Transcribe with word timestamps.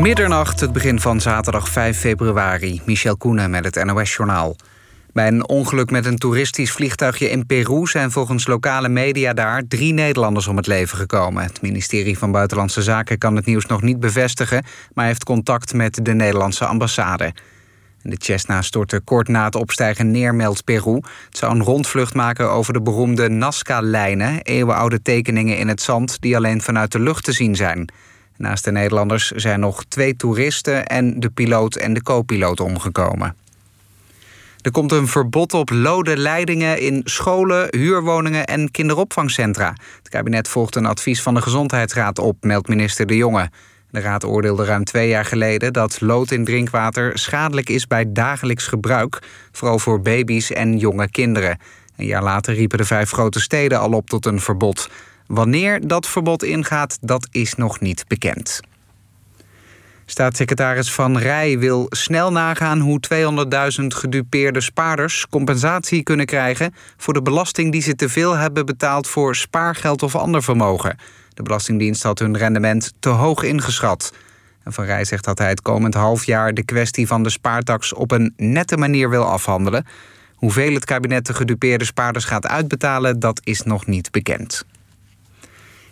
Middernacht, 0.00 0.60
het 0.60 0.72
begin 0.72 1.00
van 1.00 1.20
zaterdag 1.20 1.68
5 1.68 1.98
februari. 1.98 2.82
Michel 2.84 3.16
Koenen 3.16 3.50
met 3.50 3.64
het 3.64 3.84
NOS-journaal. 3.84 4.56
Bij 5.12 5.28
een 5.28 5.48
ongeluk 5.48 5.90
met 5.90 6.06
een 6.06 6.18
toeristisch 6.18 6.70
vliegtuigje 6.70 7.30
in 7.30 7.46
Peru 7.46 7.86
zijn 7.86 8.10
volgens 8.10 8.46
lokale 8.46 8.88
media 8.88 9.32
daar 9.32 9.62
drie 9.68 9.92
Nederlanders 9.92 10.46
om 10.46 10.56
het 10.56 10.66
leven 10.66 10.98
gekomen. 10.98 11.42
Het 11.42 11.62
ministerie 11.62 12.18
van 12.18 12.32
Buitenlandse 12.32 12.82
Zaken 12.82 13.18
kan 13.18 13.36
het 13.36 13.46
nieuws 13.46 13.66
nog 13.66 13.82
niet 13.82 14.00
bevestigen, 14.00 14.64
maar 14.94 15.06
heeft 15.06 15.24
contact 15.24 15.74
met 15.74 16.04
de 16.04 16.14
Nederlandse 16.14 16.64
ambassade. 16.64 17.34
De 18.02 18.16
Cessna 18.18 18.62
stortte 18.62 19.00
kort 19.00 19.28
na 19.28 19.44
het 19.44 19.54
opstijgen 19.54 20.10
neer, 20.10 20.34
meldt 20.34 20.64
Peru. 20.64 20.94
Het 21.26 21.36
zou 21.36 21.54
een 21.54 21.62
rondvlucht 21.62 22.14
maken 22.14 22.50
over 22.50 22.72
de 22.72 22.82
beroemde 22.82 23.28
Nazca-lijnen, 23.28 24.42
eeuwenoude 24.42 25.02
tekeningen 25.02 25.58
in 25.58 25.68
het 25.68 25.82
zand 25.82 26.20
die 26.20 26.36
alleen 26.36 26.62
vanuit 26.62 26.92
de 26.92 27.00
lucht 27.00 27.24
te 27.24 27.32
zien 27.32 27.56
zijn. 27.56 27.90
Naast 28.38 28.64
de 28.64 28.72
Nederlanders 28.72 29.30
zijn 29.30 29.60
nog 29.60 29.84
twee 29.84 30.16
toeristen 30.16 30.86
en 30.86 31.20
de 31.20 31.30
piloot 31.30 31.76
en 31.76 31.94
de 31.94 32.02
co-piloot 32.02 32.60
omgekomen. 32.60 33.36
Er 34.60 34.70
komt 34.70 34.92
een 34.92 35.08
verbod 35.08 35.54
op 35.54 35.70
lode 35.70 36.16
leidingen 36.16 36.80
in 36.80 37.00
scholen, 37.04 37.66
huurwoningen 37.70 38.46
en 38.46 38.70
kinderopvangcentra. 38.70 39.74
Het 39.98 40.08
kabinet 40.08 40.48
volgt 40.48 40.76
een 40.76 40.86
advies 40.86 41.22
van 41.22 41.34
de 41.34 41.42
Gezondheidsraad 41.42 42.18
op, 42.18 42.36
meldt 42.40 42.68
minister 42.68 43.06
De 43.06 43.16
Jonge. 43.16 43.50
De 43.90 44.00
raad 44.00 44.24
oordeelde 44.24 44.64
ruim 44.64 44.84
twee 44.84 45.08
jaar 45.08 45.24
geleden 45.24 45.72
dat 45.72 46.00
lood 46.00 46.30
in 46.30 46.44
drinkwater 46.44 47.18
schadelijk 47.18 47.68
is 47.68 47.86
bij 47.86 48.12
dagelijks 48.12 48.66
gebruik, 48.66 49.22
vooral 49.52 49.78
voor 49.78 50.00
baby's 50.00 50.52
en 50.52 50.78
jonge 50.78 51.10
kinderen. 51.10 51.58
Een 51.96 52.06
jaar 52.06 52.22
later 52.22 52.54
riepen 52.54 52.78
de 52.78 52.84
vijf 52.84 53.10
grote 53.10 53.40
steden 53.40 53.80
al 53.80 53.92
op 53.92 54.08
tot 54.08 54.26
een 54.26 54.40
verbod. 54.40 54.88
Wanneer 55.28 55.86
dat 55.86 56.06
verbod 56.06 56.42
ingaat, 56.42 56.98
dat 57.00 57.28
is 57.30 57.54
nog 57.54 57.80
niet 57.80 58.04
bekend. 58.06 58.60
Staatssecretaris 60.06 60.92
Van 60.92 61.18
Rij 61.18 61.58
wil 61.58 61.86
snel 61.88 62.32
nagaan 62.32 62.80
hoe 62.80 63.00
200.000 63.80 63.86
gedupeerde 63.86 64.60
spaarders 64.60 65.26
compensatie 65.28 66.02
kunnen 66.02 66.26
krijgen 66.26 66.74
voor 66.96 67.14
de 67.14 67.22
belasting 67.22 67.72
die 67.72 67.82
ze 67.82 67.94
te 67.94 68.08
veel 68.08 68.36
hebben 68.36 68.66
betaald 68.66 69.08
voor 69.08 69.36
spaargeld 69.36 70.02
of 70.02 70.14
ander 70.14 70.42
vermogen. 70.42 70.96
De 71.34 71.42
Belastingdienst 71.42 72.02
had 72.02 72.18
hun 72.18 72.36
rendement 72.36 72.92
te 73.00 73.08
hoog 73.08 73.42
ingeschat. 73.42 74.12
Van 74.64 74.84
Rij 74.84 75.04
zegt 75.04 75.24
dat 75.24 75.38
hij 75.38 75.48
het 75.48 75.62
komend 75.62 75.94
half 75.94 76.24
jaar 76.24 76.54
de 76.54 76.64
kwestie 76.64 77.06
van 77.06 77.22
de 77.22 77.30
spaartax 77.30 77.92
op 77.92 78.10
een 78.10 78.32
nette 78.36 78.76
manier 78.76 79.10
wil 79.10 79.24
afhandelen. 79.24 79.86
Hoeveel 80.34 80.74
het 80.74 80.84
kabinet 80.84 81.26
de 81.26 81.34
gedupeerde 81.34 81.84
spaarders 81.84 82.24
gaat 82.24 82.46
uitbetalen, 82.46 83.20
dat 83.20 83.40
is 83.44 83.62
nog 83.62 83.86
niet 83.86 84.10
bekend. 84.10 84.64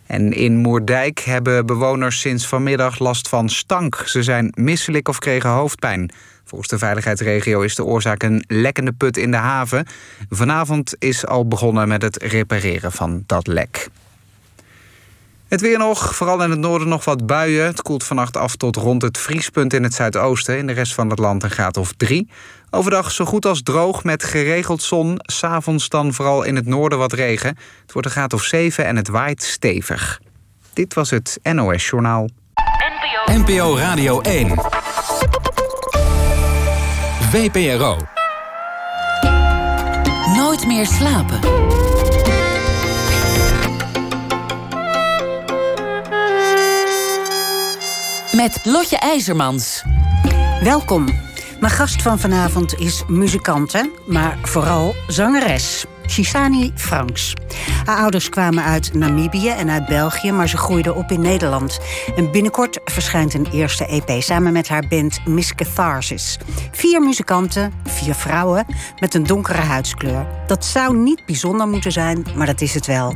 En 0.06 0.32
in 0.32 0.56
Moerdijk 0.56 1.18
hebben 1.18 1.66
bewoners 1.66 2.20
sinds 2.20 2.46
vanmiddag 2.46 2.98
last 2.98 3.28
van 3.28 3.48
stank. 3.48 4.02
Ze 4.06 4.22
zijn 4.22 4.52
misselijk 4.54 5.08
of 5.08 5.18
kregen 5.18 5.50
hoofdpijn. 5.50 6.10
Volgens 6.44 6.70
de 6.70 6.78
veiligheidsregio 6.78 7.60
is 7.60 7.74
de 7.74 7.84
oorzaak 7.84 8.22
een 8.22 8.44
lekkende 8.46 8.92
put 8.92 9.16
in 9.16 9.30
de 9.30 9.36
haven. 9.36 9.86
Vanavond 10.30 10.94
is 10.98 11.27
al 11.27 11.48
begonnen 11.48 11.88
met 11.88 12.02
het 12.02 12.22
repareren 12.22 12.92
van 12.92 13.24
dat 13.27 13.46
lek. 13.46 13.88
Het 15.48 15.60
weer 15.60 15.78
nog, 15.78 16.14
vooral 16.14 16.42
in 16.42 16.50
het 16.50 16.58
noorden 16.58 16.88
nog 16.88 17.04
wat 17.04 17.27
buien. 17.27 17.66
Het 17.66 17.82
koelt 17.82 18.04
vannacht 18.04 18.36
af 18.36 18.56
tot 18.56 18.77
rond 18.77 19.02
het 19.02 19.18
vriespunt 19.18 19.72
in 19.72 19.82
het 19.82 19.94
zuidoosten. 19.94 20.58
In 20.58 20.66
de 20.66 20.72
rest 20.72 20.94
van 20.94 21.10
het 21.10 21.18
land 21.18 21.42
een 21.42 21.50
graad 21.50 21.77
of 21.77 21.92
drie. 21.96 22.28
Overdag 22.70 23.11
zo 23.11 23.25
goed 23.25 23.47
als 23.47 23.62
droog 23.62 24.05
met 24.05 24.25
geregeld 24.25 24.83
zon. 24.83 25.19
S'avonds 25.19 25.89
dan 25.89 26.12
vooral 26.12 26.42
in 26.42 26.56
het 26.56 26.67
noorden 26.67 26.98
wat 26.98 27.12
regen. 27.12 27.48
Het 27.83 27.92
wordt 27.92 28.06
een 28.06 28.14
graad 28.14 28.33
of 28.33 28.42
7 28.42 28.84
en 28.84 28.97
het 28.97 29.08
waait 29.08 29.42
stevig. 29.42 30.20
Dit 30.73 30.95
was 30.95 31.11
het 31.11 31.39
NOS 31.42 31.89
Journaal. 31.89 32.28
NPO, 33.27 33.39
NPO 33.39 33.77
Radio 33.77 34.20
1. 34.20 34.55
VPRO. 37.31 37.98
Nooit 40.36 40.67
meer 40.67 40.86
slapen. 40.86 41.41
Met 48.33 48.61
Lotje 48.63 48.96
IJzermans. 48.98 49.83
Welkom. 50.63 51.07
Mijn 51.61 51.72
gast 51.72 52.02
van 52.02 52.18
vanavond 52.18 52.78
is 52.78 53.02
muzikante, 53.08 53.90
maar 54.06 54.39
vooral 54.42 54.94
zangeres. 55.06 55.84
Shisani 56.06 56.72
Franks. 56.74 57.34
Haar 57.84 57.98
ouders 57.98 58.28
kwamen 58.28 58.64
uit 58.64 58.94
Namibië 58.94 59.48
en 59.48 59.70
uit 59.70 59.86
België, 59.86 60.33
maar 60.33 60.48
ze 60.48 60.56
groeide 60.56 60.95
op 60.95 61.11
in 61.11 61.20
Nederland. 61.20 61.78
En 62.16 62.30
binnenkort 62.30 62.80
verschijnt 62.84 63.34
een 63.34 63.46
eerste 63.52 63.86
EP 63.86 64.22
samen 64.22 64.52
met 64.52 64.68
haar 64.68 64.84
band 64.89 65.20
Miss 65.27 65.55
Catharsis. 65.55 66.39
Vier 66.72 67.00
muzikanten, 67.00 67.72
vier 67.84 68.14
vrouwen 68.14 68.66
met 69.00 69.14
een 69.14 69.24
donkere 69.24 69.62
huidskleur. 69.62 70.27
Dat 70.46 70.64
zou 70.64 70.96
niet 70.96 71.27
bijzonder 71.27 71.68
moeten 71.68 71.92
zijn, 71.92 72.27
maar 72.36 72.46
dat 72.46 72.61
is 72.61 72.74
het 72.74 72.86
wel. 72.86 73.14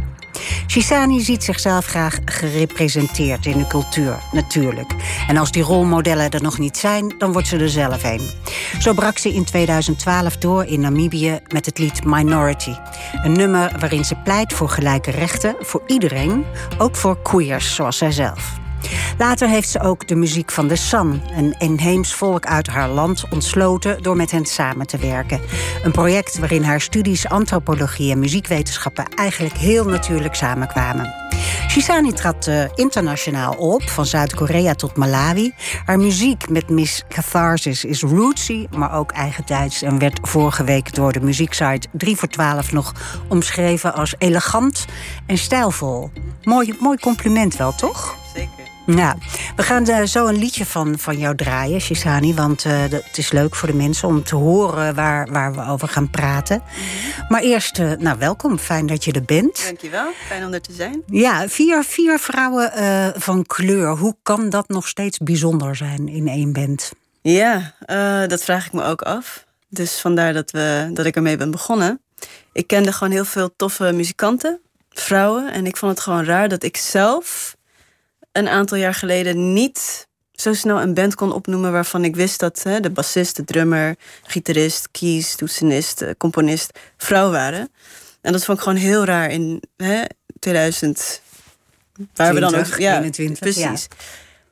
Shisani 0.67 1.21
ziet 1.21 1.45
zichzelf 1.45 1.87
graag 1.87 2.19
gerepresenteerd 2.25 3.47
in 3.47 3.59
de 3.59 3.67
cultuur, 3.67 4.19
natuurlijk. 4.33 4.95
En 5.29 5.37
als 5.37 5.51
die 5.51 5.63
rolmodellen 5.63 6.31
er 6.31 6.43
nog 6.43 6.59
niet 6.59 6.77
zijn, 6.77 7.15
dan 7.19 7.33
wordt 7.33 7.49
ze 7.49 7.57
er 7.57 7.69
zelf 7.69 8.05
een. 8.05 8.31
Zo 8.79 8.93
brak 8.93 9.19
ze 9.19 9.35
in 9.35 9.45
2012 9.45 10.37
door 10.37 10.65
in 10.65 10.81
Namibië 10.81 11.39
met 11.53 11.67
het 11.67 11.79
lied 11.79 12.05
Minority. 12.05 12.75
Een 13.23 13.33
nummer 13.33 13.73
waarin 13.79 14.05
ze 14.05 14.15
pleit 14.15 14.53
voor 14.53 14.69
gelijke 14.69 15.11
rechten 15.11 15.57
voor 15.61 15.83
iedereen, 15.87 16.45
ook 16.79 16.97
voor 16.97 17.23
queers 17.23 17.75
zoals 17.75 17.99
zijzelf. 17.99 18.59
Later 19.19 19.49
heeft 19.49 19.69
ze 19.69 19.81
ook 19.81 20.09
de 20.09 20.15
muziek 20.15 20.51
van 20.51 20.69
de 20.69 20.77
San, 20.77 21.23
een 21.37 21.55
inheems 21.59 22.15
volk 22.15 22.47
uit 22.47 22.67
haar 22.67 22.89
land, 22.89 23.25
ontsloten 23.31 24.03
door 24.03 24.17
met 24.17 24.31
hen 24.31 24.47
samen 24.47 24.87
te 24.87 24.99
werken. 24.99 25.41
Een 25.83 25.93
project 25.93 26.39
waarin 26.39 26.63
haar 26.63 26.81
studies 26.81 27.29
antropologie 27.29 28.13
en 28.13 28.19
muziekwetenschappen 28.19 29.05
eigenlijk 29.15 29.57
heel 29.57 29.85
natuurlijk 29.85 30.35
samenkwamen. 30.35 31.15
Shisani 31.69 32.13
trad 32.13 32.47
uh, 32.47 32.65
internationaal 32.75 33.55
op, 33.55 33.83
van 33.83 34.07
Zuid-Korea 34.07 34.75
tot 34.75 34.97
Malawi. 34.97 35.53
Haar 35.85 35.99
muziek 35.99 36.49
met 36.49 36.69
Miss 36.69 37.03
Catharsis 37.09 37.85
is 37.85 38.03
rootsy, 38.03 38.67
maar 38.71 38.95
ook 38.95 39.11
eigentijds... 39.13 39.83
en 39.83 39.99
werd 39.99 40.19
vorige 40.23 40.65
week 40.65 40.95
door 40.95 41.13
de 41.13 41.21
muzieksite 41.21 41.89
3 41.93 42.17
voor 42.17 42.29
12 42.29 42.73
nog 42.73 42.93
omschreven 43.29 43.95
als 43.95 44.15
elegant 44.19 44.85
en 45.27 45.39
stijlvol. 45.39 46.11
Mooi, 46.43 46.75
mooi 46.81 46.99
compliment 46.99 47.57
wel, 47.57 47.73
toch? 47.75 48.17
Zeker. 48.35 48.70
Ja, 48.87 49.17
we 49.57 49.63
gaan 49.63 49.91
uh, 49.91 50.03
zo 50.03 50.27
een 50.27 50.39
liedje 50.39 50.67
van, 50.67 50.99
van 50.99 51.19
jou 51.19 51.37
draaien, 51.37 51.81
Shisani. 51.81 52.35
Want 52.35 52.65
uh, 52.65 52.83
het 52.83 53.19
is 53.19 53.33
leuk 53.33 53.55
voor 53.55 53.69
de 53.69 53.75
mensen 53.75 54.09
om 54.09 54.23
te 54.23 54.35
horen 54.35 54.95
waar, 54.95 55.31
waar 55.31 55.55
we 55.55 55.67
over 55.67 55.89
gaan 55.89 56.11
praten. 56.11 56.63
Maar 57.29 57.43
eerst, 57.43 57.79
uh, 57.79 57.93
nou 57.99 58.19
welkom, 58.19 58.59
fijn 58.59 58.87
dat 58.87 59.05
je 59.05 59.13
er 59.13 59.23
bent. 59.23 59.65
Dankjewel, 59.65 60.11
fijn 60.27 60.47
om 60.47 60.53
er 60.53 60.61
te 60.61 60.73
zijn. 60.73 61.03
Ja, 61.07 61.49
vier, 61.49 61.85
vier 61.85 62.19
vrouwen 62.19 62.73
van 63.17 63.47
kleur. 63.47 63.97
Hoe 63.97 64.17
kan 64.23 64.51
dat 64.51 64.69
nog 64.69 64.89
steeds 64.89 65.19
bijzonder 65.19 65.77
zijn 65.77 66.09
in 66.09 66.29
één 66.29 66.53
band? 66.53 66.93
Ja, 67.23 67.75
dat 68.27 68.45
vraag 68.45 68.67
ik 68.67 68.73
me 68.73 68.85
ook 68.85 69.03
af. 69.03 69.45
Dus 69.69 70.01
vandaar 70.01 70.33
dat, 70.33 70.51
we, 70.51 70.91
dat 70.93 71.07
ik 71.07 71.17
ermee 71.17 71.37
ben 71.37 71.51
begonnen. 71.51 72.01
Ik 72.53 72.67
kende 72.67 72.93
gewoon 72.93 73.13
heel 73.13 73.25
veel 73.25 73.51
toffe 73.57 73.93
muzikanten, 73.93 74.61
vrouwen. 74.91 75.53
En 75.53 75.67
ik 75.67 75.77
vond 75.77 75.93
het 75.93 76.01
gewoon 76.01 76.25
raar 76.25 76.49
dat 76.49 76.63
ik 76.63 76.77
zelf 76.77 77.57
een 78.41 78.49
aantal 78.49 78.79
jaar 78.79 78.95
geleden 78.95 79.53
niet 79.53 80.09
zo 80.41 80.55
snel 80.55 80.81
een 80.81 80.95
band 80.95 81.15
kon 81.15 81.33
opnoemen 81.33 81.73
waarvan 81.73 82.05
ik 82.05 82.17
wist 82.17 82.41
dat 82.41 82.63
hè, 82.63 82.81
de 82.81 82.91
bassist, 82.91 83.37
de 83.37 83.45
drummer, 83.45 83.97
gitarist, 84.23 84.89
keys, 84.91 85.35
toetsenist, 85.35 86.03
eh, 86.03 86.11
componist 86.19 86.79
vrouw 86.97 87.31
waren. 87.31 87.71
En 88.21 88.33
dat 88.33 88.45
vond 88.45 88.59
ik 88.59 88.65
gewoon 88.65 88.79
heel 88.79 89.05
raar 89.05 89.31
in 89.31 89.63
hè, 89.77 90.03
2000. 90.39 91.23
Waar 92.15 92.31
20, 92.31 92.35
we 92.35 92.41
dan 92.41 92.55
ook. 92.55 92.79
Ja, 92.79 92.97
21, 92.97 93.39
precies. 93.39 93.87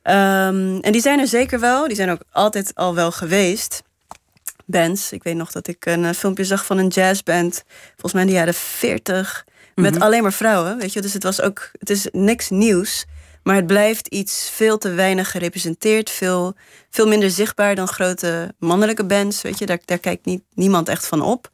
Ja. 0.02 0.46
Um, 0.48 0.80
en 0.80 0.92
die 0.92 1.00
zijn 1.00 1.18
er 1.18 1.26
zeker 1.26 1.60
wel. 1.60 1.86
Die 1.86 1.96
zijn 1.96 2.10
ook 2.10 2.22
altijd 2.30 2.74
al 2.74 2.94
wel 2.94 3.12
geweest. 3.12 3.82
Bands. 4.64 5.12
Ik 5.12 5.22
weet 5.22 5.36
nog 5.36 5.52
dat 5.52 5.66
ik 5.66 5.86
een 5.86 6.02
uh, 6.02 6.10
filmpje 6.10 6.44
zag 6.44 6.66
van 6.66 6.78
een 6.78 6.88
jazzband. 6.88 7.64
Volgens 7.90 8.12
mij 8.12 8.22
in 8.22 8.28
de 8.28 8.34
jaren 8.34 8.54
40. 8.54 9.44
Met 9.74 9.84
mm 9.84 9.92
-hmm. 9.92 10.02
alleen 10.02 10.22
maar 10.22 10.32
vrouwen. 10.32 10.78
Weet 10.78 10.92
je, 10.92 11.00
dus 11.00 11.12
het 11.12 11.22
was 11.22 11.40
ook. 11.40 11.70
Het 11.78 11.90
is 11.90 12.06
niks 12.12 12.50
nieuws. 12.50 13.04
Maar 13.42 13.56
het 13.56 13.66
blijft 13.66 14.06
iets 14.06 14.50
veel 14.54 14.78
te 14.78 14.90
weinig 14.90 15.30
gerepresenteerd. 15.30 16.10
Veel, 16.10 16.54
veel 16.90 17.08
minder 17.08 17.30
zichtbaar 17.30 17.74
dan 17.74 17.88
grote 17.88 18.54
mannelijke 18.58 19.04
bands. 19.04 19.42
Weet 19.42 19.58
je, 19.58 19.66
daar, 19.66 19.78
daar 19.84 19.98
kijkt 19.98 20.24
niet, 20.24 20.42
niemand 20.54 20.88
echt 20.88 21.06
van 21.06 21.22
op. 21.22 21.50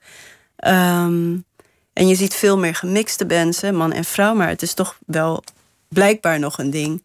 Um, 0.66 1.44
en 1.92 2.08
je 2.08 2.14
ziet 2.14 2.34
veel 2.34 2.58
meer 2.58 2.74
gemixte 2.74 3.26
bands, 3.26 3.60
man 3.60 3.92
en 3.92 4.04
vrouw. 4.04 4.34
Maar 4.34 4.48
het 4.48 4.62
is 4.62 4.74
toch 4.74 4.98
wel 5.06 5.44
blijkbaar 5.88 6.38
nog 6.38 6.58
een 6.58 6.70
ding 6.70 7.04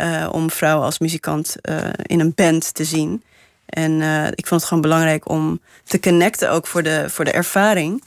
uh, 0.00 0.28
om 0.32 0.50
vrouwen 0.50 0.84
als 0.84 0.98
muzikant 0.98 1.56
uh, 1.62 1.78
in 2.02 2.20
een 2.20 2.32
band 2.34 2.74
te 2.74 2.84
zien. 2.84 3.22
En 3.66 3.92
uh, 3.92 4.26
ik 4.26 4.46
vond 4.46 4.60
het 4.60 4.64
gewoon 4.64 4.82
belangrijk 4.82 5.28
om 5.28 5.60
te 5.84 6.00
connecten 6.00 6.50
ook 6.50 6.66
voor 6.66 6.82
de, 6.82 7.04
voor 7.08 7.24
de 7.24 7.30
ervaring. 7.30 8.04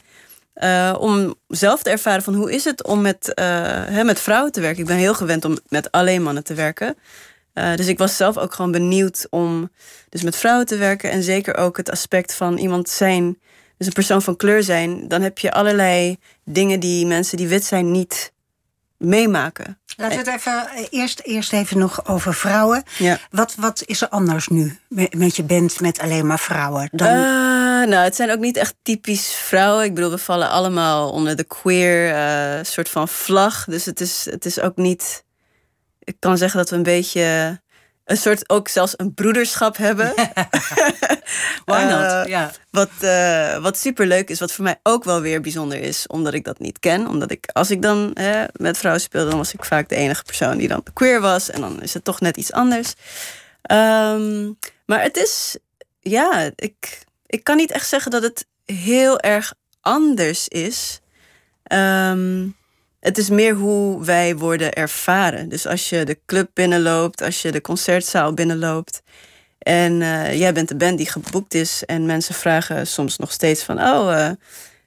Uh, 0.54 0.96
om 0.98 1.34
zelf 1.48 1.82
te 1.82 1.90
ervaren 1.90 2.22
van 2.22 2.34
hoe 2.34 2.52
is 2.52 2.64
het 2.64 2.84
om 2.84 3.00
met, 3.00 3.32
hè, 3.34 4.04
met 4.04 4.20
vrouwen 4.20 4.52
te 4.52 4.60
werken. 4.60 4.80
Ik 4.80 4.86
ben 4.86 4.96
heel 4.96 5.14
gewend 5.14 5.44
om 5.44 5.58
met 5.68 5.90
alleen 5.90 6.22
mannen 6.22 6.44
te 6.44 6.54
werken. 6.54 6.96
Eh, 7.52 7.74
dus 7.74 7.86
ik 7.86 7.98
was 7.98 8.16
zelf 8.16 8.38
ook 8.38 8.54
gewoon 8.54 8.72
benieuwd 8.72 9.26
om 9.30 9.70
dus 10.08 10.22
met 10.22 10.36
vrouwen 10.36 10.66
te 10.66 10.76
werken. 10.76 11.10
En 11.10 11.22
zeker 11.22 11.56
ook 11.56 11.76
het 11.76 11.90
aspect 11.90 12.34
van 12.34 12.58
iemand 12.58 12.88
zijn, 12.88 13.38
dus 13.76 13.86
een 13.86 13.92
persoon 13.92 14.22
van 14.22 14.36
kleur 14.36 14.62
zijn. 14.62 15.08
Dan 15.08 15.22
heb 15.22 15.38
je 15.38 15.52
allerlei 15.52 16.16
dingen 16.44 16.80
die 16.80 17.06
mensen 17.06 17.36
die 17.36 17.48
wit 17.48 17.64
zijn 17.64 17.90
niet 17.90 18.32
meemaken. 19.02 19.80
Laten 19.96 20.24
we 20.24 20.30
het 20.30 20.40
even 20.40 20.68
eh, 20.68 20.84
eerst, 20.90 21.20
eerst 21.20 21.52
even 21.52 21.78
nog 21.78 22.06
over 22.06 22.34
vrouwen. 22.34 22.82
Ja. 22.98 23.18
Wat, 23.30 23.54
wat 23.54 23.82
is 23.84 24.02
er 24.02 24.08
anders 24.08 24.48
nu 24.48 24.78
met, 24.88 25.14
met 25.14 25.36
je 25.36 25.42
band 25.42 25.80
met 25.80 25.98
alleen 25.98 26.26
maar 26.26 26.38
vrouwen? 26.38 26.88
Dan... 26.92 27.08
Uh, 27.08 27.88
nou, 27.88 27.94
het 27.94 28.16
zijn 28.16 28.30
ook 28.30 28.38
niet 28.38 28.56
echt 28.56 28.74
typisch 28.82 29.34
vrouwen. 29.34 29.84
Ik 29.84 29.94
bedoel, 29.94 30.10
we 30.10 30.18
vallen 30.18 30.50
allemaal 30.50 31.10
onder 31.10 31.36
de 31.36 31.44
queer 31.44 32.14
uh, 32.14 32.58
soort 32.62 32.88
van 32.88 33.08
vlag. 33.08 33.64
Dus 33.64 33.84
het 33.84 34.00
is, 34.00 34.26
het 34.30 34.44
is 34.44 34.60
ook 34.60 34.76
niet. 34.76 35.24
Ik 35.98 36.16
kan 36.18 36.38
zeggen 36.38 36.58
dat 36.58 36.70
we 36.70 36.76
een 36.76 36.82
beetje 36.82 37.60
een 38.04 38.16
soort 38.16 38.50
ook 38.50 38.68
zelfs 38.68 38.94
een 38.96 39.14
broederschap 39.14 39.76
hebben. 39.76 40.14
Why 41.64 41.82
not? 41.82 42.28
ja. 42.28 42.50
Wat, 42.70 42.90
uh, 43.00 43.56
wat 43.58 43.78
super 43.78 44.06
leuk 44.06 44.28
is, 44.28 44.40
wat 44.40 44.52
voor 44.52 44.64
mij 44.64 44.80
ook 44.82 45.04
wel 45.04 45.20
weer 45.20 45.40
bijzonder 45.40 45.80
is, 45.80 46.06
omdat 46.06 46.34
ik 46.34 46.44
dat 46.44 46.58
niet 46.58 46.78
ken. 46.78 47.08
Omdat 47.08 47.30
ik, 47.30 47.50
als 47.52 47.70
ik 47.70 47.82
dan 47.82 48.10
hè, 48.14 48.44
met 48.52 48.78
vrouwen 48.78 49.02
speelde, 49.02 49.28
dan 49.28 49.38
was 49.38 49.54
ik 49.54 49.64
vaak 49.64 49.88
de 49.88 49.96
enige 49.96 50.22
persoon 50.22 50.56
die 50.56 50.68
dan 50.68 50.84
queer 50.92 51.20
was. 51.20 51.50
En 51.50 51.60
dan 51.60 51.82
is 51.82 51.94
het 51.94 52.04
toch 52.04 52.20
net 52.20 52.36
iets 52.36 52.52
anders. 52.52 52.94
Um, 53.70 54.58
maar 54.86 55.02
het 55.02 55.16
is, 55.16 55.56
ja, 56.00 56.50
ik, 56.56 57.04
ik 57.26 57.44
kan 57.44 57.56
niet 57.56 57.70
echt 57.70 57.88
zeggen 57.88 58.10
dat 58.10 58.22
het 58.22 58.46
heel 58.64 59.20
erg 59.20 59.54
anders 59.80 60.48
is. 60.48 61.00
Um, 61.72 62.56
het 63.02 63.18
is 63.18 63.28
meer 63.28 63.54
hoe 63.54 64.04
wij 64.04 64.36
worden 64.36 64.72
ervaren. 64.72 65.48
Dus 65.48 65.66
als 65.66 65.88
je 65.88 66.04
de 66.04 66.18
club 66.26 66.50
binnenloopt, 66.54 67.22
als 67.22 67.42
je 67.42 67.52
de 67.52 67.60
concertzaal 67.60 68.34
binnenloopt. 68.34 69.02
En 69.58 70.00
uh, 70.00 70.38
jij 70.38 70.52
bent 70.52 70.68
de 70.68 70.76
band 70.76 70.98
die 70.98 71.10
geboekt 71.10 71.54
is. 71.54 71.82
En 71.86 72.06
mensen 72.06 72.34
vragen 72.34 72.86
soms 72.86 73.16
nog 73.16 73.32
steeds 73.32 73.62
van... 73.62 73.78
Oh, 73.78 74.10
uh, 74.10 74.30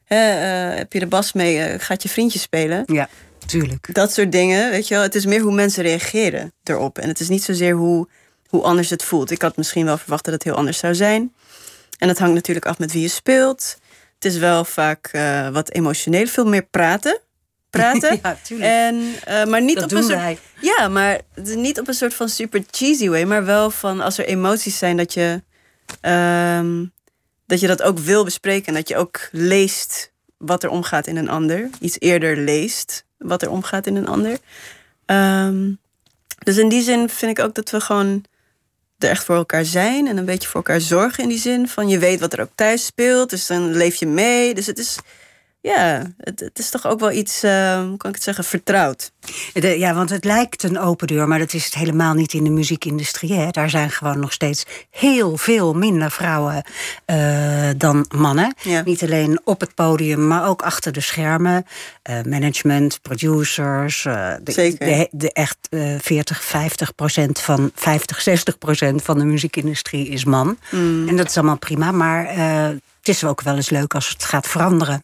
hè, 0.04 0.72
uh, 0.72 0.78
heb 0.78 0.94
je 0.94 1.00
de 1.00 1.08
bas 1.08 1.34
mee? 1.34 1.80
gaat 1.80 2.04
je 2.04 2.10
vriendje 2.10 2.40
spelen? 2.40 2.84
Ja, 2.86 3.10
tuurlijk. 3.46 3.94
Dat 3.94 4.14
soort 4.14 4.32
dingen, 4.32 4.70
weet 4.70 4.88
je 4.88 4.94
wel. 4.94 5.04
Het 5.04 5.16
is 5.16 5.26
meer 5.26 5.42
hoe 5.42 5.54
mensen 5.54 5.84
reageren 5.84 6.54
erop. 6.64 6.98
En 6.98 7.08
het 7.08 7.20
is 7.20 7.30
niet 7.30 7.44
zozeer 7.44 7.74
hoe, 7.74 8.08
hoe 8.48 8.64
anders 8.64 8.90
het 8.90 9.04
voelt. 9.04 9.32
Ik 9.32 9.42
had 9.42 9.58
misschien 9.58 9.86
wel 9.86 9.98
verwacht 9.98 10.26
dat 10.26 10.34
het 10.34 10.44
heel 10.44 10.56
anders 10.56 10.78
zou 10.78 10.96
zijn. 10.96 11.34
En 11.98 12.08
dat 12.08 12.18
hangt 12.18 12.36
natuurlijk 12.36 12.66
af 12.66 12.80
met 12.80 12.92
wie 12.92 13.02
je 13.02 13.08
speelt. 13.08 13.78
Het 14.14 14.26
is 14.26 14.38
wel 14.38 14.66
vaak 14.66 15.12
wat 15.52 15.72
emotioneel, 15.72 16.28
veel 16.28 16.46
meer 16.46 16.66
praten 16.66 17.24
praten. 17.78 18.20
ja, 18.24 18.38
tuurlijk. 18.44 18.72
En, 18.72 18.96
uh, 18.96 19.46
maar 19.46 19.62
niet 19.62 19.76
dat 19.76 19.84
op 19.84 19.90
doen 19.90 19.98
een 19.98 20.06
soort, 20.06 20.18
wij. 20.18 20.38
Ja, 20.60 20.88
maar 20.88 21.20
niet 21.44 21.80
op 21.80 21.88
een 21.88 21.94
soort 21.94 22.14
van 22.14 22.30
super 22.30 22.64
cheesy 22.72 23.10
way, 23.10 23.24
maar 23.24 23.46
wel 23.46 23.70
van 23.70 24.02
als 24.02 24.18
er 24.18 24.26
emoties 24.26 24.78
zijn 24.78 24.98
dat 24.98 25.14
je 25.14 25.42
um, 26.02 26.94
dat 27.46 27.60
je 27.60 27.68
dat 27.68 27.82
ook 27.82 28.00
wil 28.00 28.24
bespreken 28.24 28.68
en 28.68 28.74
dat 28.74 28.88
je 28.88 28.98
ook 28.98 29.30
leest 29.32 30.12
wat 30.38 30.64
er 30.64 30.70
omgaat 30.70 31.08
in 31.08 31.18
een 31.18 31.30
ander, 31.30 31.70
iets 31.80 32.00
eerder 32.00 32.38
leest 32.38 33.06
wat 33.18 33.42
er 33.42 33.50
omgaat 33.50 33.88
in 33.88 33.96
een 33.96 34.08
ander. 34.08 34.38
Um, 35.06 35.80
dus 36.44 36.58
in 36.58 36.70
die 36.70 36.82
zin 36.82 37.10
vind 37.10 37.38
ik 37.38 37.46
ook 37.46 37.56
dat 37.56 37.70
we 37.70 37.80
gewoon 37.82 38.24
er 38.98 39.10
echt 39.10 39.24
voor 39.24 39.36
elkaar 39.36 39.66
zijn 39.66 40.08
en 40.08 40.18
een 40.18 40.26
beetje 40.26 40.48
voor 40.48 40.64
elkaar 40.64 40.82
zorgen 40.82 41.24
in 41.24 41.30
die 41.30 41.40
zin 41.40 41.68
van 41.68 41.88
je 41.88 42.00
weet 42.00 42.20
wat 42.20 42.34
er 42.34 42.42
ook 42.42 42.52
thuis 42.56 42.86
speelt, 42.86 43.30
dus 43.30 43.48
dan 43.48 43.72
leef 43.72 43.96
je 43.96 44.08
mee. 44.08 44.54
Dus 44.54 44.66
het 44.66 44.80
is 44.80 44.98
ja, 45.66 46.14
het, 46.18 46.40
het, 46.40 46.60
is 46.60 46.70
toch 46.70 46.88
ook 46.88 47.00
wel 47.00 47.12
iets, 47.12 47.44
uh, 47.44 47.80
hoe 47.80 47.98
kan 47.98 48.10
ik 48.10 48.16
het 48.16 48.24
zeggen, 48.24 48.44
vertrouwd. 48.44 49.12
De, 49.54 49.80
ja, 49.80 49.94
want 49.94 50.10
het 50.10 50.24
lijkt 50.24 50.64
een 50.64 50.80
open 50.80 51.08
deur, 51.08 51.28
maar 51.28 51.40
dat 51.40 51.54
is 51.54 51.66
het 51.66 51.74
helemaal 51.74 52.14
niet 52.14 52.34
in 52.34 52.44
de 52.44 52.50
muziekindustrie. 52.50 53.34
Hè. 53.34 53.50
Daar 53.50 53.70
zijn 53.70 53.90
gewoon 53.90 54.20
nog 54.20 54.34
steeds 54.34 54.66
heel 54.90 55.38
veel 55.38 55.74
minder 55.74 56.12
vrouwen 56.12 56.64
uh, 57.06 57.70
dan 57.78 58.06
mannen. 58.16 58.56
Ja. 58.62 58.82
Niet 58.86 59.04
alleen 59.04 59.40
op 59.44 59.60
het 59.60 59.76
podium, 59.76 60.28
maar 60.28 60.48
ook 60.48 60.62
achter 60.62 60.92
de 60.92 61.02
schermen. 61.02 61.66
Uh, 62.10 62.22
management, 62.22 63.00
producers. 63.02 64.04
de, 64.04 64.40
Zeker. 64.44 64.88
De, 64.88 65.08
de 65.12 65.34
echt 65.34 65.58
40, 65.98 66.44
50 66.44 66.96
procent 66.96 67.40
van 67.40 67.72
50, 67.76 68.22
60 68.22 68.58
procent 68.58 69.02
van 69.02 69.18
de 69.18 69.26
muziekindustrie 69.26 70.08
is 70.08 70.26
man. 70.26 70.58
Mm. 70.72 71.08
En 71.08 71.16
dat 71.16 71.30
is 71.30 71.38
allemaal 71.38 71.58
prima, 71.58 71.92
maar 71.92 72.28
het 73.06 73.08
is 73.08 73.24
ook 73.24 73.42
wel 73.42 73.56
eens 73.56 73.70
leuk 73.70 73.94
als 73.94 74.10
het 74.10 74.24
gaat 74.24 74.48
veranderen. 74.48 75.04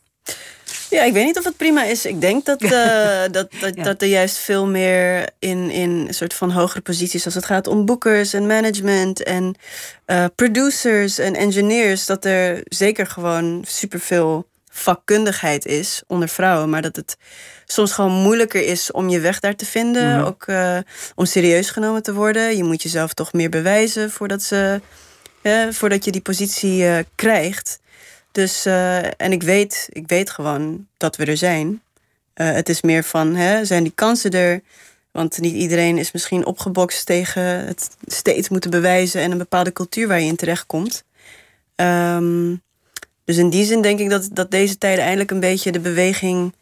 Ja, 0.90 1.04
ik 1.04 1.14
weet 1.14 1.26
niet 1.26 1.38
of 1.38 1.44
het 1.44 1.58
prima 1.58 1.84
is. 1.84 2.06
Ik 2.06 2.22
denk 2.22 2.46
dat, 2.46 2.62
uh, 2.64 2.72
dat, 3.32 3.48
dat, 3.60 3.76
Ja. 3.76 3.84
dat 3.84 4.02
er 4.02 4.08
juist 4.08 4.38
veel 4.38 4.68
meer 4.68 5.30
in, 5.40 5.70
in 5.70 5.90
een 6.08 6.14
soort 6.14 6.34
van 6.34 6.52
hogere 6.52 6.82
posities, 6.82 7.26
als 7.26 7.34
het 7.36 7.46
gaat 7.46 7.68
om 7.68 7.86
boekers 7.86 8.34
en 8.34 8.48
management 8.48 9.24
en 9.24 9.56
uh, 10.08 10.26
producers 10.36 11.18
en 11.18 11.36
engineers, 11.36 12.06
dat 12.06 12.26
er 12.26 12.62
zeker 12.64 13.08
gewoon 13.08 13.64
superveel 13.68 14.50
vakkundigheid 14.70 15.66
is 15.66 16.02
onder 16.08 16.30
vrouwen, 16.30 16.70
maar 16.70 16.82
dat 16.82 16.96
het 16.96 17.18
soms 17.66 17.92
gewoon 17.92 18.12
moeilijker 18.12 18.64
is 18.66 18.92
om 18.92 19.10
je 19.10 19.20
weg 19.20 19.40
daar 19.40 19.56
te 19.56 19.66
vinden, 19.66 20.16
Mhm. 20.18 20.26
ook 20.26 20.48
uh, 20.48 20.78
om 21.16 21.26
serieus 21.26 21.70
genomen 21.70 22.04
te 22.04 22.14
worden. 22.14 22.58
Je 22.58 22.64
moet 22.64 22.82
jezelf 22.82 23.14
toch 23.14 23.34
meer 23.34 23.50
bewijzen 23.50 24.12
voordat, 24.12 24.42
ze, 24.44 24.82
voordat 25.72 26.06
je 26.06 26.12
die 26.12 26.22
positie 26.22 26.86
krijgt. 27.16 27.80
Dus, 28.32 28.66
uh, 28.66 29.22
en 29.22 29.32
ik 29.32 29.44
weet, 29.44 29.88
ik 29.92 30.08
weet 30.08 30.30
gewoon 30.30 30.88
dat 30.98 31.16
we 31.16 31.26
er 31.26 31.38
zijn. 31.38 31.68
Uh, 32.36 32.52
het 32.52 32.70
is 32.70 32.82
meer 32.82 33.04
van, 33.04 33.36
hè, 33.36 33.66
zijn 33.66 33.84
die 33.84 33.92
kansen 33.96 34.32
er? 34.32 34.62
Want 35.12 35.40
niet 35.40 35.56
iedereen 35.56 35.98
is 35.98 36.12
misschien 36.12 36.46
opgebokst 36.46 37.06
tegen 37.06 37.44
het 37.44 37.90
steeds 38.06 38.50
moeten 38.50 38.70
bewijzen 38.72 39.22
en 39.22 39.32
een 39.32 39.38
bepaalde 39.38 39.74
cultuur 39.74 40.08
waar 40.08 40.20
je 40.20 40.26
in 40.28 40.36
terechtkomt. 40.36 41.04
Um, 41.76 42.62
dus 43.26 43.38
in 43.38 43.50
die 43.50 43.66
zin 43.66 43.82
denk 43.82 44.00
ik 44.00 44.10
dat, 44.10 44.30
dat 44.32 44.52
deze 44.52 44.78
tijden 44.78 45.04
eindelijk 45.04 45.32
een 45.32 45.40
beetje 45.40 45.72
de 45.72 45.80
beweging 45.80 46.54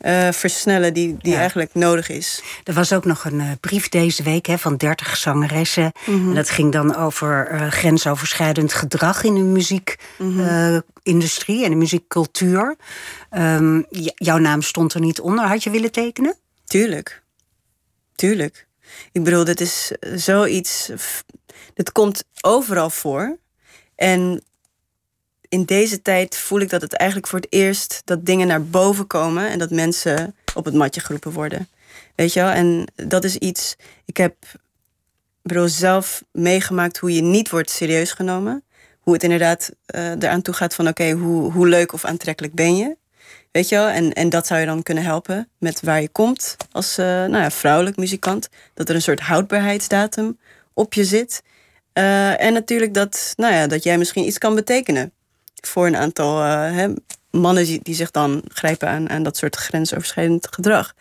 uh, 0.00 0.28
versnellen 0.32 0.94
die, 0.94 1.16
die 1.18 1.32
Ja. 1.32 1.38
eigenlijk 1.38 1.74
nodig 1.74 2.08
is. 2.08 2.42
Er 2.64 2.74
was 2.74 2.92
ook 2.92 3.04
nog 3.04 3.24
een 3.24 3.40
uh, 3.40 3.50
brief 3.60 3.88
deze 3.88 4.22
week 4.22 4.46
hè, 4.46 4.58
van 4.58 4.76
30 4.76 5.16
zangeressen. 5.16 5.92
Mhm. 6.06 6.28
En 6.28 6.34
dat 6.34 6.50
ging 6.50 6.72
dan 6.72 6.96
over 6.96 7.52
uh, 7.52 7.66
grensoverschrijdend 7.70 8.72
gedrag 8.72 9.24
in 9.24 9.34
de 9.34 9.40
muziekindustrie 11.02 11.64
en 11.64 11.70
de 11.70 11.76
muziekcultuur. 11.76 12.76
Um, 13.30 13.86
jouw 14.14 14.38
naam 14.38 14.62
stond 14.62 14.94
er 14.94 15.00
niet 15.00 15.20
onder. 15.20 15.44
Had 15.44 15.62
je 15.62 15.70
willen 15.70 15.92
tekenen? 15.92 16.36
Tuurlijk. 16.64 17.22
Tuurlijk. 18.14 18.66
Ik 19.12 19.24
bedoel, 19.24 19.44
dit 19.44 19.60
is 19.60 19.92
zoiets. 20.14 20.90
Dit 21.74 21.92
komt 21.92 22.24
overal 22.40 22.90
voor. 22.90 23.38
En 23.94 24.42
in 25.48 25.64
deze 25.64 26.02
tijd 26.02 26.36
voel 26.36 26.60
ik 26.60 26.70
dat 26.70 26.82
het 26.82 26.92
eigenlijk 26.92 27.30
voor 27.30 27.38
het 27.38 27.52
eerst 27.52 28.02
dat 28.04 28.26
dingen 28.26 28.46
naar 28.46 28.64
boven 28.64 29.06
komen 29.06 29.48
en 29.48 29.58
dat 29.58 29.70
mensen 29.70 30.36
op 30.54 30.64
het 30.64 30.74
matje 30.74 31.00
geroepen 31.00 31.32
worden. 31.32 31.68
Weet 32.14 32.32
je 32.32 32.40
wel? 32.40 32.50
En 32.50 32.86
dat 32.94 33.24
is 33.24 33.36
iets. 33.36 33.76
Ik 34.04 34.16
heb 34.16 34.34
bedoel, 35.42 35.68
zelf 35.68 36.22
meegemaakt 36.32 36.98
hoe 36.98 37.14
je 37.14 37.22
niet 37.22 37.50
wordt 37.50 37.70
serieus 37.70 38.12
genomen. 38.12 38.64
Hoe 39.02 39.12
het 39.12 39.22
inderdaad 39.22 39.70
uh, 39.94 40.10
eraan 40.10 40.42
toe 40.42 40.54
gaat 40.54 40.74
van 40.74 40.88
oké, 40.88 41.10
hoe, 41.10 41.52
hoe 41.52 41.68
leuk 41.68 41.92
of 41.92 42.04
aantrekkelijk 42.04 42.54
ben 42.54 42.76
je? 42.76 42.96
Weet 43.50 43.68
je 43.68 43.74
wel? 43.74 43.88
En, 43.88 44.12
en 44.12 44.28
dat 44.28 44.46
zou 44.46 44.60
je 44.60 44.66
dan 44.66 44.82
kunnen 44.82 45.04
helpen 45.04 45.48
met 45.58 45.80
waar 45.80 46.00
je 46.00 46.08
komt 46.08 46.56
als 46.70 46.98
uh, 46.98 47.06
nou 47.06 47.36
ja, 47.36 47.50
vrouwelijk 47.50 47.96
muzikant. 47.96 48.48
Dat 48.74 48.88
er 48.88 48.94
een 48.94 49.02
soort 49.02 49.20
houdbaarheidsdatum 49.20 50.38
op 50.72 50.94
je 50.94 51.04
zit. 51.04 51.42
Uh, 51.94 52.42
en 52.42 52.52
natuurlijk 52.52 52.94
dat, 52.94 53.32
nou 53.36 53.54
ja, 53.54 53.66
dat 53.66 53.82
jij 53.82 53.98
misschien 53.98 54.26
iets 54.26 54.38
kan 54.38 54.54
betekenen 54.54 55.12
voor 55.60 55.86
een 55.86 55.96
aantal 55.96 56.42
mannen 57.30 57.64
die, 57.64 57.80
die 57.82 57.94
zich 57.94 58.10
dan 58.10 58.42
grijpen 58.48 58.88
aan, 58.88 59.10
aan 59.10 59.22
dat 59.22 59.36
soort 59.36 59.56
grensoverschrijdend 59.56 60.48
gedrag. 60.50 60.94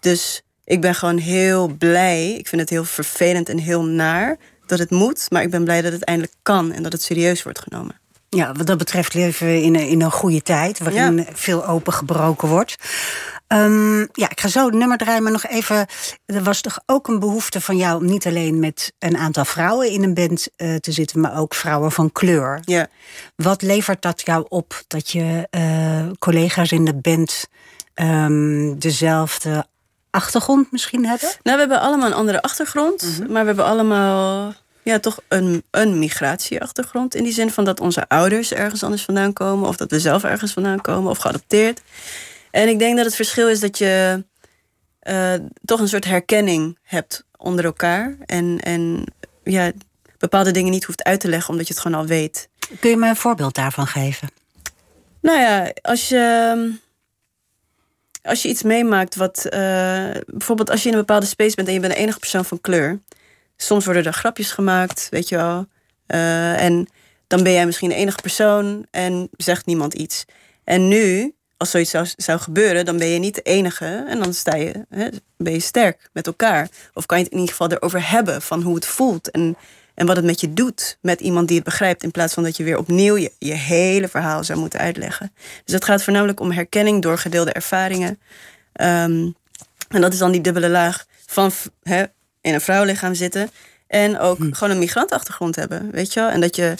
Dus 0.00 0.42
ik 0.64 0.80
ben 0.80 0.94
gewoon 0.94 1.18
heel 1.18 1.68
blij. 1.68 2.32
Ik 2.32 2.48
vind 2.48 2.60
het 2.60 2.70
heel 2.70 2.84
vervelend 2.84 3.48
en 3.48 3.58
heel 3.58 3.84
naar 3.84 4.36
dat 4.68 4.78
het 4.78 4.90
moet. 4.90 5.26
Maar 5.30 5.42
ik 5.42 5.50
ben 5.50 5.64
blij 5.64 5.82
dat 5.82 5.92
het 5.92 6.04
eindelijk 6.04 6.34
kan 6.42 6.72
en 6.72 6.82
dat 6.82 6.92
het 6.92 7.02
serieus 7.02 7.42
wordt 7.42 7.58
genomen. 7.58 8.00
Ja, 8.30 8.52
wat 8.52 8.66
dat 8.66 8.78
betreft 8.78 9.14
leven 9.14 9.46
we 9.46 9.62
in 9.62 9.74
een, 9.74 9.88
in 9.88 10.02
een 10.02 10.10
goede 10.10 10.42
tijd, 10.42 10.78
waarin 10.78 11.16
Ja. 11.16 11.24
veel 11.32 11.66
opengebroken 11.66 12.48
wordt. 12.48 12.76
Um, 13.52 13.98
ja, 14.12 14.30
ik 14.30 14.40
ga 14.40 14.48
zo 14.48 14.64
het 14.66 14.74
nummer 14.74 14.98
draaien, 14.98 15.22
maar 15.22 15.32
nog 15.32 15.46
even. 15.46 15.86
Er 16.26 16.42
was 16.42 16.60
toch 16.60 16.78
ook 16.86 17.08
een 17.08 17.18
behoefte 17.18 17.60
van 17.60 17.76
jou 17.76 18.00
om 18.00 18.06
niet 18.06 18.26
alleen 18.26 18.58
met 18.58 18.92
een 18.98 19.16
aantal 19.16 19.44
vrouwen 19.44 19.90
in 19.90 20.02
een 20.02 20.14
band 20.14 20.48
uh, 20.56 20.76
te 20.76 20.92
zitten, 20.92 21.20
maar 21.20 21.38
ook 21.38 21.54
vrouwen 21.54 21.92
van 21.92 22.12
kleur. 22.12 22.60
Ja. 22.64 22.86
Wat 23.36 23.62
levert 23.62 24.02
dat 24.02 24.22
jou 24.24 24.44
op 24.48 24.82
dat 24.86 25.10
je 25.10 25.48
uh, 25.50 26.06
collega's 26.18 26.72
in 26.72 26.84
de 26.84 26.94
band 26.94 27.46
um, 27.94 28.78
dezelfde 28.78 29.66
achtergrond 30.10 30.72
misschien 30.72 31.06
hebben? 31.06 31.28
Nou, 31.28 31.56
we 31.56 31.62
hebben 31.62 31.80
allemaal 31.80 32.06
een 32.06 32.14
andere 32.14 32.42
achtergrond, 32.42 33.02
mm 33.02 33.14
-hmm. 33.14 33.32
maar 33.32 33.40
we 33.40 33.46
hebben 33.46 33.64
allemaal 33.64 34.54
ja, 34.82 34.98
toch 34.98 35.20
een, 35.28 35.62
een 35.70 35.98
migratieachtergrond. 35.98 37.14
In 37.14 37.24
die 37.24 37.32
zin 37.32 37.50
van 37.50 37.64
dat 37.64 37.80
onze 37.80 38.08
ouders 38.08 38.52
ergens 38.52 38.82
anders 38.82 39.02
vandaan 39.02 39.32
komen, 39.32 39.68
of 39.68 39.76
dat 39.76 39.90
we 39.90 40.00
zelf 40.00 40.24
ergens 40.24 40.52
vandaan 40.52 40.80
komen, 40.80 41.10
of 41.10 41.18
geadopteerd. 41.18 41.82
En 42.50 42.68
ik 42.68 42.78
denk 42.78 42.96
dat 42.96 43.04
het 43.04 43.14
verschil 43.14 43.48
is 43.48 43.60
dat 43.60 43.78
je 43.78 44.24
uh, 45.02 45.34
toch 45.64 45.80
een 45.80 45.88
soort 45.88 46.04
herkenning 46.04 46.78
hebt 46.82 47.24
onder 47.36 47.64
elkaar. 47.64 48.16
En, 48.26 48.58
en 48.60 49.04
ja, 49.44 49.72
bepaalde 50.18 50.50
dingen 50.50 50.72
niet 50.72 50.84
hoeft 50.84 51.04
uit 51.04 51.20
te 51.20 51.28
leggen, 51.28 51.50
omdat 51.50 51.66
je 51.66 51.72
het 51.72 51.82
gewoon 51.82 52.00
al 52.00 52.06
weet. 52.06 52.48
Kun 52.80 52.90
je 52.90 52.96
me 52.96 53.08
een 53.08 53.16
voorbeeld 53.16 53.54
daarvan 53.54 53.86
geven? 53.86 54.28
Nou 55.20 55.40
ja, 55.40 55.72
als 55.82 56.08
je, 56.08 56.78
als 58.28 58.42
je 58.42 58.48
iets 58.48 58.62
meemaakt 58.62 59.16
wat. 59.16 59.44
eh, 59.44 60.10
bijvoorbeeld 60.26 60.70
als 60.70 60.82
je 60.82 60.88
in 60.88 60.94
een 60.94 61.00
bepaalde 61.00 61.26
space 61.26 61.54
bent 61.54 61.68
en 61.68 61.74
je 61.74 61.80
bent 61.80 61.92
de 61.92 61.98
enige 61.98 62.18
persoon 62.18 62.44
van 62.44 62.60
kleur. 62.60 62.98
Soms 63.56 63.84
worden 63.84 64.04
er 64.04 64.12
grapjes 64.12 64.50
gemaakt, 64.50 65.06
weet 65.10 65.28
je 65.28 65.36
wel. 65.36 65.66
Eh, 66.06 66.62
en 66.62 66.88
dan 67.26 67.42
ben 67.42 67.52
jij 67.52 67.66
misschien 67.66 67.88
de 67.88 67.94
enige 67.94 68.20
persoon 68.20 68.86
en 68.90 69.28
zegt 69.36 69.66
niemand 69.66 69.94
iets. 69.94 70.24
En 70.64 70.88
nu, 70.88 71.34
als 71.56 71.70
zoiets 71.70 71.90
zou, 71.90 72.06
zou 72.16 72.38
gebeuren, 72.38 72.84
dan 72.84 72.98
ben 72.98 73.06
je 73.08 73.18
niet 73.18 73.34
de 73.34 73.42
enige. 73.42 74.04
En 74.08 74.18
dan 74.18 74.34
sta 74.34 74.56
je, 74.56 74.86
hè, 74.88 75.08
ben 75.36 75.52
je 75.52 75.60
sterk 75.60 76.08
met 76.12 76.26
elkaar. 76.26 76.68
Of 76.94 77.06
kan 77.06 77.18
je 77.18 77.24
het 77.24 77.32
in 77.32 77.38
ieder 77.38 77.54
geval 77.54 77.72
erover 77.72 78.10
hebben 78.10 78.42
van 78.42 78.62
hoe 78.62 78.74
het 78.74 78.86
voelt. 78.86 79.30
En, 79.30 79.56
en 79.98 80.06
wat 80.06 80.16
het 80.16 80.24
met 80.24 80.40
je 80.40 80.52
doet 80.52 80.98
met 81.00 81.20
iemand 81.20 81.46
die 81.48 81.56
het 81.56 81.64
begrijpt. 81.64 82.02
In 82.02 82.10
plaats 82.10 82.34
van 82.34 82.42
dat 82.42 82.56
je 82.56 82.64
weer 82.64 82.78
opnieuw 82.78 83.16
je, 83.16 83.32
je 83.38 83.52
hele 83.52 84.08
verhaal 84.08 84.44
zou 84.44 84.58
moeten 84.58 84.80
uitleggen. 84.80 85.32
Dus 85.64 85.74
het 85.74 85.84
gaat 85.84 86.02
voornamelijk 86.02 86.40
om 86.40 86.50
herkenning 86.50 87.02
door 87.02 87.18
gedeelde 87.18 87.52
ervaringen. 87.52 88.18
Ehm, 88.72 89.30
en 89.88 90.00
dat 90.00 90.12
is 90.12 90.18
dan 90.18 90.32
die 90.32 90.40
dubbele 90.40 90.68
laag 90.68 91.06
van 91.26 91.52
in 92.40 92.54
een 92.54 92.60
vrouwenlichaam 92.60 93.14
zitten. 93.14 93.50
En 93.86 94.18
ook 94.18 94.36
gewoon 94.38 94.70
een 94.70 94.78
migrantachtergrond 94.78 95.56
hebben, 95.56 95.90
weet 95.90 96.12
je 96.12 96.20
wel? 96.20 96.28
En 96.28 96.40
dat 96.40 96.56
je 96.56 96.74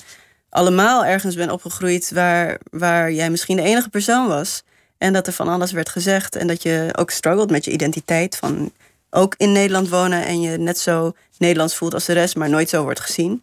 allemaal 0.49 1.05
ergens 1.05 1.35
bent 1.35 1.51
opgegroeid 1.51 2.11
waar, 2.11 2.59
waar 2.71 3.13
jij 3.13 3.31
misschien 3.31 3.57
de 3.57 3.63
enige 3.63 3.89
persoon 3.89 4.29
was. 4.29 4.63
En 4.99 5.13
dat 5.13 5.27
er 5.27 5.33
van 5.33 5.49
alles 5.49 5.73
werd 5.73 5.89
gezegd. 5.89 6.37
En 6.37 6.47
dat 6.47 6.63
je 6.63 6.89
ook 6.93 7.11
struggelt 7.11 7.51
met 7.51 7.65
je 7.65 7.71
identiteit. 7.71 8.37
Van 8.37 8.73
ook 9.11 9.35
in 9.37 9.53
Nederland 9.53 9.89
wonen 9.89 10.25
en 10.25 10.41
je 10.41 10.59
net 10.59 10.79
zo 10.79 11.13
Nederlands 11.39 11.77
voelt 11.77 11.95
als 11.95 12.05
de 12.05 12.13
rest, 12.13 12.37
maar 12.37 12.49
nooit 12.49 12.69
zo 12.69 12.83
wordt 12.83 13.01
gezien. 13.01 13.43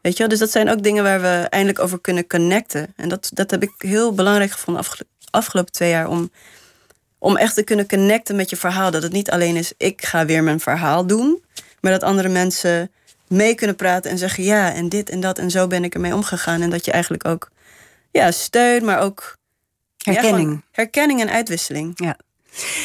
Weet 0.00 0.12
je 0.12 0.18
wel? 0.18 0.28
Dus 0.28 0.38
dat 0.38 0.50
zijn 0.50 0.70
ook 0.70 0.82
dingen 0.82 1.02
waar 1.02 1.20
we 1.20 1.46
eindelijk 1.50 1.78
over 1.78 2.00
kunnen 2.00 2.26
connecten. 2.26 2.92
En 2.96 3.08
dat, 3.08 3.30
dat 3.32 3.50
heb 3.50 3.62
ik 3.62 3.72
heel 3.78 4.14
belangrijk 4.14 4.50
gevonden 4.50 4.82
afgelo- 4.82 5.08
afgelopen 5.30 5.72
twee 5.72 5.90
jaar. 5.90 6.08
Om, 6.08 6.30
om 7.18 7.36
echt 7.36 7.54
te 7.54 7.62
kunnen 7.62 7.88
connecten 7.88 8.36
met 8.36 8.50
je 8.50 8.56
verhaal. 8.56 8.90
Dat 8.90 9.02
het 9.02 9.12
niet 9.12 9.30
alleen 9.30 9.56
is, 9.56 9.72
ik 9.76 10.04
ga 10.04 10.24
weer 10.24 10.42
mijn 10.42 10.60
verhaal 10.60 11.06
doen. 11.06 11.42
Maar 11.80 11.92
dat 11.92 12.02
andere 12.02 12.28
mensen 12.28 12.90
mee 13.28 13.54
kunnen 13.54 13.76
praten 13.76 14.10
en 14.10 14.18
zeggen... 14.18 14.44
ja, 14.44 14.72
en 14.72 14.88
dit 14.88 15.10
en 15.10 15.20
dat 15.20 15.38
en 15.38 15.50
zo 15.50 15.66
ben 15.66 15.84
ik 15.84 15.94
ermee 15.94 16.14
omgegaan. 16.14 16.62
En 16.62 16.70
dat 16.70 16.84
je 16.84 16.90
eigenlijk 16.92 17.26
ook 17.26 17.50
ja, 18.10 18.30
steun, 18.30 18.84
maar 18.84 19.00
ook... 19.00 19.36
Herkenning. 19.96 20.64
herkenning 20.70 21.20
en 21.20 21.30
uitwisseling. 21.30 21.92
Ja. 21.94 22.16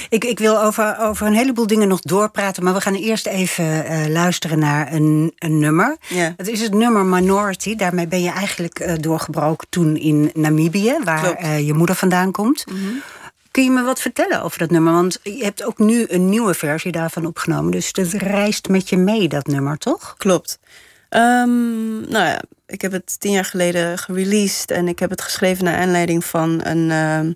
Ik, 0.09 0.23
ik 0.23 0.39
wil 0.39 0.61
over, 0.61 0.97
over 0.99 1.27
een 1.27 1.33
heleboel 1.33 1.67
dingen 1.67 1.87
nog 1.87 1.99
doorpraten, 1.99 2.63
maar 2.63 2.73
we 2.73 2.81
gaan 2.81 2.95
eerst 2.95 3.27
even 3.27 3.85
eh, 3.85 4.07
luisteren 4.07 4.59
naar 4.59 4.93
een, 4.93 5.33
een 5.37 5.59
nummer. 5.59 5.97
Ja. 6.07 6.33
Het 6.37 6.47
is 6.47 6.61
het 6.61 6.73
nummer 6.73 7.05
Minority. 7.05 7.75
Daarmee 7.75 8.07
ben 8.07 8.21
je 8.21 8.31
eigenlijk 8.31 8.79
eh, 8.79 8.93
doorgebroken 8.99 9.67
toen 9.69 9.97
in 9.97 10.31
Namibië, 10.33 10.95
waar 11.03 11.33
eh, 11.33 11.67
je 11.67 11.73
moeder 11.73 11.95
vandaan 11.95 12.31
komt. 12.31 12.63
Kun 13.51 13.63
je 13.63 13.69
me 13.69 13.83
wat 13.83 14.01
vertellen 14.01 14.43
over 14.43 14.59
dat 14.59 14.69
nummer? 14.69 14.93
Want 14.93 15.19
je 15.23 15.43
hebt 15.43 15.63
ook 15.63 15.77
nu 15.77 16.05
een 16.07 16.29
nieuwe 16.29 16.53
versie 16.53 16.91
daarvan 16.91 17.25
opgenomen. 17.25 17.71
Dus 17.71 17.93
dat 17.93 18.11
reist 18.11 18.67
met 18.67 18.89
je 18.89 18.97
mee, 18.97 19.27
dat 19.27 19.47
nummer, 19.47 19.77
toch? 19.77 20.15
Klopt. 20.17 20.59
Ehm, 21.09 21.99
nou 21.99 22.25
ja, 22.25 22.41
ik 22.67 22.81
heb 22.81 22.91
het 22.91 23.19
tien 23.19 23.31
jaar 23.31 23.45
geleden 23.45 23.97
gereleased 23.97 24.71
en 24.71 24.87
ik 24.87 24.99
heb 24.99 25.09
het 25.09 25.21
geschreven 25.21 25.63
naar 25.63 25.77
aanleiding 25.77 26.25
van 26.25 26.59
een, 26.63 26.91
ehm, 26.91 27.31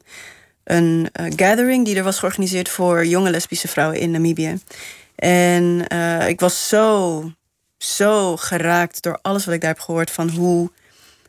een 0.65 1.09
eh, 1.11 1.25
gathering 1.35 1.85
die 1.85 1.95
er 1.95 2.03
was 2.03 2.19
georganiseerd 2.19 2.69
voor 2.69 3.05
jonge 3.05 3.29
lesbische 3.29 3.67
vrouwen 3.67 3.99
in 3.99 4.11
Namibië. 4.11 4.59
En 5.15 5.87
eh, 5.87 6.27
ik 6.27 6.39
was 6.39 6.67
zo, 6.67 7.23
zo 7.77 8.37
geraakt 8.37 9.01
door 9.03 9.19
alles 9.21 9.45
wat 9.45 9.53
ik 9.53 9.61
daar 9.61 9.69
heb 9.69 9.79
gehoord 9.79 10.11
van 10.11 10.29
hoe, 10.29 10.71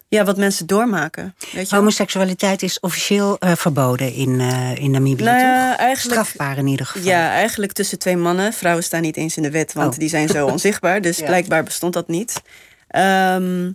ja, 0.09 0.25
wat 0.25 0.37
mensen 0.37 0.67
doormaken. 0.67 1.35
Weet 1.53 1.71
je? 1.71 1.77
Homoseksualiteit 1.77 2.63
is 2.63 2.81
officieel 2.81 3.39
eh, 3.39 3.53
verboden 3.57 4.13
in, 4.13 4.41
in 4.79 4.91
Namibië, 4.91 5.25
Nou 5.25 5.39
ja, 5.39 5.77
eigenlijk- 5.79 6.21
Strafbaar 6.27 6.59
in 6.59 6.67
ieder 6.67 6.87
geval. 6.87 7.09
Ja, 7.09 7.31
eigenlijk 7.31 7.73
tussen 7.73 7.99
twee 7.99 8.17
mannen. 8.17 8.53
Vrouwen 8.53 8.85
staan 8.85 9.03
niet 9.03 9.17
eens 9.17 9.37
in 9.37 9.43
de 9.43 9.51
wet, 9.51 9.73
want 9.73 9.93
Oh. 9.93 9.99
die 9.99 10.09
zijn 10.09 10.29
zo 10.29 10.47
onzichtbaar. 10.57 11.01
Dus 11.01 11.19
Ja. 11.19 11.25
blijkbaar 11.27 11.63
bestond 11.63 11.93
dat 11.93 12.09
niet. 12.09 12.43
Ehm, 12.89 13.73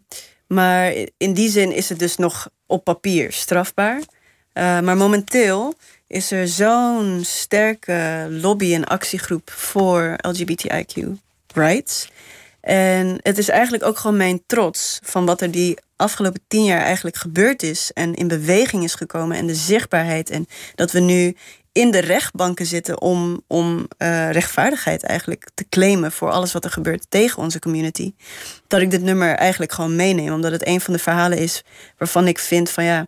maar 0.48 0.94
in 1.18 1.34
die 1.34 1.50
zin 1.50 1.72
is 1.72 1.90
het 1.90 2.00
dus 2.00 2.18
nog 2.18 2.50
op 2.68 2.84
papier 2.84 3.32
strafbaar. 3.32 4.00
Eh, 4.54 4.80
maar 4.80 4.98
momenteel 4.98 5.74
is 6.08 6.32
er 6.32 6.48
zo'n 6.48 7.22
sterke 7.24 8.28
lobby- 8.30 8.74
en 8.74 8.86
actiegroep 8.86 9.52
voor 9.52 10.16
LGBTIQ 10.18 11.08
rights. 11.54 12.10
En 12.62 13.20
het 13.22 13.38
is 13.38 13.50
eigenlijk 13.50 13.84
ook 13.84 13.98
gewoon 13.98 14.18
mijn 14.18 14.44
trots 14.46 15.00
van 15.04 15.26
wat 15.26 15.42
er 15.42 15.52
die 15.52 15.78
afgelopen 15.96 16.42
tien 16.48 16.64
jaar 16.64 16.82
eigenlijk 16.82 17.16
gebeurd 17.16 17.64
is 17.64 17.92
en 17.94 18.14
in 18.14 18.28
beweging 18.28 18.84
is 18.84 18.94
gekomen 18.94 19.38
en 19.38 19.48
de 19.48 19.56
zichtbaarheid 19.56 20.30
en 20.30 20.48
dat 20.76 20.92
we 20.92 21.00
nu 21.00 21.36
in 21.72 21.92
de 21.92 22.00
rechtbanken 22.00 22.66
zitten 22.66 23.02
om, 23.02 23.44
om 23.48 23.88
eh, 23.98 24.32
rechtvaardigheid 24.32 25.04
eigenlijk 25.04 25.50
te 25.54 25.66
claimen 25.70 26.12
voor 26.12 26.32
alles 26.32 26.52
wat 26.52 26.66
er 26.66 26.72
gebeurt 26.72 27.06
tegen 27.10 27.44
onze 27.44 27.60
community. 27.60 28.14
Dat 28.68 28.82
ik 28.82 28.92
dit 28.92 29.02
nummer 29.02 29.36
eigenlijk 29.36 29.72
gewoon 29.72 29.96
meeneem, 29.96 30.34
omdat 30.34 30.52
het 30.52 30.68
een 30.68 30.82
van 30.82 30.94
de 30.94 31.00
verhalen 31.00 31.38
is 31.38 31.64
waarvan 31.98 32.28
ik 32.28 32.40
vind 32.40 32.70
van 32.70 32.84
ja, 32.84 33.08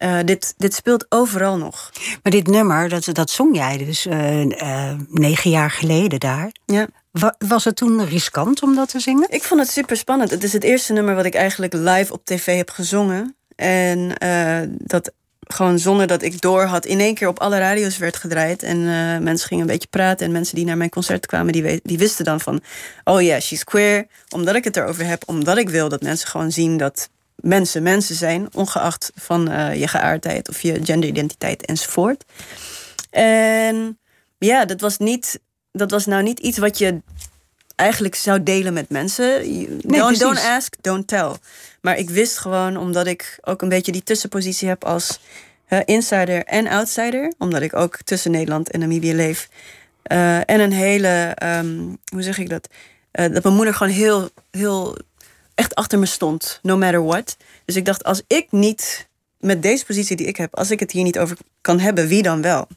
eh, 0.00 0.18
dit, 0.24 0.54
dit 0.56 0.74
speelt 0.74 1.06
overal 1.08 1.56
nog. 1.56 1.90
Maar 2.22 2.32
dit 2.32 2.46
nummer, 2.46 2.88
dat, 2.88 3.08
dat 3.12 3.30
zong 3.30 3.56
jij 3.56 3.78
dus 3.78 4.06
eh, 4.06 4.60
eh, 4.60 4.98
negen 5.08 5.50
jaar 5.50 5.70
geleden 5.70 6.20
daar. 6.20 6.52
Ja. 6.66 6.86
Wa- 7.10 7.34
was 7.38 7.64
het 7.64 7.76
toen 7.76 8.04
riskant 8.04 8.62
om 8.62 8.74
dat 8.74 8.88
te 8.88 9.00
zingen? 9.00 9.26
Ik 9.30 9.42
vond 9.42 9.60
het 9.60 9.70
super 9.70 9.96
spannend. 9.96 10.30
Het 10.30 10.44
is 10.44 10.52
het 10.52 10.64
eerste 10.64 10.92
nummer 10.92 11.14
wat 11.14 11.24
ik 11.24 11.34
eigenlijk 11.34 11.72
live 11.72 12.12
op 12.12 12.24
tv 12.24 12.56
heb 12.56 12.70
gezongen. 12.70 13.36
En 13.56 14.12
dat 14.78 15.12
gewoon 15.40 15.78
zonder 15.78 16.06
dat 16.06 16.22
ik 16.22 16.40
door 16.40 16.62
had, 16.62 16.86
in 16.86 17.00
één 17.00 17.14
keer 17.14 17.28
op 17.28 17.40
alle 17.40 17.58
radio's 17.58 17.98
werd 17.98 18.16
gedraaid. 18.16 18.62
En 18.62 18.82
mensen 19.22 19.48
gingen 19.48 19.64
een 19.64 19.70
beetje 19.70 19.88
praten. 19.88 20.26
En 20.26 20.32
mensen 20.32 20.54
die 20.54 20.64
naar 20.64 20.76
mijn 20.76 20.90
concert 20.90 21.26
kwamen, 21.26 21.52
die, 21.52 21.80
die 21.82 21.98
wisten 21.98 22.24
dan 22.24 22.40
van... 22.40 22.60
oh 23.04 23.22
ja, 23.22 23.40
she's 23.40 23.64
queer. 23.64 24.06
Omdat 24.28 24.54
ik 24.54 24.64
het 24.64 24.76
erover 24.76 25.06
heb. 25.06 25.22
Omdat 25.26 25.58
ik 25.58 25.68
wil 25.68 25.88
dat 25.88 26.02
mensen 26.02 26.28
gewoon 26.28 26.52
zien 26.52 26.76
dat 26.76 27.08
mensen 27.42 27.82
mensen 27.82 28.14
zijn. 28.14 28.48
Ongeacht 28.54 29.10
van 29.14 29.48
eh, 29.50 29.74
je 29.80 29.88
geaardheid 29.88 30.48
of 30.48 30.60
je 30.62 30.80
genderidentiteit 30.84 31.66
enzovoort. 31.66 32.24
En 33.10 33.98
ja, 34.38 34.64
dat 34.64 34.80
was, 34.80 34.98
niet, 34.98 35.40
dat 35.72 35.90
was 35.90 36.06
nou 36.06 36.22
niet 36.22 36.38
iets 36.38 36.58
wat 36.58 36.78
je 36.78 37.02
eigenlijk 37.76 38.14
zou 38.14 38.42
delen 38.42 38.72
met 38.72 38.88
mensen. 38.90 39.58
You- 39.60 39.80
don't, 40.18 40.18
ask, 40.44 40.74
don't 40.80 41.06
tell. 41.06 41.30
Maar 41.80 41.96
ik 41.98 42.10
wist 42.10 42.38
gewoon, 42.38 42.76
omdat 42.76 43.06
ik 43.06 43.38
ook 43.40 43.62
een 43.62 43.68
beetje 43.68 43.92
die 43.92 44.02
tussenpositie 44.02 44.68
heb 44.68 44.84
als 44.84 45.20
insider 45.84 46.44
en 46.44 46.66
outsider, 46.68 47.32
omdat 47.38 47.62
ik 47.62 47.76
ook 47.76 47.96
tussen 48.04 48.30
Nederland 48.30 48.70
en 48.70 48.80
Namibië 48.80 49.14
leef. 49.14 49.48
eh, 50.02 50.36
en 50.36 50.60
een 50.60 50.72
hele, 50.72 51.32
ehm, 51.34 51.78
hoe 52.12 52.22
zeg 52.22 52.38
ik 52.38 52.48
dat? 52.48 52.68
Eh, 53.10 53.32
dat 53.32 53.42
mijn 53.42 53.54
moeder 53.54 53.74
gewoon 53.74 53.92
heel, 53.92 54.30
heel 54.50 54.96
echt 55.60 55.74
achter 55.74 55.98
me 55.98 56.06
stond, 56.06 56.58
no 56.62 56.76
matter 56.76 57.04
what. 57.04 57.36
Dus 57.64 57.76
ik 57.76 57.84
dacht, 57.84 58.04
als 58.04 58.22
ik 58.26 58.46
niet 58.50 59.08
met 59.38 59.62
deze 59.62 59.84
positie 59.84 60.16
die 60.16 60.26
ik 60.26 60.36
heb, 60.36 60.56
als 60.56 60.70
ik 60.70 60.80
het 60.80 60.90
hier 60.90 61.02
niet 61.02 61.18
over 61.18 61.36
kan 61.60 61.78
hebben, 61.78 62.08
wie 62.08 62.22
dan 62.22 62.42
wel? 62.42 62.68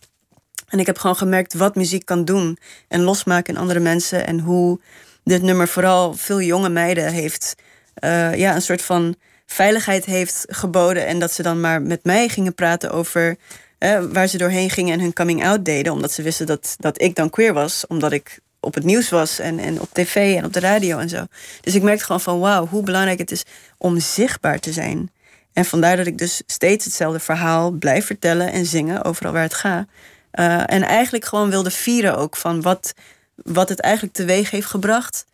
En 0.68 0.80
ik 0.80 0.86
heb 0.86 0.98
gewoon 0.98 1.16
gemerkt 1.16 1.54
wat 1.54 1.75
muziek 1.75 2.06
kan 2.06 2.25
doen 2.25 2.58
en 2.88 3.02
losmaken 3.02 3.54
in 3.54 3.60
andere 3.60 3.80
mensen. 3.80 4.28
En 4.28 4.40
hoe 4.40 4.80
dit 5.24 5.42
nummer 5.42 5.68
vooral 5.68 6.13
veel 6.13 6.42
jonge 6.42 6.70
meiden 6.70 7.12
heeft, 7.12 7.56
eh, 7.94 8.36
ja, 8.36 8.56
een 8.56 8.62
soort 8.62 8.82
van 8.82 9.16
veiligheid 9.46 10.06
heeft 10.06 10.46
geboden. 10.48 11.06
En 11.06 11.20
dat 11.20 11.32
ze 11.32 11.42
dan 11.44 11.60
maar 11.60 11.82
met 11.82 12.04
mij 12.04 12.28
gingen 12.28 12.56
praten 12.56 12.92
over 12.92 13.38
eh, 13.78 14.04
waar 14.12 14.28
ze 14.28 14.38
doorheen 14.38 14.70
gingen 14.70 14.94
en 14.94 15.00
hun 15.00 15.13
coming 15.13 15.46
out 15.46 15.66
deden. 15.66 15.94
Omdat 15.94 16.12
ze 16.12 16.22
wisten 16.22 16.46
dat, 16.46 16.75
dat 16.80 17.02
ik 17.02 17.16
dan 17.16 17.30
queer 17.30 17.54
was, 17.54 17.88
omdat 17.88 18.12
ik 18.12 18.40
op 18.63 18.74
het 18.74 18.84
nieuws 18.84 19.10
was 19.10 19.39
en, 19.39 19.60
en 19.60 19.82
op 19.82 19.89
tv 19.91 20.36
en 20.38 20.46
op 20.46 20.53
de 20.53 20.60
radio 20.60 20.98
en 20.98 21.10
zo. 21.10 21.25
Dus 21.62 21.75
ik 21.75 21.82
merkte 21.82 22.05
gewoon 22.05 22.22
van 22.22 22.39
wauw, 22.39 22.67
hoe 22.67 22.84
belangrijk 22.84 23.20
het 23.20 23.32
is 23.32 23.43
om 23.77 24.00
zichtbaar 24.00 24.60
te 24.60 24.72
zijn. 24.72 25.12
En 25.53 25.65
vandaar 25.65 25.98
dat 25.98 26.08
ik 26.08 26.17
dus 26.17 26.41
steeds 26.46 26.86
hetzelfde 26.86 27.20
verhaal 27.20 27.72
blijf 27.72 28.05
vertellen 28.05 28.51
en 28.51 28.65
zingen 28.65 29.03
overal 29.03 29.32
waar 29.32 29.41
het 29.41 29.53
gaat. 29.53 29.88
Eh, 30.32 30.74
en 30.74 30.84
eigenlijk 30.84 31.25
gewoon 31.25 31.50
wilde 31.50 31.72
vieren 31.72 32.17
ook 32.17 32.36
van 32.36 32.62
wat, 32.62 32.93
wat 33.36 33.70
het 33.70 33.79
eigenlijk 33.79 34.13
teweeg 34.13 34.50
heeft 34.50 34.67
gebracht. 34.67 35.25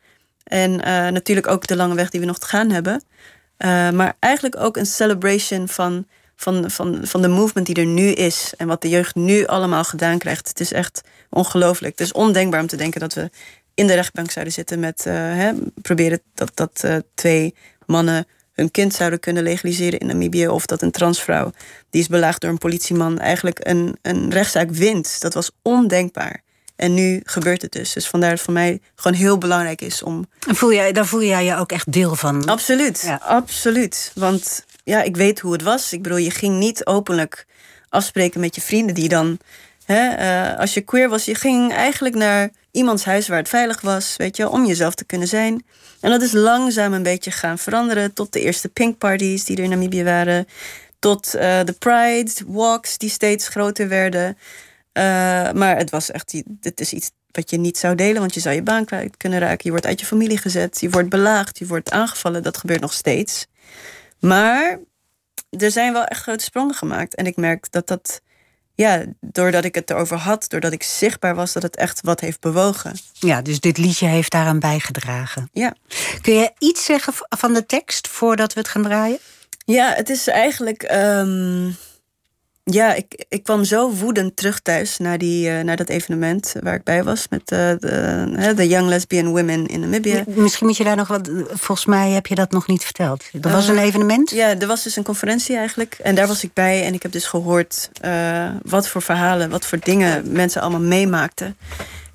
En 0.43 0.81
eh, 0.83 1.07
natuurlijk 1.07 1.47
ook 1.47 1.67
de 1.67 1.75
lange 1.75 1.95
weg 1.95 2.09
die 2.09 2.19
we 2.19 2.25
nog 2.25 2.39
te 2.39 2.45
gaan 2.45 2.69
hebben. 2.69 3.03
Eh, 3.57 3.89
maar 3.89 4.15
eigenlijk 4.19 4.59
ook 4.59 4.77
een 4.77 4.85
celebration 4.85 5.67
van, 5.67 6.07
van, 6.41 6.71
van, 6.71 6.99
van 7.03 7.21
de 7.21 7.27
movement 7.27 7.65
die 7.67 7.75
er 7.75 7.85
nu 7.85 8.11
is. 8.11 8.53
En 8.57 8.67
wat 8.67 8.81
de 8.81 8.89
jeugd 8.89 9.15
nu 9.15 9.45
allemaal 9.45 9.83
gedaan 9.83 10.17
krijgt. 10.17 10.47
Het 10.47 10.59
is 10.59 10.71
echt 10.73 11.01
ongelooflijk. 11.29 11.97
Het 11.97 12.07
is 12.07 12.13
ondenkbaar 12.13 12.61
om 12.61 12.67
te 12.67 12.75
denken 12.77 12.99
dat 12.99 13.13
we 13.13 13.29
in 13.73 13.87
de 13.87 13.93
rechtbank 13.93 14.31
zouden 14.31 14.53
zitten 14.53 14.79
met 14.79 15.05
eh, 15.05 15.13
hè, 15.13 15.51
proberen 15.81 16.21
dat, 16.33 16.51
dat 16.53 16.83
eh, 16.83 16.95
twee 17.15 17.55
mannen 17.85 18.27
hun 18.53 18.71
kind 18.71 18.93
zouden 18.93 19.19
kunnen 19.19 19.43
legaliseren 19.43 19.99
in 19.99 20.07
Namibië. 20.07 20.47
Of 20.47 20.65
dat 20.65 20.81
een 20.81 20.91
transvrouw 20.91 21.51
die 21.89 22.01
is 22.01 22.07
belaagd 22.07 22.41
door 22.41 22.49
een 22.49 22.57
politieman 22.57 23.19
eigenlijk 23.19 23.59
een, 23.61 23.97
een 24.01 24.31
rechtszaak 24.31 24.69
wint. 24.71 25.21
Dat 25.21 25.33
was 25.33 25.51
ondenkbaar. 25.61 26.43
En 26.75 26.93
nu 26.93 27.21
gebeurt 27.23 27.61
het 27.61 27.71
dus. 27.71 27.93
Dus 27.93 28.07
vandaar 28.07 28.29
dat 28.29 28.37
het 28.37 28.45
voor 28.47 28.55
mij 28.57 28.81
gewoon 28.95 29.17
heel 29.17 29.37
belangrijk 29.37 29.81
is 29.81 30.03
om. 30.03 30.25
En 30.47 30.55
voel 30.55 30.73
jij, 30.73 30.91
daar 30.91 31.05
voel 31.05 31.23
jij 31.23 31.45
je 31.45 31.55
ook 31.55 31.71
echt 31.71 31.91
deel 31.91 32.15
van? 32.15 32.45
Absoluut, 32.45 33.01
Ja. 33.01 33.19
absoluut. 33.23 34.11
Want 34.15 34.65
ja, 34.89 35.01
ik 35.01 35.17
weet 35.17 35.39
hoe 35.39 35.51
het 35.51 35.61
was. 35.61 35.93
Ik 35.93 36.01
bedoel, 36.01 36.17
je 36.17 36.31
ging 36.31 36.57
niet 36.57 36.85
openlijk 36.85 37.45
afspreken 37.89 38.39
met 38.39 38.55
je 38.55 38.61
vrienden 38.61 38.95
die 38.95 39.09
dan. 39.09 39.37
Hè, 39.85 40.09
eh, 40.09 40.59
als 40.59 40.73
je 40.73 40.81
queer 40.81 41.09
was, 41.09 41.25
je 41.25 41.35
ging 41.35 41.73
eigenlijk 41.73 42.15
naar 42.15 42.49
iemands 42.71 43.05
huis 43.05 43.27
waar 43.27 43.37
het 43.37 43.49
veilig 43.49 43.81
was, 43.81 44.15
weet 44.17 44.37
je, 44.37 44.49
om 44.49 44.65
jezelf 44.65 44.95
te 44.95 45.05
kunnen 45.05 45.27
zijn. 45.27 45.65
En 45.99 46.09
dat 46.09 46.21
is 46.21 46.31
langzaam 46.31 46.93
een 46.93 47.03
beetje 47.03 47.31
gaan 47.31 47.57
veranderen 47.57 48.13
tot 48.13 48.33
de 48.33 48.41
eerste 48.41 48.69
pink 48.69 48.97
parties 48.97 49.45
die 49.45 49.57
er 49.57 49.63
in 49.63 49.69
Namibië 49.69 50.03
waren. 50.03 50.47
Tot 50.99 51.33
eh, 51.33 51.59
de 51.63 51.75
pride 51.79 52.31
walks 52.47 52.97
die 52.97 53.09
steeds 53.09 53.47
groter 53.47 53.87
werden. 53.87 54.37
Eh, 54.91 55.03
maar 55.51 55.77
het 55.77 55.89
was 55.89 56.11
echt, 56.11 56.41
dit 56.45 56.79
is 56.79 56.93
iets 56.93 57.11
wat 57.31 57.49
je 57.49 57.57
niet 57.57 57.77
zou 57.77 57.95
delen, 57.95 58.19
want 58.19 58.33
je 58.33 58.39
zou 58.39 58.55
je 58.55 58.63
baan 58.63 58.85
kwijt 58.85 59.17
kunnen 59.17 59.39
raken. 59.39 59.59
Je 59.63 59.71
wordt 59.71 59.85
uit 59.85 59.99
je 59.99 60.05
familie 60.05 60.37
gezet, 60.37 60.79
je 60.79 60.89
wordt 60.89 61.09
belaagd, 61.09 61.59
je 61.59 61.67
wordt 61.67 61.91
aangevallen. 61.91 62.43
Dat 62.43 62.57
gebeurt 62.57 62.81
nog 62.81 62.93
steeds. 62.93 63.47
Maar 64.19 64.79
er 65.49 65.71
zijn 65.71 65.93
wel 65.93 66.03
echt 66.03 66.21
grote 66.21 66.43
sprongen 66.43 66.75
gemaakt. 66.75 67.15
En 67.15 67.25
ik 67.25 67.35
merk 67.35 67.71
dat 67.71 67.87
dat, 67.87 68.21
ja, 68.75 69.03
doordat 69.21 69.65
ik 69.65 69.75
het 69.75 69.89
erover 69.89 70.17
had, 70.17 70.45
doordat 70.49 70.71
ik 70.71 70.83
zichtbaar 70.83 71.35
was, 71.35 71.53
dat 71.53 71.63
het 71.63 71.75
echt 71.75 72.01
wat 72.01 72.19
heeft 72.19 72.39
bewogen. 72.39 72.95
Ja, 73.13 73.41
dus 73.41 73.59
dit 73.59 73.77
liedje 73.77 74.07
heeft 74.07 74.31
daaraan 74.31 74.59
bijgedragen. 74.59 75.49
Ja. 75.53 75.73
Kun 76.21 76.33
je 76.33 76.51
iets 76.57 76.85
zeggen 76.85 77.13
van 77.29 77.53
de 77.53 77.65
tekst 77.65 78.07
voordat 78.07 78.53
we 78.53 78.59
het 78.59 78.69
gaan 78.69 78.83
draaien? 78.83 79.19
Ja, 79.65 79.93
het 79.93 80.09
is 80.09 80.27
eigenlijk. 80.27 80.83
ehm, 80.83 81.71
ja, 82.71 82.93
ik, 82.93 83.25
ik 83.29 83.43
kwam 83.43 83.63
zo 83.63 83.91
woedend 83.91 84.35
terug 84.35 84.59
thuis 84.59 84.97
naar, 84.97 85.17
die, 85.17 85.49
eh, 85.49 85.63
naar 85.63 85.75
dat 85.75 85.89
evenement 85.89 86.53
waar 86.61 86.73
ik 86.75 86.83
bij 86.83 87.03
was 87.03 87.27
met 87.29 87.41
eh, 87.51 87.71
de, 87.79 88.53
de 88.55 88.67
Young 88.67 88.87
Lesbian 88.87 89.27
Women 89.27 89.65
in 89.67 89.79
Namibia. 89.79 90.23
Misschien 90.27 90.67
moet 90.67 90.77
je 90.77 90.83
daar 90.83 90.95
nog 90.95 91.07
wat. 91.07 91.29
Volgens 91.47 91.85
mij 91.85 92.09
heb 92.09 92.27
je 92.27 92.35
dat 92.35 92.51
nog 92.51 92.67
niet 92.67 92.83
verteld. 92.83 93.23
Er 93.41 93.51
was 93.51 93.67
een 93.67 93.77
Eh, 93.77 93.83
evenement. 93.83 94.29
Ja, 94.29 94.57
er 94.59 94.67
was 94.67 94.83
dus 94.83 94.95
een 94.95 95.03
conferentie 95.03 95.57
eigenlijk. 95.57 95.97
En 96.03 96.15
daar 96.15 96.27
was 96.27 96.43
ik 96.43 96.53
bij 96.53 96.85
en 96.85 96.93
ik 96.93 97.03
heb 97.03 97.11
dus 97.11 97.25
gehoord 97.25 97.89
eh, 98.01 98.49
wat 98.63 98.87
voor 98.87 99.01
verhalen, 99.01 99.49
wat 99.49 99.65
voor 99.65 99.79
dingen 99.79 100.31
mensen 100.31 100.61
allemaal 100.61 100.79
meemaakten. 100.81 101.57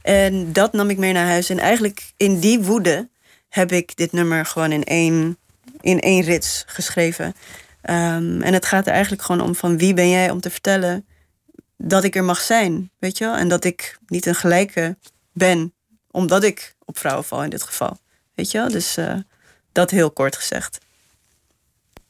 En 0.03 0.53
dat 0.53 0.73
nam 0.73 0.91
ik 0.91 0.99
mee 0.99 1.13
naar 1.13 1.27
huis. 1.27 1.51
En 1.51 1.59
eigenlijk 1.59 2.03
in 2.17 2.39
die 2.39 2.61
woede 2.61 3.09
heb 3.49 3.73
ik 3.73 3.97
dit 3.97 4.13
nummer 4.13 4.47
gewoon 4.47 4.73
in 4.73 4.85
één, 4.85 5.37
in 5.81 6.01
één 6.01 6.23
rits 6.23 6.65
geschreven. 6.67 7.35
Ehm, 7.85 8.43
en 8.43 8.53
het 8.53 8.67
gaat 8.67 8.87
er 8.87 8.93
eigenlijk 8.93 9.23
gewoon 9.23 9.41
om 9.41 9.55
van 9.55 9.79
wie 9.79 9.95
ben 9.95 10.09
jij 10.09 10.31
om 10.31 10.41
te 10.41 10.51
vertellen 10.51 11.07
dat 11.77 12.05
ik 12.05 12.17
er 12.17 12.25
mag 12.25 12.41
zijn, 12.41 12.91
weet 12.99 13.19
je 13.19 13.25
wel? 13.25 13.35
En 13.35 13.49
dat 13.49 13.65
ik 13.65 13.99
niet 14.07 14.27
een 14.27 14.35
gelijke 14.35 14.97
ben, 15.33 15.75
omdat 16.11 16.43
ik 16.43 16.77
op 16.85 16.99
vrouwen 16.99 17.25
val 17.25 17.43
in 17.43 17.51
dit 17.51 17.63
geval. 17.63 17.99
Weet 18.35 18.51
je 18.51 18.59
wel? 18.59 18.69
Dus 18.69 18.97
eh, 18.97 19.17
dat 19.73 19.91
heel 19.91 20.11
kort 20.11 20.37
gezegd. 20.37 20.79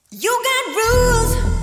You 0.09 0.33
got 0.33 0.75
rules 0.75 1.53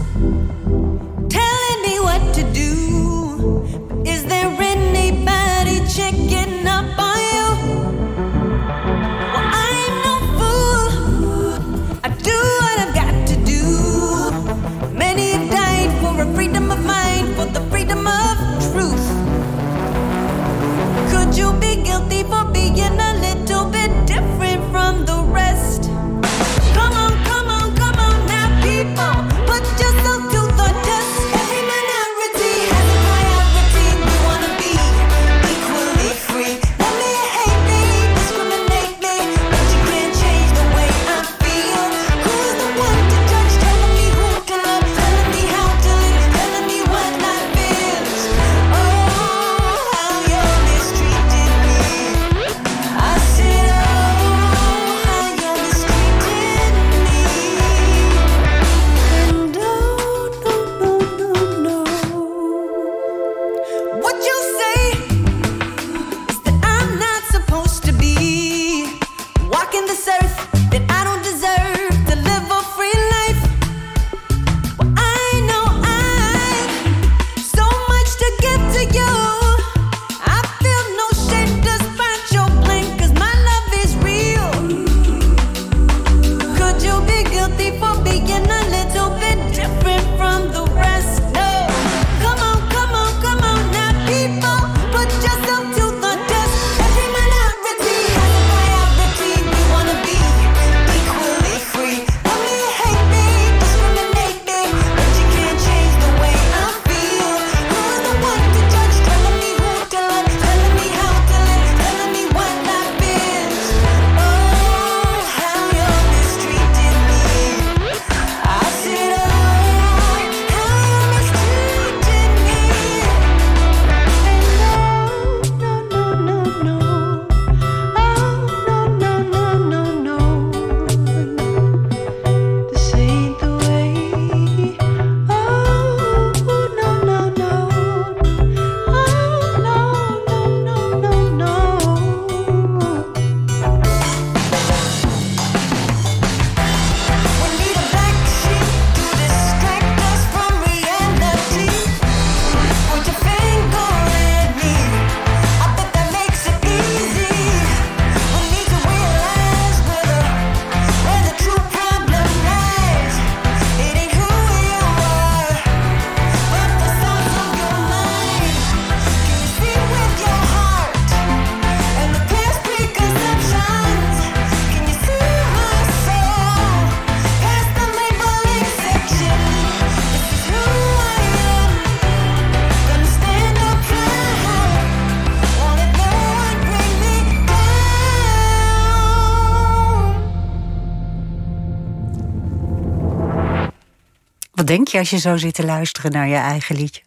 denk 194.72 194.88
je 194.88 194.98
als 194.98 195.10
je 195.10 195.18
zo 195.18 195.38
zit 195.38 195.54
te 195.54 195.66
luisteren 195.66 196.12
naar 196.12 196.28
je 196.28 196.36
eigen 196.36 196.76
liedje? 196.76 197.02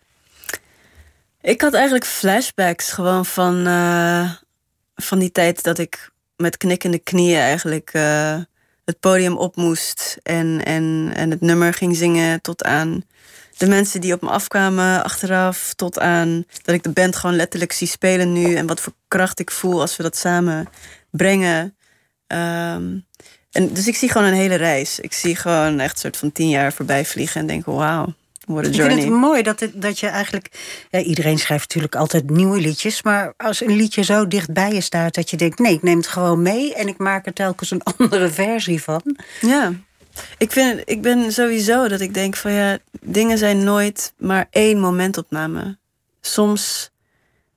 Ik 1.40 1.61
had 1.61 1.74
eigenlijk 1.74 2.05
flashbacks 2.05 2.92
gewoon 2.92 3.27
van, 3.27 3.66
eh, 3.66 4.33
van 4.94 5.18
die 5.18 5.33
tijd 5.33 5.62
dat 5.62 5.79
ik 5.79 6.11
met 6.37 6.57
knikkende 6.57 6.98
knieën 6.98 7.40
eigenlijk 7.40 7.90
eh, 7.92 8.37
het 8.85 9.00
podium 9.00 9.37
op 9.37 9.57
moest 9.57 10.18
en, 10.22 10.64
en, 10.64 11.12
en 11.14 11.31
het 11.31 11.40
nummer 11.40 11.74
ging 11.74 11.96
zingen 11.96 12.40
tot 12.40 12.64
aan 12.64 13.05
de 13.57 13.66
mensen 13.66 14.00
die 14.00 14.12
op 14.12 14.22
me 14.22 14.29
afkwamen 14.29 15.05
achteraf, 15.05 15.74
tot 15.74 15.98
aan 15.98 16.44
dat 16.62 16.74
ik 16.74 16.83
de 16.83 16.92
band 16.92 17.16
gewoon 17.16 17.37
letterlijk 17.37 17.72
zie 17.72 17.87
spelen 17.87 18.33
nu 18.33 18.55
en 18.55 18.66
wat 18.66 18.81
voor 18.81 18.92
kracht 19.09 19.40
ik 19.40 19.50
voel 19.50 19.81
als 19.81 19.96
we 19.96 20.03
dat 20.03 20.16
samen 20.16 20.68
brengen. 21.11 21.77
Ehm, 22.27 22.98
en 23.55 23.73
dus 23.73 23.87
ik 23.87 23.97
zie 23.97 24.11
gewoon 24.11 24.27
een 24.27 24.35
hele 24.35 24.55
reis. 24.55 25.01
Ik 25.01 25.12
zie 25.12 25.37
gewoon 25.37 25.81
echt 25.81 25.93
een 25.93 25.99
soort 25.99 26.17
van 26.17 26.33
tien 26.33 26.49
jaar 26.49 26.73
voorbij 26.73 27.05
vliegen 27.05 27.40
en 27.40 27.47
denk, 27.47 27.64
wauw, 27.64 28.14
what 28.47 28.64
a 28.64 28.69
Ik 28.69 28.75
journey. 28.75 28.97
vind 28.97 29.09
het 29.09 29.21
mooi 29.21 29.43
dat, 29.43 29.61
het, 29.61 29.83
dat 29.83 29.99
je 29.99 30.07
eigenlijk... 30.07 30.49
Ja, 30.90 30.99
iedereen 31.01 31.38
schrijft 31.38 31.64
natuurlijk 31.64 31.95
altijd 31.95 32.31
nieuwe 32.31 32.61
liedjes... 32.61 33.03
maar 33.03 33.35
als 33.37 33.61
een 33.61 33.77
liedje 33.77 34.03
zo 34.03 34.29
dicht 34.29 34.53
bij 34.53 34.73
je 34.73 34.81
staat 34.81 35.14
dat 35.14 35.31
je 35.31 35.37
denkt... 35.37 35.59
nee, 35.59 35.73
ik 35.73 35.83
neem 35.83 35.97
het 35.97 36.07
gewoon 36.07 36.43
mee 36.43 36.75
en 36.75 36.88
ik 36.88 36.99
maak 36.99 37.27
er 37.27 37.33
telkens 37.33 37.71
een 37.71 37.83
andere 37.97 38.31
versie 38.31 38.83
van. 38.83 39.17
Ja, 39.40 39.73
ik, 40.38 40.53
vind, 40.53 40.83
ik 40.85 41.03
ben 41.03 41.33
sowieso 41.33 41.88
dat 41.88 42.01
ik 42.01 42.14
denk 42.14 42.37
van 42.37 42.53
ja, 42.53 42.79
dingen 43.01 43.38
zijn 43.38 43.64
nooit 43.64 44.12
maar 44.17 44.47
één 44.51 44.81
momentopname. 44.81 45.79
Soms, 46.21 46.90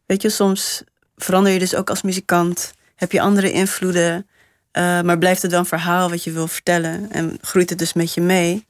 weet 0.05 0.21
je, 0.21 0.29
soms 0.29 0.83
verander 1.15 1.51
je 1.51 1.59
dus 1.59 1.75
ook 1.75 1.89
als 1.89 2.01
muzikant. 2.01 2.73
Heb 2.95 3.11
je 3.11 3.21
andere 3.21 3.51
invloeden, 3.51 4.27
eh, 4.71 5.01
maar 5.01 5.17
blijft 5.17 5.41
het 5.41 5.51
wel 5.51 5.59
een 5.59 5.65
verhaal 5.65 6.09
wat 6.09 6.23
je 6.23 6.31
wil 6.31 6.47
vertellen. 6.47 7.11
En 7.11 7.37
groeit 7.41 7.69
het 7.69 7.79
dus 7.79 7.93
met 7.93 8.13
je 8.13 8.21
mee. 8.21 8.65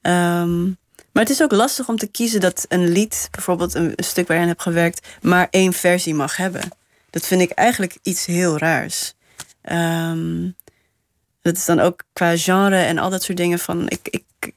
Ehm, 0.00 0.64
maar 1.12 1.22
het 1.22 1.30
is 1.30 1.42
ook 1.42 1.52
lastig 1.52 1.88
om 1.88 1.96
te 1.96 2.06
kiezen 2.06 2.40
dat 2.40 2.64
een 2.68 2.88
lied, 2.88 3.28
bijvoorbeeld 3.30 3.74
een, 3.74 3.92
een 3.96 4.04
stuk 4.04 4.26
waar 4.26 4.36
je 4.36 4.42
aan 4.42 4.48
hebt 4.48 4.62
gewerkt, 4.62 5.06
maar 5.22 5.48
één 5.50 5.72
versie 5.72 6.14
mag 6.14 6.36
hebben. 6.36 6.62
Dat 7.10 7.26
vind 7.26 7.40
ik 7.40 7.50
eigenlijk 7.50 7.96
iets 8.02 8.26
heel 8.26 8.58
raars. 8.58 9.14
Ehm, 9.62 10.48
dat 11.42 11.56
is 11.56 11.64
dan 11.64 11.80
ook 11.80 12.02
qua 12.12 12.36
genre 12.36 12.76
en 12.76 12.98
al 12.98 13.10
dat 13.10 13.22
soort 13.22 13.38
dingen 13.38 13.58
van. 13.58 13.88
Ik, 13.88 14.08
ik, 14.10 14.52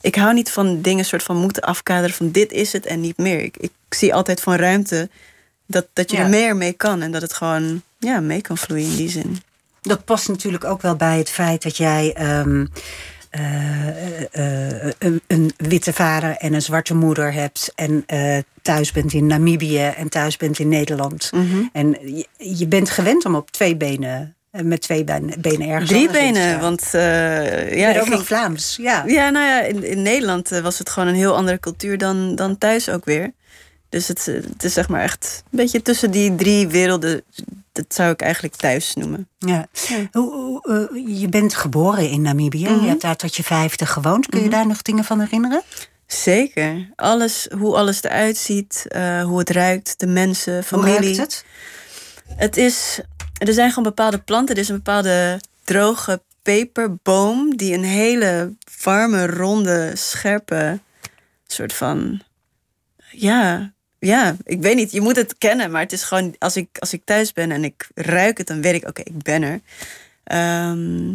ik 0.00 0.14
hou 0.14 0.34
niet 0.34 0.50
van 0.50 0.80
dingen 0.82 1.04
soort 1.04 1.22
van 1.22 1.36
moeten 1.36 1.62
afkaderen 1.62 2.14
van 2.14 2.30
dit 2.30 2.52
is 2.52 2.72
het 2.72 2.86
en 2.86 3.00
niet 3.00 3.16
meer. 3.16 3.40
Ik, 3.40 3.56
ik 3.56 3.72
zie 3.88 4.14
altijd 4.14 4.40
van 4.40 4.54
ruimte 4.54 5.10
dat, 5.66 5.86
dat 5.92 6.10
je 6.10 6.16
Ja. 6.16 6.22
er 6.22 6.28
meer 6.28 6.56
mee 6.56 6.72
kan 6.72 7.02
en 7.02 7.12
dat 7.12 7.22
het 7.22 7.32
gewoon 7.32 7.82
ja, 7.98 8.20
mee 8.20 8.40
kan 8.40 8.58
vloeien 8.58 8.90
in 8.90 8.96
die 8.96 9.10
zin. 9.10 9.42
Dat 9.82 10.04
past 10.04 10.28
natuurlijk 10.28 10.64
ook 10.64 10.82
wel 10.82 10.96
bij 10.96 11.18
het 11.18 11.30
feit 11.30 11.62
dat 11.62 11.76
jij 11.76 12.12
ehm, 12.12 12.64
eh, 13.30 13.88
eh, 14.32 14.92
een, 14.98 15.20
een 15.26 15.52
witte 15.56 15.92
vader 15.92 16.36
en 16.36 16.52
een 16.52 16.62
zwarte 16.62 16.94
moeder 16.94 17.32
hebt. 17.32 17.72
En 17.74 18.02
eh, 18.06 18.38
thuis 18.62 18.92
bent 18.92 19.12
in 19.12 19.26
Namibië 19.26 19.84
en 19.96 20.08
thuis 20.08 20.36
bent 20.36 20.58
in 20.58 20.68
Nederland. 20.68 21.30
Mhm. 21.32 21.62
En 21.72 21.96
je, 22.04 22.26
je 22.36 22.66
bent 22.66 22.90
gewend 22.90 23.24
om 23.24 23.34
op 23.34 23.50
twee 23.50 23.76
benen, 23.76 24.34
met 24.50 24.80
twee 24.80 25.04
benen, 25.04 25.68
ergens 25.68 25.90
Drie 25.90 26.10
benen, 26.10 26.60
want 26.60 26.90
uh, 26.94 27.76
ja, 27.76 27.88
ik 27.88 27.96
ook 27.96 28.02
ging- 28.02 28.14
nog 28.14 28.26
Vlaams. 28.26 28.76
Ja. 28.80 29.04
Ja, 29.06 29.30
nou 29.30 29.46
ja, 29.46 29.62
in, 29.62 29.84
in 29.84 30.02
Nederland 30.02 30.48
was 30.48 30.78
het 30.78 30.90
gewoon 30.90 31.08
een 31.08 31.14
heel 31.14 31.36
andere 31.36 31.60
cultuur 31.60 31.98
dan, 31.98 32.34
dan 32.34 32.58
thuis 32.58 32.88
ook 32.88 33.04
weer. 33.04 33.32
Dus 33.88 34.08
het, 34.08 34.24
het 34.26 34.64
is 34.64 34.72
zeg 34.72 34.88
maar 34.88 35.02
echt 35.02 35.42
een 35.50 35.58
beetje 35.58 35.82
tussen 35.82 36.10
die 36.10 36.34
drie 36.34 36.68
werelden. 36.68 37.22
Dat 37.82 37.94
zou 37.94 38.10
ik 38.10 38.20
eigenlijk 38.20 38.56
thuis 38.56 38.94
noemen. 38.94 39.28
Ja. 39.38 39.66
Hoe, 40.12 40.32
hoe, 40.32 40.88
eh, 40.94 41.20
je 41.20 41.28
bent 41.28 41.54
geboren 41.54 42.10
in 42.10 42.22
Namibië. 42.22 42.68
Mhm. 42.68 42.80
Je 42.82 42.88
hebt 42.88 43.02
daar 43.02 43.16
tot 43.16 43.36
je 43.36 43.42
vijfde 43.42 43.86
gewoond. 43.86 44.26
Kun 44.26 44.42
je 44.42 44.48
daar 44.48 44.66
nog 44.66 44.82
dingen 44.82 45.04
van 45.04 45.20
herinneren? 45.20 45.62
Zeker. 46.06 46.90
Alles, 46.96 47.48
hoe 47.58 47.76
alles 47.76 48.02
eruit 48.02 48.36
ziet, 48.36 48.84
eh, 48.88 49.22
hoe 49.22 49.38
het 49.38 49.50
ruikt, 49.50 49.98
de 50.00 50.06
mensen, 50.06 50.54
Hoe 50.54 50.62
familie. 50.62 51.00
ruikt 51.00 51.16
het? 51.16 51.44
Het 52.36 52.56
is, 52.56 53.00
er 53.38 53.52
zijn 53.52 53.68
gewoon 53.68 53.84
bepaalde 53.84 54.18
planten. 54.18 54.54
Er 54.54 54.60
is 54.60 54.68
een 54.68 54.76
bepaalde 54.76 55.40
droge 55.64 56.22
peperboom 56.42 57.56
die 57.56 57.74
een 57.74 57.84
hele 57.84 58.56
warme, 58.82 59.26
ronde, 59.26 59.92
scherpe 59.94 60.80
soort 61.46 61.72
van. 61.72 62.20
Ja, 63.10 63.72
ja, 64.00 64.36
ik 64.44 64.62
weet 64.62 64.76
niet. 64.76 64.92
Je 64.92 65.00
moet 65.00 65.16
het 65.16 65.38
kennen, 65.38 65.70
maar 65.70 65.80
het 65.82 65.92
is 65.92 66.02
gewoon 66.02 66.34
als 66.38 66.56
ik, 66.56 66.68
als 66.78 66.92
ik 66.92 67.02
thuis 67.04 67.32
ben 67.32 67.50
en 67.52 67.64
ik 67.64 67.88
ruik 67.94 68.38
het, 68.38 68.46
dan 68.46 68.60
weet 68.62 68.74
ik, 68.74 68.88
oké, 68.88 69.00
ik 69.00 69.22
ben 69.22 69.42
er. 69.42 69.60
Ehm, 70.24 71.08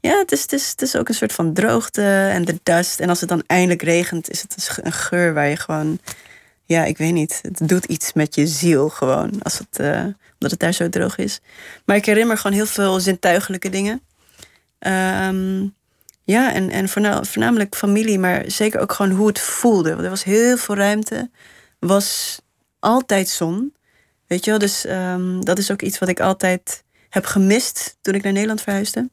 ja, 0.00 0.18
het 0.18 0.32
is, 0.32 0.42
het, 0.42 0.52
is, 0.52 0.70
het 0.70 0.82
is 0.82 0.96
ook 0.96 1.08
een 1.08 1.14
soort 1.14 1.32
van 1.32 1.52
droogte 1.52 2.02
en 2.32 2.44
de 2.44 2.60
dust. 2.62 3.00
En 3.00 3.08
als 3.08 3.20
het 3.20 3.28
dan 3.28 3.42
eindelijk 3.46 3.82
regent, 3.82 4.30
is 4.30 4.42
het 4.42 4.78
een 4.82 4.92
geur 4.92 5.34
waar 5.34 5.48
je 5.48 5.56
gewoon 5.56 5.98
ja, 6.70 6.84
ik 6.84 6.98
weet 6.98 7.12
niet. 7.12 7.38
Het 7.42 7.68
doet 7.68 7.84
iets 7.84 8.12
met 8.12 8.34
je 8.34 8.46
ziel 8.46 8.88
gewoon. 8.88 9.42
Als 9.42 9.58
het, 9.58 9.78
eh, 9.78 10.04
omdat 10.32 10.50
het 10.50 10.58
daar 10.58 10.72
zo 10.72 10.88
droog 10.88 11.16
is. 11.16 11.40
Maar 11.84 11.96
ik 11.96 12.04
herinner 12.04 12.36
gewoon 12.36 12.56
heel 12.56 12.66
veel 12.66 13.00
zintuigelijke 13.00 13.68
dingen. 13.68 14.00
Ehm, 14.78 15.66
ja, 16.24 16.52
en, 16.54 16.70
en 16.70 16.88
voorna- 16.88 17.24
voornamelijk 17.24 17.76
familie, 17.76 18.18
maar 18.18 18.44
zeker 18.46 18.80
ook 18.80 18.92
gewoon 18.92 19.10
hoe 19.10 19.26
het 19.26 19.40
voelde. 19.40 19.90
Want 19.90 20.02
er 20.02 20.10
was 20.10 20.24
heel 20.24 20.56
veel 20.56 20.74
ruimte. 20.74 21.30
Was 21.80 22.40
altijd 22.78 23.28
zon. 23.28 23.74
Weet 24.26 24.44
je 24.44 24.50
wel, 24.50 24.58
dus 24.58 24.84
ehm, 24.84 25.40
dat 25.40 25.58
is 25.58 25.70
ook 25.70 25.82
iets 25.82 25.98
wat 25.98 26.08
ik 26.08 26.20
altijd 26.20 26.84
heb 27.08 27.24
gemist 27.24 27.96
toen 28.00 28.14
ik 28.14 28.22
naar 28.22 28.32
Nederland 28.32 28.62
verhuisde. 28.62 29.08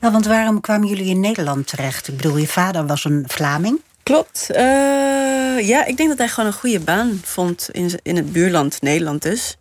Nou, 0.00 0.12
want 0.12 0.26
waarom 0.26 0.60
kwamen 0.60 0.88
jullie 0.88 1.08
in 1.08 1.20
Nederland 1.20 1.66
terecht? 1.66 2.08
Ik 2.08 2.16
bedoel, 2.16 2.36
je 2.36 2.46
vader 2.46 2.86
was 2.86 3.04
een 3.04 3.24
Vlaming. 3.26 3.80
Klopt. 4.02 4.50
Eh, 4.50 5.68
ja, 5.68 5.84
ik 5.86 5.96
denk 5.96 6.08
dat 6.08 6.18
hij 6.18 6.28
gewoon 6.28 6.50
een 6.50 6.58
goede 6.58 6.80
baan 6.80 7.20
vond 7.22 7.68
in, 7.70 7.90
in 8.02 8.16
het 8.16 8.32
buurland 8.32 8.82
Nederland 8.82 9.22
dus. 9.22 9.56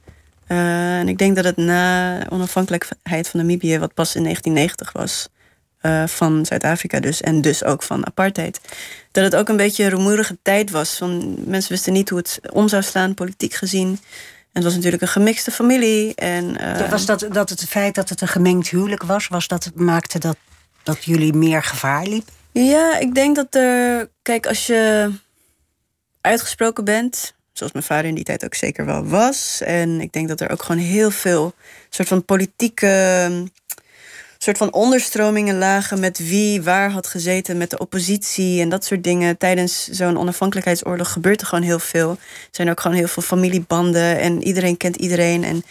Eh, 0.48 1.00
en 1.00 1.08
ik 1.08 1.18
denk 1.18 1.36
dat 1.36 1.46
het 1.46 1.58
na 1.58 2.20
onafhankelijkheid 2.30 3.28
van 3.28 3.40
Namibië, 3.40 3.80
wat 3.80 3.94
pas 3.94 4.16
in 4.16 4.24
1990 4.24 4.92
was, 4.92 5.30
eh, 5.80 6.08
van 6.08 6.46
Zuid-Afrika 6.46 7.00
dus, 7.00 7.22
en 7.22 7.42
dus 7.42 7.64
ook 7.64 7.84
van 7.84 8.06
apartheid, 8.06 8.60
dat 9.12 9.24
het 9.24 9.36
ook 9.36 9.50
een 9.50 9.58
beetje 9.58 9.84
een 9.84 9.90
rumoerige 9.90 10.38
tijd 10.42 10.72
was. 10.72 10.98
Van, 10.98 11.38
mensen 11.46 11.72
wisten 11.72 11.94
niet 11.94 12.10
hoe 12.10 12.18
het 12.18 12.40
om 12.52 12.68
zou 12.68 12.84
slaan, 12.84 13.14
politiek 13.14 13.54
gezien. 13.54 13.88
En 13.88 13.98
het 14.54 14.64
was 14.64 14.76
natuurlijk 14.76 15.02
een 15.02 15.08
gemixte 15.08 15.52
familie. 15.52 16.16
En, 16.16 16.58
eh, 16.58 16.90
was 16.90 17.06
dat, 17.06 17.28
dat 17.32 17.50
het 17.50 17.66
feit 17.66 17.96
dat 17.96 18.10
het 18.10 18.22
een 18.22 18.28
gemengd 18.28 18.70
huwelijk 18.70 19.04
was, 19.04 19.28
was 19.28 19.48
dat 19.48 19.72
maakte 19.76 20.20
dat, 20.20 20.38
dat 20.84 21.04
jullie 21.04 21.34
meer 21.34 21.64
gevaar 21.64 22.08
liepen? 22.08 22.34
Ja, 22.52 22.98
ik 22.98 23.16
denk 23.16 23.36
dat 23.36 23.56
er. 23.56 24.10
Kijk, 24.22 24.48
als 24.48 24.68
je 24.68 25.12
uitgesproken 26.22 26.84
bent, 26.84 27.34
zoals 27.54 27.74
mijn 27.74 27.86
vader 27.86 28.06
in 28.06 28.16
die 28.16 28.24
tijd 28.24 28.46
ook 28.46 28.56
zeker 28.56 28.86
wel 28.86 29.06
was. 29.06 29.62
En 29.62 30.02
ik 30.02 30.14
denk 30.14 30.28
dat 30.28 30.42
er 30.42 30.52
ook 30.52 30.64
gewoon 30.64 30.82
heel 30.82 31.12
veel 31.12 31.54
soort 31.90 32.08
van 32.08 32.26
politieke. 32.26 32.88
Soort 34.44 34.58
van 34.58 34.74
onderstromingen 34.74 35.58
lagen 35.58 36.00
met 36.00 36.18
wie 36.18 36.62
waar 36.62 36.92
had 36.92 37.08
gezeten 37.08 37.58
met 37.58 37.70
de 37.70 37.78
oppositie 37.78 38.62
en 38.62 38.70
dat 38.70 38.86
soort 38.86 39.04
dingen. 39.04 39.38
Tijdens 39.38 39.88
zo'n 39.88 40.18
onafhankelijkheidsoorlog 40.18 41.12
gebeurt 41.12 41.42
er 41.42 41.48
gewoon 41.48 41.64
heel 41.64 41.80
veel. 41.80 42.10
Er 42.10 42.18
zijn 42.52 42.70
ook 42.70 42.80
gewoon 42.80 42.98
heel 42.98 43.08
veel 43.08 43.24
familiebanden 43.24 44.20
en 44.20 44.44
iedereen 44.44 44.78
kent 44.78 44.96
iedereen. 44.96 45.44
En 45.44 45.64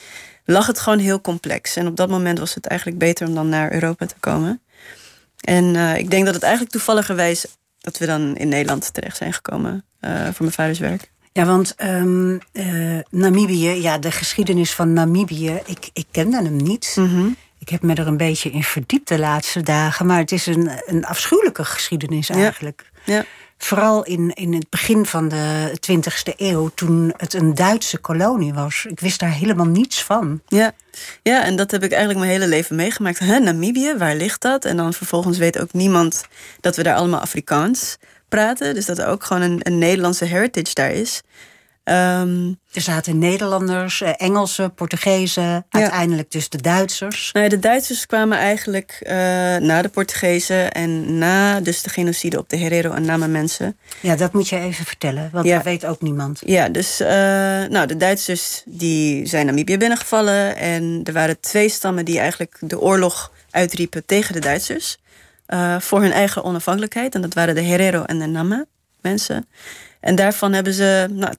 lag 0.45 0.67
het 0.67 0.81
gewoon 0.81 0.99
heel 0.99 1.21
complex. 1.21 1.77
En 1.77 1.87
op 1.87 1.97
dat 1.97 2.09
moment 2.09 2.39
was 2.39 2.55
het 2.55 2.67
eigenlijk 2.67 2.99
beter 3.01 3.27
om 3.27 3.35
dan 3.35 3.49
naar 3.49 3.73
Europa 3.73 4.07
te 4.07 4.15
komen. 4.21 4.63
En 5.41 5.77
eh, 5.77 5.97
ik 5.97 6.11
denk 6.11 6.25
dat 6.25 6.35
het 6.35 6.43
eigenlijk 6.43 6.73
toevalligerwijs 6.73 7.47
dat 7.79 7.99
we 7.99 8.07
dan 8.07 8.37
in 8.37 8.49
Nederland 8.49 8.95
terecht 8.95 9.17
zijn 9.17 9.33
gekomen 9.33 9.85
eh, 10.01 10.13
voor 10.13 10.35
mijn 10.39 10.53
vaders 10.53 10.79
werk. 10.79 11.11
Ja, 11.33 11.45
want 11.45 11.75
ehm, 11.77 12.39
eh, 12.53 12.99
Namibië, 13.11 13.71
ja, 13.71 13.99
de 13.99 14.11
geschiedenis 14.11 14.73
van 14.73 14.93
Namibië, 14.93 15.61
ik, 15.67 15.91
ik 15.93 16.07
kende 16.11 16.37
hem 16.37 16.57
niet. 16.57 16.97
Ik 17.59 17.69
heb 17.69 17.83
me 17.83 17.95
er 17.95 18.07
een 18.07 18.17
beetje 18.17 18.51
in 18.51 18.63
verdiept 18.63 19.09
de 19.09 19.19
laatste 19.19 19.63
dagen, 19.63 20.07
maar 20.07 20.19
het 20.19 20.33
is 20.33 20.47
een, 20.47 20.71
een 20.87 21.05
afschuwelijke 21.05 21.65
geschiedenis 21.65 22.29
eigenlijk. 22.29 22.91
Ja. 23.05 23.25
Vooral 23.59 24.05
in, 24.05 24.33
in 24.35 24.53
het 24.55 24.71
begin 24.71 25.07
van 25.07 25.29
de 25.29 25.79
20e 25.93 26.37
eeuw, 26.37 26.71
toen 26.75 27.13
het 27.17 27.35
een 27.35 27.55
Duitse 27.55 27.99
kolonie 27.99 28.55
was. 28.55 28.87
Ik 28.89 29.01
wist 29.01 29.21
daar 29.21 29.33
helemaal 29.33 29.67
niets 29.67 30.03
van. 30.03 30.41
Ja. 30.47 30.73
ja, 31.23 31.45
en 31.45 31.57
dat 31.57 31.71
heb 31.71 31.83
ik 31.83 31.91
eigenlijk 31.91 32.21
mijn 32.21 32.33
hele 32.33 32.49
leven 32.49 32.77
meegemaakt. 32.77 33.19
Hè, 33.19 33.39
Namibië, 33.39 33.95
waar 33.97 34.15
ligt 34.15 34.41
dat? 34.41 34.65
En 34.65 34.77
dan 34.77 34.93
vervolgens 34.93 35.39
weet 35.39 35.59
ook 35.59 35.73
niemand 35.73 36.27
dat 36.61 36.77
we 36.77 36.83
daar 36.83 36.95
allemaal 36.95 37.21
Afrikaans 37.21 37.97
praten. 38.29 38.75
Dus 38.75 38.87
dat 38.87 38.99
er 38.99 39.07
ook 39.07 39.25
gewoon 39.25 39.43
een, 39.43 39.61
een 39.63 39.79
Nederlandse 39.79 40.25
heritage 40.25 40.75
daar 40.75 40.93
is. 40.93 41.23
Ehm, 41.89 42.53
Er 42.73 42.81
zaten 42.81 43.19
Nederlanders, 43.19 44.01
eh, 44.01 44.11
Engelsen, 44.17 44.75
Portugezen, 44.75 45.67
uiteindelijk 45.71 46.31
dus 46.31 46.49
de 46.49 46.61
Duitsers. 46.63 47.31
nou 47.33 47.45
ja, 47.45 47.51
de 47.51 47.59
Duitsers 47.59 48.07
kwamen 48.07 48.39
eigenlijk 48.39 48.99
eh, 49.03 49.15
na 49.57 49.83
de 49.83 49.89
Portugezen 49.89 50.73
en 50.73 51.19
na 51.19 51.61
dus 51.61 51.83
de 51.83 51.91
genocide 51.91 52.39
op 52.39 52.49
de 52.49 52.57
Herero 52.57 52.91
en 52.93 53.05
Nama 53.05 53.27
mensen. 53.27 53.77
Ja, 54.01 54.17
dat 54.17 54.33
moet 54.33 54.49
je 54.49 54.59
even 54.59 54.85
vertellen, 54.85 55.29
want 55.33 55.47
Ja. 55.47 55.55
dat 55.55 55.65
weet 55.65 55.87
ook 55.87 56.01
niemand. 56.03 56.41
Ja, 56.47 56.69
dus 56.69 57.01
eh, 57.01 57.09
nou, 57.69 57.87
de 57.87 57.97
Duitsers 57.97 58.63
die 58.67 59.27
zijn 59.27 59.47
Namibië 59.47 59.77
binnengevallen. 59.79 60.57
En 60.57 61.01
er 61.05 61.13
waren 61.13 61.41
twee 61.41 61.69
stammen 61.69 62.05
die 62.05 62.19
eigenlijk 62.19 62.57
de 62.61 62.81
oorlog 62.81 63.33
uitriepen 63.51 64.07
tegen 64.07 64.33
de 64.35 64.41
Duitsers. 64.41 64.99
voor 65.79 66.01
hun 66.01 66.13
eigen 66.13 66.45
onafhankelijkheid. 66.45 67.15
En 67.15 67.21
dat 67.21 67.35
waren 67.35 67.55
de 67.55 67.61
Herero 67.61 68.03
en 68.03 68.19
de 68.19 68.27
Nama 68.27 68.65
mensen. 69.01 69.47
En 70.01 70.15
daarvan 70.15 70.53
hebben 70.53 70.73
ze 70.73 71.07
nou, 71.11 71.35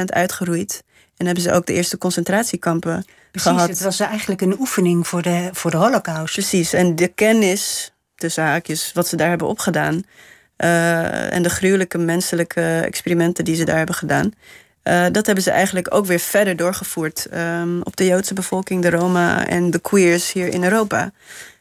80% 0.00 0.04
uitgeroeid. 0.04 0.82
En 1.16 1.26
hebben 1.26 1.44
ze 1.44 1.52
ook 1.52 1.66
de 1.66 1.72
eerste 1.72 1.98
concentratiekampen 1.98 3.04
Precies, 3.30 3.50
gehad. 3.50 3.68
het 3.68 3.80
was 3.80 4.00
eigenlijk 4.00 4.40
een 4.40 4.56
oefening 4.58 5.06
voor 5.08 5.22
de, 5.22 5.48
voor 5.52 5.70
de 5.70 5.76
holocaust. 5.76 6.32
Precies, 6.32 6.72
en 6.72 6.96
de 6.96 7.08
kennis, 7.08 7.92
tussen 8.14 8.42
haakjes, 8.44 8.90
wat 8.94 9.08
ze 9.08 9.16
daar 9.16 9.28
hebben 9.28 9.46
opgedaan. 9.48 10.02
eh, 10.56 11.32
en 11.32 11.42
de 11.42 11.50
gruwelijke 11.50 11.98
menselijke 11.98 12.80
experimenten 12.84 13.44
die 13.44 13.54
ze 13.56 13.64
daar 13.64 13.76
hebben 13.76 13.94
gedaan. 13.94 14.32
eh, 14.82 15.06
dat 15.12 15.26
hebben 15.26 15.44
ze 15.44 15.50
eigenlijk 15.50 15.94
ook 15.94 16.06
weer 16.06 16.18
verder 16.18 16.56
doorgevoerd 16.56 17.26
ehm, 17.26 17.80
op 17.82 17.96
de 17.96 18.04
Joodse 18.06 18.34
bevolking, 18.34 18.82
de 18.82 18.90
Roma 18.90 19.46
en 19.46 19.70
de 19.70 19.78
queers 19.80 20.32
hier 20.32 20.48
in 20.48 20.64
Europa. 20.64 21.10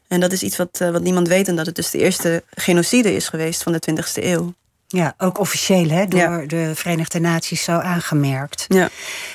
En 0.08 0.20
dat 0.20 0.32
is 0.32 0.44
iets 0.44 0.58
wat, 0.58 0.78
eh, 0.82 0.90
wat 0.90 1.02
niemand 1.02 1.28
weet, 1.28 1.48
en 1.48 1.56
dat 1.56 1.66
het 1.66 1.76
dus 1.76 1.92
de 1.92 1.98
eerste 1.98 2.44
genocide 2.56 3.16
is 3.16 3.28
geweest 3.30 3.64
van 3.64 3.72
de 3.72 3.80
20e 3.80 4.24
eeuw. 4.26 4.54
Ja, 4.88 5.14
ook 5.18 5.40
officieel 5.40 5.90
hè, 5.90 6.06
door 6.06 6.20
Ja. 6.20 6.46
de 6.46 6.72
Verenigde 6.76 7.20
Naties 7.20 7.64
zo 7.64 7.72
aangemerkt. 7.72 8.66
Ja, 8.68 8.90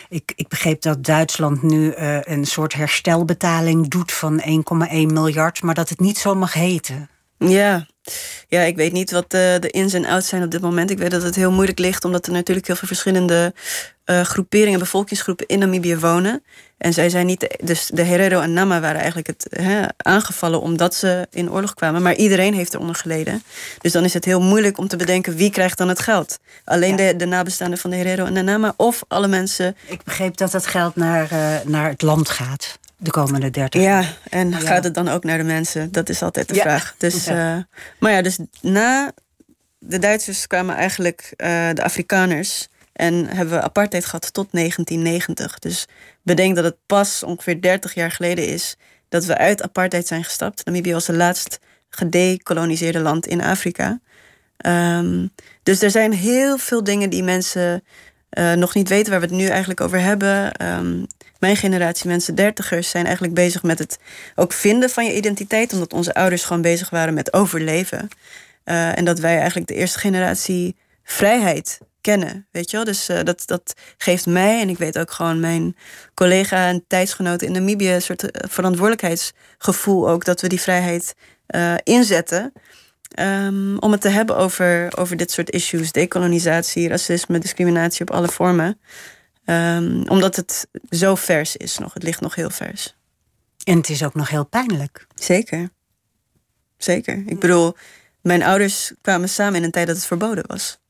Ik, 0.09 0.33
ik 0.37 0.49
begreep 0.49 0.83
dat 0.83 1.05
Duitsland 1.05 1.63
nu 1.63 1.91
eh, 1.91 2.19
een 2.23 2.45
soort 2.45 2.73
herstelbetaling 2.75 3.89
doet 3.89 4.13
van 4.13 4.41
1,1 4.41 4.47
miljard, 4.91 5.63
maar 5.63 5.75
dat 5.75 5.89
het 5.89 6.01
niet 6.01 6.19
zo 6.19 6.35
mag 6.35 6.53
heten. 6.53 7.09
ja. 7.39 7.87
ja 8.49 8.61
ik 8.61 8.77
weet 8.77 8.93
niet 8.93 9.11
wat 9.11 9.31
de, 9.31 9.57
de 9.61 9.71
ins 9.71 9.93
en 9.93 10.05
outs 10.07 10.29
zijn 10.29 10.43
op 10.43 10.51
dit 10.51 10.61
moment. 10.61 10.91
Ik 10.91 10.99
weet 10.99 11.11
dat 11.11 11.23
het 11.23 11.35
heel 11.35 11.53
moeilijk 11.53 11.79
ligt, 11.79 12.05
omdat 12.05 12.27
er 12.27 12.33
natuurlijk 12.33 12.67
heel 12.67 12.77
veel 12.77 12.89
verschillende 12.89 13.55
eh, 14.19 14.21
groeperingen, 14.25 14.79
bevolkingsgroepen 14.79 15.47
in 15.47 15.59
Namibië 15.59 15.97
wonen. 15.97 16.43
En 16.79 16.93
zij 16.93 17.09
zijn 17.11 17.27
niet, 17.27 17.41
de- 17.41 17.59
dus 17.63 17.87
de 17.95 18.03
Herero 18.03 18.41
en 18.41 18.53
Nama 18.53 18.81
waren 18.81 18.97
eigenlijk 18.97 19.27
het 19.27 19.47
aangevallen 19.97 20.61
omdat 20.61 20.95
ze 20.95 21.27
in 21.31 21.51
oorlog 21.51 21.75
kwamen. 21.75 22.03
Maar 22.03 22.15
iedereen 22.15 22.55
heeft 22.55 22.75
eronder 22.75 22.95
geleden. 22.97 23.43
Dus 23.81 23.93
dan 23.93 24.05
is 24.05 24.15
het 24.15 24.25
heel 24.25 24.41
moeilijk 24.41 24.79
om 24.79 24.89
te 24.89 24.97
bedenken 24.97 25.37
wie 25.37 25.51
krijgt 25.51 25.79
dan 25.79 25.89
het 25.89 26.01
geld. 26.01 26.39
Alleen 26.65 26.97
de, 26.97 27.15
de 27.17 27.25
nabestaanden 27.27 27.79
van 27.79 27.91
de 27.91 27.97
Herero 27.97 28.25
en 28.25 28.35
de 28.35 28.43
Nama 28.43 28.75
of 28.77 29.03
alle 29.09 29.29
mensen. 29.29 29.77
Ik 29.87 30.03
begreep 30.03 30.37
dat 30.37 30.51
dat 30.51 30.67
geld 30.67 30.97
naar, 30.97 31.31
eh, 31.31 31.55
naar 31.65 31.89
het 31.91 32.03
land 32.03 32.29
gaat 32.31 32.79
de 32.97 33.11
komende 33.11 33.51
30 33.51 33.83
jaar. 33.83 34.03
Ja, 34.03 34.09
en 34.31 34.51
Ja. 34.51 34.59
gaat 34.59 34.85
het 34.85 34.95
dan 34.95 35.09
ook 35.09 35.25
naar 35.25 35.39
de 35.39 35.45
mensen? 35.45 35.93
Dat 35.93 36.09
is 36.09 36.23
altijd 36.23 36.49
de 36.49 36.55
Ja. 36.55 36.61
vraag. 36.63 36.95
Dus, 36.99 37.27
eh, 37.27 37.57
maar 37.99 38.13
ja, 38.13 38.23
dus 38.23 38.39
na 38.61 39.13
de 39.79 39.99
Duitsers 39.99 40.47
kwamen 40.47 40.75
eigenlijk 40.77 41.33
de 41.75 41.83
Afrikaners. 41.83 42.69
En 42.93 43.27
hebben 43.27 43.55
we 43.55 43.63
apartheid 43.63 44.05
gehad 44.05 44.33
tot 44.33 44.49
1990. 44.51 45.59
Dus 45.59 45.87
bedenk 46.23 46.55
dat 46.55 46.65
het 46.65 46.77
pas 46.87 47.23
ongeveer 47.23 47.61
30 47.61 47.95
jaar 47.95 48.11
geleden 48.11 48.47
is 48.47 48.77
dat 49.09 49.25
we 49.25 49.37
uit 49.37 49.63
apartheid 49.63 50.07
zijn 50.07 50.25
gestapt. 50.25 50.65
Namibië 50.65 50.93
was 50.93 51.07
het 51.07 51.17
laatst 51.17 51.59
gedecoloniseerde 51.89 53.01
land 53.01 53.27
in 53.27 53.43
Afrika. 53.43 54.01
Ehm, 54.57 55.27
dus 55.63 55.83
er 55.83 55.91
zijn 55.91 56.13
heel 56.13 56.59
veel 56.59 56.85
dingen 56.85 57.11
die 57.11 57.23
mensen 57.23 57.85
eh, 58.29 58.53
nog 58.53 58.75
niet 58.75 58.89
weten 58.89 59.11
waar 59.11 59.21
we 59.21 59.27
het 59.27 59.35
nu 59.35 59.47
eigenlijk 59.47 59.81
over 59.81 60.01
hebben. 60.01 60.53
Ehm, 60.53 61.05
mijn 61.39 61.57
generatie 61.57 62.09
mensen, 62.09 62.35
dertigers, 62.35 62.91
zijn 62.91 63.05
eigenlijk 63.05 63.35
bezig 63.35 63.63
met 63.63 63.79
het 63.79 63.99
ook 64.35 64.53
vinden 64.53 64.91
van 64.91 65.05
je 65.05 65.17
identiteit. 65.17 65.73
Omdat 65.73 65.93
onze 65.93 66.15
ouders 66.15 66.45
gewoon 66.45 66.63
bezig 66.63 66.91
waren 66.91 67.15
met 67.15 67.33
overleven. 67.33 68.09
Eh, 68.65 68.99
en 68.99 69.05
dat 69.05 69.19
wij 69.19 69.37
eigenlijk 69.37 69.67
de 69.67 69.75
eerste 69.75 69.99
generatie 69.99 70.77
vrijheid 71.03 71.79
kennen. 72.03 72.47
Weet 72.51 72.71
je 72.71 72.77
wel? 72.77 72.85
Dus 72.87 73.09
eh, 73.09 73.23
dat, 73.23 73.43
dat 73.47 73.75
geeft 73.99 74.27
mij, 74.27 74.61
en 74.61 74.69
ik 74.69 74.79
weet 74.79 74.99
ook 74.99 75.11
gewoon 75.11 75.41
mijn 75.41 75.77
collega 76.15 76.69
en 76.69 76.85
tijdsgenoten 76.87 77.47
in 77.47 77.53
Namibië, 77.53 77.93
een 77.93 78.03
soort 78.03 78.31
eh, 78.31 78.51
verantwoordelijkheidsgevoel 78.51 80.09
ook. 80.09 80.25
Dat 80.25 80.41
we 80.41 80.49
die 80.49 80.61
vrijheid 80.61 81.15
eh, 81.47 81.75
inzetten. 81.83 82.53
Ehm, 83.09 83.77
om 83.77 83.93
het 83.93 84.01
te 84.01 84.09
hebben 84.09 84.37
over, 84.37 84.97
over 84.97 85.17
dit 85.17 85.31
soort 85.31 85.51
issues. 85.51 85.93
Decolonisatie, 85.93 86.89
racisme, 86.89 87.39
discriminatie 87.39 88.01
op 88.01 88.11
alle 88.11 88.29
vormen. 88.29 88.81
Ehm, 89.45 90.03
omdat 90.09 90.37
het 90.37 90.67
zo 90.91 91.15
vers 91.15 91.57
is 91.57 91.79
nog. 91.79 91.95
Het 91.95 92.03
ligt 92.03 92.21
nog 92.21 92.35
heel 92.35 92.51
vers. 92.51 92.97
En 93.65 93.77
het 93.77 93.89
is 93.89 94.05
ook 94.05 94.15
nog 94.15 94.29
heel 94.29 94.47
pijnlijk. 94.47 95.07
Zeker. 95.15 95.69
Zeker. 96.77 97.23
Ik 97.27 97.39
bedoel, 97.39 97.77
mijn 98.21 98.43
ouders 98.43 98.93
kwamen 99.01 99.29
samen 99.29 99.55
in 99.55 99.63
een 99.65 99.71
tijd 99.71 99.87
dat 99.87 99.97
het 99.97 100.07
verboden 100.07 100.45
was. 100.47 100.82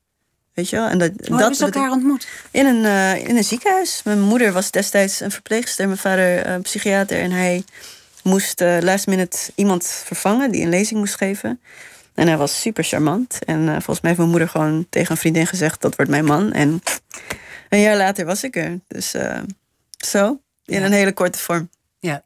Weet 0.53 0.69
je 0.69 0.75
wel? 0.75 0.87
En 0.87 0.97
dat, 0.97 1.11
Hoe 1.27 1.37
dat, 1.37 1.55
ze 1.55 1.63
dat- 1.65 1.75
elkaar 1.75 1.91
ontmoet? 1.91 2.27
in, 2.51 2.65
een, 2.65 2.85
eh, 2.85 3.27
in 3.27 3.37
een 3.37 3.43
ziekenhuis. 3.43 4.01
Mijn 4.03 4.21
moeder 4.21 4.51
was 4.51 4.71
destijds 4.71 5.19
een 5.19 5.31
verpleegster. 5.31 5.85
Mijn 5.85 5.97
vader 5.99 6.37
eh, 6.45 6.59
psychiater. 6.61 7.19
En 7.21 7.31
hij 7.31 7.63
moest 8.23 8.61
eh, 8.61 8.77
last 8.81 9.07
minute 9.07 9.37
iemand 9.55 9.85
vervangen 10.05 10.51
die 10.51 10.61
een 10.63 10.69
lezing 10.69 10.99
moest 10.99 11.15
geven. 11.15 11.61
En 12.13 12.27
hij 12.27 12.37
was 12.37 12.61
super 12.61 12.83
charmant. 12.83 13.39
En 13.45 13.65
volgens 13.65 13.85
mij 14.01 14.01
heeft 14.01 14.17
mijn 14.17 14.29
moeder 14.29 14.49
gewoon 14.49 14.85
tegen 14.89 15.11
een 15.11 15.17
vriendin 15.17 15.47
gezegd... 15.47 15.81
dat 15.81 15.95
wordt 15.95 16.11
mijn 16.11 16.25
man. 16.25 16.51
En 16.51 16.81
een 17.69 17.79
jaar 17.81 17.97
later 17.97 18.25
was 18.25 18.43
ik 18.43 18.55
er. 18.55 18.79
Dus 18.87 19.15
zo, 19.97 20.39
in 20.65 20.79
Ja. 20.79 20.85
een 20.85 20.91
hele 20.91 21.13
korte 21.13 21.39
vorm. 21.39 21.69
Ja. 21.99 22.23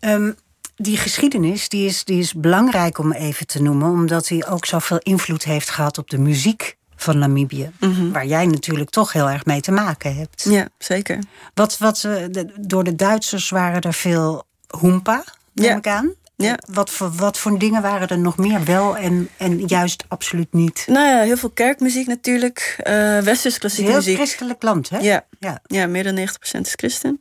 Ehm, 0.00 0.32
die 0.76 0.96
geschiedenis 0.96 1.68
die 1.68 1.86
is, 1.86 2.04
die 2.04 2.18
is 2.18 2.34
belangrijk 2.34 2.98
om 2.98 3.12
even 3.12 3.46
te 3.46 3.62
noemen, 3.62 3.90
omdat 3.90 4.28
hij 4.28 4.46
ook 4.46 4.66
zoveel 4.66 4.98
invloed 4.98 5.44
heeft 5.44 5.70
gehad 5.70 5.98
op 5.98 6.10
de 6.10 6.18
muziek 6.18 6.76
van 6.96 7.18
Namibië. 7.18 7.70
Waar 8.12 8.26
jij 8.26 8.46
natuurlijk 8.46 8.90
toch 8.90 9.12
heel 9.12 9.30
erg 9.30 9.44
mee 9.44 9.60
te 9.60 9.72
maken 9.72 10.16
hebt. 10.16 10.42
Ja, 10.48 10.68
zeker. 10.78 11.18
Wat, 11.54 11.78
wat, 11.78 12.04
eh, 12.04 12.12
de- 12.30 12.52
door 12.60 12.84
de 12.84 12.94
Duitsers 12.94 13.50
waren 13.50 13.80
er 13.80 13.94
veel 13.94 14.44
hoempa, 14.68 15.24
neem 15.52 15.68
Ja. 15.70 15.76
ik 15.76 15.86
aan. 15.86 16.12
Ja. 16.36 16.58
Wat, 16.66 16.90
voor, 16.90 17.10
wat 17.12 17.38
voor 17.38 17.58
dingen 17.58 17.82
waren 17.82 18.08
er 18.08 18.18
nog 18.18 18.36
meer 18.36 18.64
wel 18.64 18.96
en, 18.96 19.28
en 19.36 19.58
juist 19.66 20.04
absoluut 20.08 20.52
niet? 20.52 20.84
Nou 20.86 21.06
ja, 21.08 21.20
heel 21.22 21.36
veel 21.36 21.50
kerkmuziek 21.50 22.06
natuurlijk. 22.06 22.74
eh 22.78 23.18
Westers 23.18 23.58
klassieke 23.58 23.88
heel 23.90 23.98
muziek. 23.98 24.16
christelijk 24.16 24.62
land, 24.62 24.88
hè? 24.90 24.98
Ja, 24.98 25.24
ja. 25.40 25.60
Ja, 25.66 25.86
meer 25.86 26.04
dan 26.04 26.14
90% 26.14 26.60
is 26.66 26.72
christen. 26.76 27.20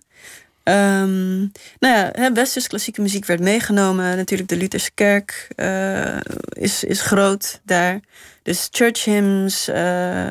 Ehm, 0.66 1.38
nou 1.80 1.96
ja, 1.96 2.10
hè, 2.12 2.32
klassieke 2.68 3.02
muziek 3.02 3.26
werd 3.26 3.40
meegenomen. 3.40 4.18
Natuurlijk 4.18 4.50
de 4.50 4.58
Lutherse 4.58 4.92
kerk 4.94 5.48
eh, 5.56 6.18
is, 6.50 6.84
is 6.84 7.02
groot 7.02 7.62
daar. 7.64 8.00
Dus 8.44 8.68
church 8.72 9.04
hymns 9.04 9.68
eh, 9.68 10.28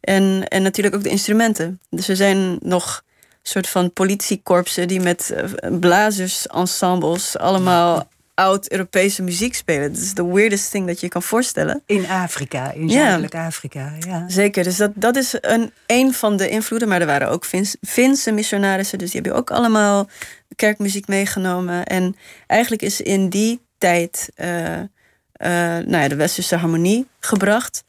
en, 0.00 0.48
en 0.48 0.62
natuurlijk 0.62 0.94
ook 0.94 1.02
de 1.02 1.08
instrumenten. 1.08 1.80
Dus 1.90 2.08
er 2.08 2.16
zijn 2.16 2.58
nog 2.60 3.02
soort 3.42 3.68
van 3.68 3.92
politiekorpsen 3.92 4.88
die 4.88 5.00
met 5.00 5.30
eh, 5.30 5.78
blazersensembles 5.78 7.38
allemaal 7.38 8.08
oud-Europese 8.34 9.22
muziek 9.22 9.54
spelen. 9.54 9.92
Dat 9.92 10.02
is 10.02 10.14
de 10.14 10.26
weirdest 10.26 10.70
thing 10.70 10.86
dat 10.86 11.00
je 11.00 11.08
kan 11.08 11.22
voorstellen. 11.22 11.82
In 11.86 12.06
Afrika, 12.06 12.72
in 12.72 12.88
Ja. 12.88 12.94
Zuidelijk 12.94 13.34
Afrika. 13.34 13.92
Ja. 13.98 14.24
Zeker, 14.28 14.64
dus 14.64 14.76
dat, 14.76 14.90
dat 14.94 15.16
is 15.16 15.36
een, 15.40 15.72
een 15.86 16.14
van 16.14 16.36
de 16.36 16.48
invloeden. 16.48 16.88
Maar 16.88 17.00
er 17.00 17.06
waren 17.06 17.28
ook 17.28 17.44
Fins, 17.44 17.76
Finse 17.80 18.32
missionarissen, 18.32 18.98
dus 18.98 19.10
die 19.10 19.20
hebben 19.20 19.40
ook 19.40 19.50
allemaal 19.50 20.08
kerkmuziek 20.56 21.06
meegenomen. 21.06 21.84
En 21.84 22.16
eigenlijk 22.46 22.82
is 22.82 23.00
in 23.00 23.28
die 23.28 23.60
tijd 23.78 24.30
eh, 24.34 25.48
nou 25.86 25.96
ja, 25.96 26.08
de 26.08 26.16
westerse 26.16 26.56
harmonie 26.56 27.06
gebracht. 27.20 27.84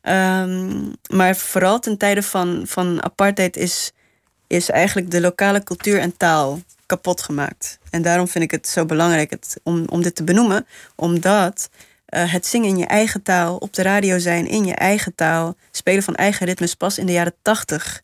Ehm, 0.00 0.88
maar 1.08 1.36
vooral 1.36 1.78
ten 1.78 1.96
tijde 1.96 2.22
van, 2.22 2.62
van 2.66 3.02
apartheid 3.02 3.56
is, 3.56 3.92
is 4.46 4.70
eigenlijk 4.70 5.10
de 5.10 5.20
lokale 5.20 5.62
cultuur 5.62 5.98
en 5.98 6.16
taal 6.16 6.60
kapot 6.90 7.22
gemaakt. 7.22 7.78
En 7.90 8.02
daarom 8.02 8.28
vind 8.28 8.44
ik 8.44 8.50
het 8.50 8.68
zo 8.68 8.84
belangrijk 8.84 9.30
het, 9.30 9.60
om, 9.62 9.84
om 9.88 10.02
dit 10.02 10.14
te 10.14 10.24
benoemen. 10.24 10.66
Omdat 10.96 11.70
eh, 12.06 12.32
het 12.32 12.46
zingen 12.46 12.68
in 12.68 12.76
je 12.76 12.86
eigen 12.86 13.22
taal, 13.22 13.56
op 13.56 13.72
de 13.72 13.82
radio 13.82 14.18
zijn 14.18 14.46
in 14.46 14.64
je 14.64 14.74
eigen 14.74 15.14
taal, 15.14 15.56
spelen 15.70 16.02
van 16.02 16.14
eigen 16.14 16.46
ritmes 16.46 16.74
pas 16.74 16.98
in 16.98 17.06
de 17.06 17.12
jaren 17.12 17.34
80, 17.42 18.02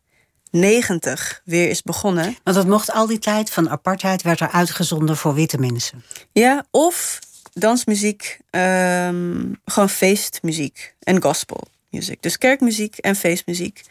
90 0.50 1.42
weer 1.44 1.68
is 1.68 1.82
begonnen. 1.82 2.36
Want 2.44 2.56
dat 2.56 2.66
mocht 2.66 2.92
al 2.92 3.06
die 3.06 3.18
tijd 3.18 3.50
van 3.50 3.70
apartheid 3.70 4.22
werd 4.22 4.40
er 4.40 4.50
uitgezonden 4.50 5.16
voor 5.16 5.34
witte 5.34 5.58
mensen. 5.58 6.04
Ja, 6.32 6.64
of 6.70 7.18
dansmuziek, 7.52 8.38
ehm, 8.50 9.52
gewoon 9.64 9.90
feestmuziek 9.90 10.94
en 10.98 11.22
gospelmuziek. 11.22 12.22
Dus 12.22 12.38
kerkmuziek 12.38 12.96
en 12.96 13.16
feestmuziek. 13.16 13.82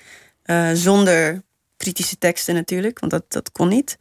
eh, 0.43 0.69
zonder 0.73 1.41
kritische 1.77 2.17
teksten 2.17 2.53
natuurlijk, 2.53 2.99
want 2.99 3.11
dat, 3.11 3.23
dat 3.27 3.51
kon 3.51 3.67
niet. 3.67 3.97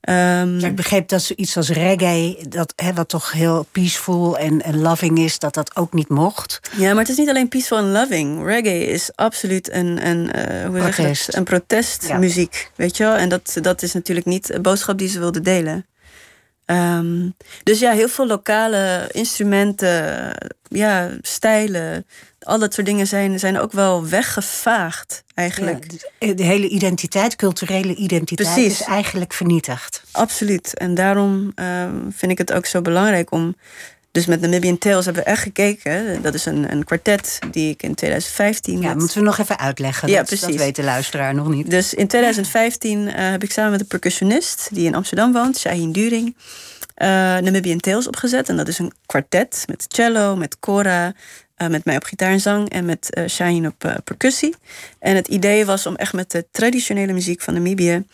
Ehm, 0.00 0.58
Ja, 0.58 0.66
ik 0.66 0.76
begreep 0.76 1.08
dat 1.08 1.22
zoiets 1.22 1.56
als 1.56 1.68
reggae, 1.68 2.36
dat, 2.48 2.72
hè, 2.76 2.92
wat 2.92 3.08
toch 3.08 3.32
heel 3.32 3.66
peaceful 3.72 4.38
en, 4.38 4.62
en 4.62 4.80
loving 4.80 5.18
is, 5.18 5.38
dat 5.38 5.54
dat 5.54 5.76
ook 5.76 5.92
niet 5.92 6.08
mocht. 6.08 6.60
Ja, 6.76 6.90
maar 6.90 7.02
het 7.02 7.08
is 7.08 7.16
niet 7.16 7.28
alleen 7.28 7.48
peaceful 7.48 7.76
and 7.78 7.86
loving. 7.88 8.44
Reggae 8.44 8.86
is 8.86 9.10
absoluut 9.14 9.72
een, 9.72 10.06
een, 10.06 10.32
eh, 10.32 10.66
hoe 10.66 10.92
zeg 10.92 10.96
dat? 10.96 11.34
een 11.34 11.44
protestmuziek. 11.44 12.70
Weet 12.74 12.96
je 12.96 13.04
wel? 13.04 13.14
En 13.14 13.28
dat, 13.28 13.56
dat 13.60 13.82
is 13.82 13.92
natuurlijk 13.92 14.26
niet 14.26 14.46
de 14.46 14.60
boodschap 14.60 14.98
die 14.98 15.08
ze 15.08 15.18
wilden 15.18 15.42
delen. 15.42 15.86
Ehm, 16.68 17.28
dus 17.62 17.78
ja, 17.78 17.92
heel 17.92 18.08
veel 18.08 18.26
lokale 18.26 19.08
instrumenten, 19.12 20.32
ja, 20.68 21.10
stijlen, 21.22 22.06
al 22.40 22.58
dat 22.58 22.74
soort 22.74 22.86
dingen 22.86 23.06
zijn, 23.06 23.38
zijn 23.38 23.58
ook 23.58 23.72
wel 23.72 24.08
weggevaagd 24.08 25.24
eigenlijk. 25.34 25.84
Ja, 25.90 26.26
dus 26.26 26.36
de 26.36 26.42
hele 26.42 26.68
identiteit, 26.68 27.36
culturele 27.36 27.94
identiteit, 27.94 28.52
Precies. 28.52 28.80
is 28.80 28.86
eigenlijk 28.86 29.32
vernietigd. 29.32 30.02
Absoluut. 30.12 30.74
En 30.74 30.94
daarom 30.94 31.52
ehm, 31.54 32.10
vind 32.10 32.32
ik 32.32 32.38
het 32.38 32.52
ook 32.52 32.66
zo 32.66 32.82
belangrijk 32.82 33.30
om 33.30 33.56
Dus 34.18 34.26
met 34.26 34.40
Namibian 34.40 34.78
Tales 34.78 35.04
hebben 35.04 35.22
we 35.24 35.30
echt 35.30 35.42
gekeken. 35.42 36.22
Dat 36.22 36.34
is 36.34 36.44
een, 36.44 36.72
een 36.72 36.84
kwartet 36.84 37.38
die 37.50 37.70
ik 37.70 37.82
in 37.82 37.94
2015... 37.94 38.80
Ja, 38.80 38.88
met- 38.88 38.98
moeten 38.98 39.18
we 39.18 39.24
nog 39.24 39.38
even 39.38 39.58
uitleggen. 39.58 40.08
Ja, 40.08 40.18
dat, 40.18 40.28
dat 40.28 40.38
precies. 40.38 40.60
weet 40.60 40.76
de 40.76 40.82
luisteraar 40.82 41.34
nog 41.34 41.48
niet. 41.48 41.70
Dus 41.70 41.94
in 41.94 42.06
2015 42.06 43.08
eh, 43.08 43.30
heb 43.30 43.42
ik 43.42 43.52
samen 43.52 43.70
met 43.70 43.80
een 43.80 43.86
percussionist 43.86 44.68
die 44.72 44.86
in 44.86 44.94
Amsterdam 44.94 45.32
woont, 45.32 45.58
Shaheen 45.58 45.92
During, 45.92 46.36
eh 46.94 47.06
Namibian 47.08 47.78
Tales 47.78 48.06
opgezet. 48.06 48.48
En 48.48 48.56
dat 48.56 48.68
is 48.68 48.78
een 48.78 48.92
kwartet 49.06 49.64
met 49.66 49.84
cello, 49.88 50.36
met 50.36 50.58
kora, 50.58 51.12
eh, 51.54 51.68
met 51.68 51.84
mij 51.84 51.96
op 51.96 52.04
gitaar 52.04 52.30
en 52.30 52.40
zang 52.40 52.68
en 52.70 52.84
met 52.84 53.14
eh 53.14 53.28
Shaheen 53.28 53.66
op 53.66 54.00
percussie. 54.04 54.54
En 54.98 55.16
het 55.16 55.28
idee 55.28 55.64
was 55.66 55.86
om 55.86 55.94
echt 55.96 56.12
met 56.12 56.30
de 56.30 56.46
traditionele 56.50 57.12
muziek 57.12 57.40
van 57.40 57.54
Namibië 57.54 58.04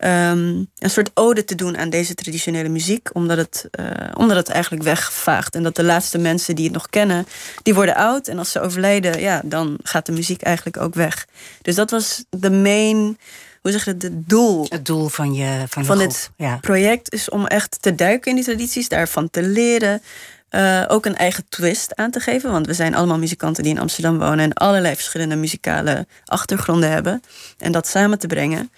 ehm, 0.00 0.64
een 0.78 0.90
soort 0.90 1.10
ode 1.14 1.44
te 1.44 1.54
doen 1.54 1.76
aan 1.78 1.90
deze 1.90 2.14
traditionele 2.14 2.68
muziek, 2.68 3.08
omdat 3.12 3.36
het, 3.36 3.68
eh, 3.70 3.84
omdat 4.14 4.36
het 4.36 4.48
eigenlijk 4.48 4.82
wegvaagt. 4.82 5.54
En 5.54 5.62
dat 5.62 5.76
de 5.76 5.84
laatste 5.84 6.18
mensen 6.18 6.54
die 6.54 6.64
het 6.64 6.72
nog 6.74 6.88
kennen, 6.88 7.26
die 7.62 7.74
worden 7.74 7.94
oud. 7.94 8.28
En 8.28 8.38
als 8.38 8.50
ze 8.52 8.60
overlijden, 8.60 9.20
ja, 9.20 9.40
dan 9.44 9.78
gaat 9.82 10.06
de 10.06 10.12
muziek 10.12 10.42
eigenlijk 10.42 10.76
ook 10.76 10.94
weg. 10.94 11.26
Dus 11.62 11.74
dat 11.74 11.90
was 11.90 12.24
de 12.30 12.50
main, 12.50 13.18
hoe 13.62 13.70
zeg 13.72 13.84
je 13.84 13.90
het, 13.90 14.02
het 14.02 14.28
doel 14.28 14.66
Het 14.68 14.86
doel 14.86 15.08
van 15.08 15.34
je, 15.34 15.64
van 15.68 15.82
je 15.82 15.88
van 15.88 15.96
groep. 15.96 16.08
dit 16.10 16.30
Ja. 16.36 16.56
project 16.60 17.12
is 17.12 17.28
om 17.28 17.46
echt 17.46 17.76
te 17.82 17.94
duiken 17.94 18.30
in 18.30 18.36
die 18.36 18.44
tradities, 18.44 18.88
daarvan 18.88 19.30
te 19.30 19.42
leren. 19.42 20.02
eh, 20.50 20.84
ook 20.88 21.06
een 21.06 21.16
eigen 21.16 21.44
twist 21.48 21.96
aan 21.96 22.10
te 22.10 22.20
geven. 22.20 22.50
Want 22.50 22.66
we 22.66 22.74
zijn 22.74 22.94
allemaal 22.94 23.18
muzikanten 23.18 23.62
die 23.62 23.72
in 23.72 23.80
Amsterdam 23.80 24.18
wonen 24.18 24.38
en 24.38 24.52
allerlei 24.52 24.94
verschillende 24.94 25.36
muzikale 25.36 26.06
achtergronden 26.24 26.90
hebben. 26.90 27.22
En 27.58 27.72
dat 27.72 27.86
samen 27.86 28.18
te 28.18 28.26
brengen. 28.26 28.70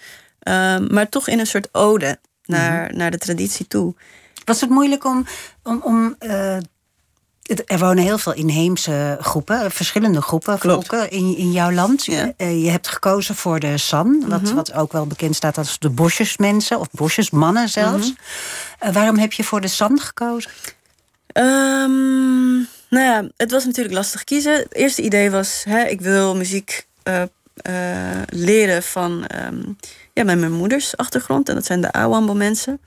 Ehm, 0.43 0.93
maar 0.93 1.09
toch 1.09 1.27
in 1.27 1.39
een 1.39 1.47
soort 1.47 1.67
ode 1.71 2.17
naar, 2.45 2.85
Mhm. 2.87 2.97
naar 2.97 3.11
de 3.11 3.17
traditie 3.17 3.67
toe. 3.67 3.93
Was 4.45 4.61
het 4.61 4.69
moeilijk 4.69 5.05
om. 5.05 5.25
om, 5.63 5.79
om 5.83 6.15
eh, 6.19 6.55
er 7.65 7.79
wonen 7.79 8.03
heel 8.03 8.17
veel 8.17 8.33
inheemse 8.33 9.17
groepen, 9.21 9.71
verschillende 9.71 10.21
groepen, 10.21 10.59
Klopt. 10.59 10.87
volken 10.87 11.11
in, 11.11 11.37
in 11.37 11.51
jouw 11.51 11.71
land. 11.71 12.05
Ja. 12.05 12.21
Mhm. 12.23 12.31
Eh, 12.37 12.63
je 12.63 12.69
hebt 12.69 12.87
gekozen 12.87 13.35
voor 13.35 13.59
de 13.59 13.77
San, 13.77 14.23
wat, 14.27 14.51
wat 14.51 14.73
ook 14.73 14.91
wel 14.91 15.07
bekend 15.07 15.35
staat 15.35 15.57
als 15.57 15.79
de 15.79 15.89
bosjesmensen 15.89 16.79
of 16.79 16.87
bosjesmannen 16.91 17.69
zelfs. 17.69 18.07
Mhm. 18.07 18.17
Eh, 18.79 18.93
waarom 18.93 19.17
heb 19.17 19.31
je 19.33 19.43
voor 19.43 19.61
de 19.61 19.67
San 19.67 19.99
gekozen? 19.99 20.51
Ehm, 21.27 22.53
nou 22.89 23.05
ja, 23.05 23.27
het 23.37 23.51
was 23.51 23.65
natuurlijk 23.65 23.95
lastig 23.95 24.23
kiezen. 24.23 24.53
Het 24.53 24.75
eerste 24.75 25.01
idee 25.01 25.31
was, 25.31 25.63
hè, 25.67 25.83
ik 25.83 26.01
wil 26.01 26.35
muziek 26.35 26.87
eh, 27.55 28.21
leren 28.25 28.83
van 28.83 29.25
ehm, 29.25 29.61
ja, 30.13 30.23
met 30.23 30.39
mijn 30.39 30.51
moeders 30.51 30.97
achtergrond. 30.97 31.49
En 31.49 31.55
dat 31.55 31.65
zijn 31.65 31.81
de 31.81 31.91
Awambo 31.91 32.33
mensen. 32.33 32.81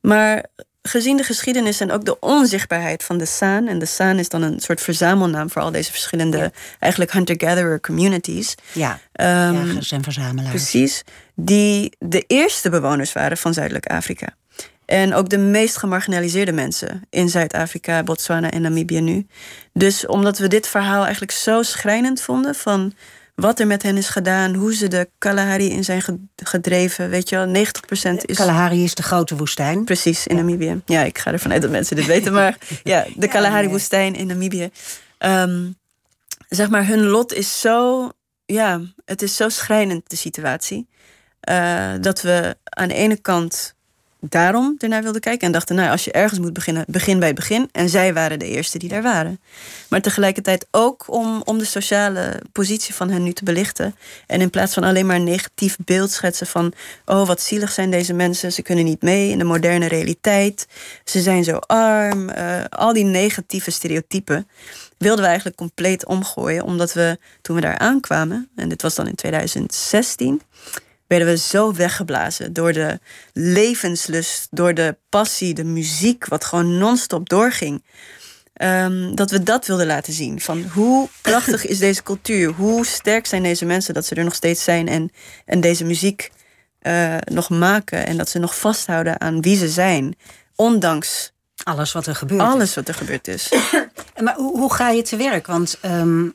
Maar 0.00 0.44
gezien 0.82 1.16
de 1.16 1.22
geschiedenis 1.22 1.80
en 1.80 1.90
ook 1.90 2.04
de 2.04 2.18
onzichtbaarheid 2.20 3.04
van 3.04 3.18
de 3.18 3.24
San... 3.24 3.68
en 3.68 3.78
de 3.78 3.86
San 3.86 4.18
is 4.18 4.28
dan 4.28 4.42
een 4.42 4.60
soort 4.60 4.80
verzamelnaam 4.80 5.50
voor 5.50 5.62
al 5.62 5.70
deze 5.70 5.90
verschillende... 5.90 6.52
eigenlijk 6.78 7.12
hunter-gatherer 7.12 7.80
communities... 7.80 8.54
Ja, 8.72 9.00
jagers 9.12 9.92
en 9.92 10.02
verzamelaars. 10.02 10.50
Precies, 10.50 11.02
die 11.34 11.96
de 11.98 12.24
eerste 12.26 12.70
bewoners 12.70 13.12
waren 13.12 13.36
van 13.36 13.54
Zuidelijk 13.54 13.86
Afrika. 13.86 14.28
En 14.86 15.14
ook 15.14 15.28
de 15.28 15.38
meest 15.38 15.76
gemarginaliseerde 15.76 16.52
mensen 16.52 17.02
in 17.10 17.28
Zuid-Afrika, 17.28 18.02
Botswana 18.02 18.50
en 18.50 18.62
Namibië 18.62 19.00
nu. 19.00 19.26
Dus 19.72 20.06
omdat 20.06 20.38
we 20.38 20.48
dit 20.48 20.66
verhaal 20.68 21.02
eigenlijk 21.02 21.32
zo 21.32 21.62
schrijnend 21.62 22.20
vonden 22.20 22.54
van 22.54 22.92
wat 23.36 23.60
er 23.60 23.66
met 23.66 23.82
hen 23.82 23.96
is 23.96 24.08
gedaan, 24.08 24.54
hoe 24.54 24.74
ze 24.74 24.88
de 24.88 25.08
Kalahari 25.18 25.70
in 25.70 25.84
zijn 25.84 26.02
ge- 26.02 26.18
gedreven, 26.36 27.08
weet 27.08 27.28
je 27.28 27.36
wel, 27.36 27.46
90% 27.46 28.22
is 28.24 28.36
Kalahari 28.36 28.84
is 28.84 28.94
de 28.94 29.02
grote 29.02 29.36
woestijn. 29.36 29.84
Precies, 29.84 30.26
in 30.26 30.36
Namibië. 30.36 30.80
Ja, 30.86 31.02
ik 31.02 31.18
ga 31.18 31.32
ervan 31.32 31.52
uit 31.52 31.62
dat 31.62 31.70
mensen 31.70 31.96
dit 31.96 32.06
weten. 32.06 32.32
Maar 32.32 32.58
ja, 32.82 33.06
de 33.16 33.28
Kalahari-woestijn 33.28 34.14
in 34.14 34.26
Namibië. 34.26 34.70
Ehm, 35.18 35.70
zeg 36.48 36.68
maar, 36.68 36.86
hun 36.86 37.02
lot 37.04 37.32
is 37.32 37.60
zo... 37.60 38.08
Ja, 38.46 38.80
het 39.04 39.22
is 39.22 39.36
zo 39.36 39.48
schrijnend, 39.48 40.10
de 40.10 40.16
situatie. 40.16 40.88
eh, 41.40 41.92
dat 42.00 42.20
we 42.22 42.56
aan 42.64 42.88
de 42.88 42.94
ene 42.94 43.16
kant 43.16 43.74
daarom 44.20 44.74
ernaar 44.78 45.02
wilden 45.02 45.20
kijken. 45.20 45.46
En 45.46 45.52
dachten, 45.52 45.76
nou, 45.76 45.90
als 45.90 46.04
je 46.04 46.12
ergens 46.12 46.40
moet 46.40 46.52
beginnen, 46.52 46.84
begin 46.88 47.18
bij 47.18 47.28
het 47.28 47.36
begin. 47.36 47.68
En 47.72 47.88
zij 47.88 48.14
waren 48.14 48.38
de 48.38 48.46
eerste 48.46 48.78
die 48.78 48.88
daar 48.88 49.02
waren. 49.02 49.40
Maar 49.88 50.00
tegelijkertijd 50.00 50.66
ook 50.70 51.04
om, 51.08 51.42
om 51.44 51.58
de 51.58 51.64
sociale 51.64 52.42
positie 52.52 52.94
van 52.94 53.10
hen 53.10 53.22
nu 53.22 53.32
te 53.32 53.44
belichten. 53.44 53.94
En 54.26 54.40
in 54.40 54.50
plaats 54.50 54.74
van 54.74 54.82
alleen 54.82 55.06
maar 55.06 55.20
negatief 55.20 55.76
beeld 55.84 56.10
schetsen 56.10 56.46
van... 56.46 56.72
oh, 57.04 57.26
wat 57.26 57.40
zielig 57.40 57.72
zijn 57.72 57.90
deze 57.90 58.12
mensen, 58.12 58.52
ze 58.52 58.62
kunnen 58.62 58.84
niet 58.84 59.02
mee 59.02 59.30
in 59.30 59.38
de 59.38 59.44
moderne 59.44 59.88
realiteit. 59.88 60.66
Ze 61.04 61.20
zijn 61.20 61.44
zo 61.44 61.56
arm. 61.56 62.28
eh, 62.28 62.64
al 62.68 62.92
die 62.92 63.04
negatieve 63.04 63.70
stereotypen 63.70 64.48
wilden 64.98 65.20
we 65.20 65.26
eigenlijk 65.26 65.56
compleet 65.56 66.06
omgooien. 66.06 66.64
Omdat 66.64 66.92
we, 66.92 67.18
toen 67.42 67.56
we 67.56 67.62
daar 67.62 67.78
aankwamen... 67.78 68.48
en 68.56 68.68
dit 68.68 68.82
was 68.82 68.94
dan 68.94 69.06
in 69.06 69.14
2016 69.14 70.42
werden 71.06 71.28
we 71.28 71.36
zo 71.36 71.72
weggeblazen 71.72 72.52
door 72.52 72.72
de 72.72 72.98
levenslust, 73.32 74.46
door 74.50 74.74
de 74.74 74.96
passie, 75.08 75.54
de 75.54 75.64
muziek, 75.64 76.26
wat 76.26 76.44
gewoon 76.44 76.78
non-stop 76.78 77.28
doorging. 77.28 77.84
Ehm, 78.52 79.14
dat 79.14 79.30
we 79.30 79.42
dat 79.42 79.66
wilden 79.66 79.86
laten 79.86 80.12
zien. 80.12 80.40
Van 80.40 80.62
hoe 80.72 81.08
krachtig 81.20 81.66
is 81.66 81.78
deze 81.78 82.02
cultuur? 82.02 82.52
Hoe 82.52 82.86
sterk 82.86 83.26
zijn 83.26 83.42
deze 83.42 83.64
mensen 83.64 83.94
dat 83.94 84.06
ze 84.06 84.14
er 84.14 84.24
nog 84.24 84.34
steeds 84.34 84.64
zijn 84.64 84.88
en, 84.88 85.10
en 85.44 85.60
deze 85.60 85.84
muziek 85.84 86.30
eh, 86.78 87.16
nog 87.24 87.48
maken 87.50 88.06
en 88.06 88.16
dat 88.16 88.28
ze 88.28 88.38
nog 88.38 88.58
vasthouden 88.58 89.20
aan 89.20 89.40
wie 89.40 89.56
ze 89.56 89.68
zijn, 89.68 90.16
ondanks 90.54 91.32
Alles 91.64 91.92
wat 91.92 92.06
er 92.06 92.14
gebeurt. 92.14 92.40
is. 92.42 92.46
alles 92.48 92.74
wat 92.74 92.88
er 92.88 92.94
gebeurd 92.94 93.28
is. 93.28 93.52
Maar 94.22 94.34
hoe, 94.34 94.58
hoe 94.58 94.72
ga 94.74 94.90
je 94.90 95.02
te 95.02 95.16
werk? 95.16 95.46
Want 95.46 95.78
ehm, 95.80 96.28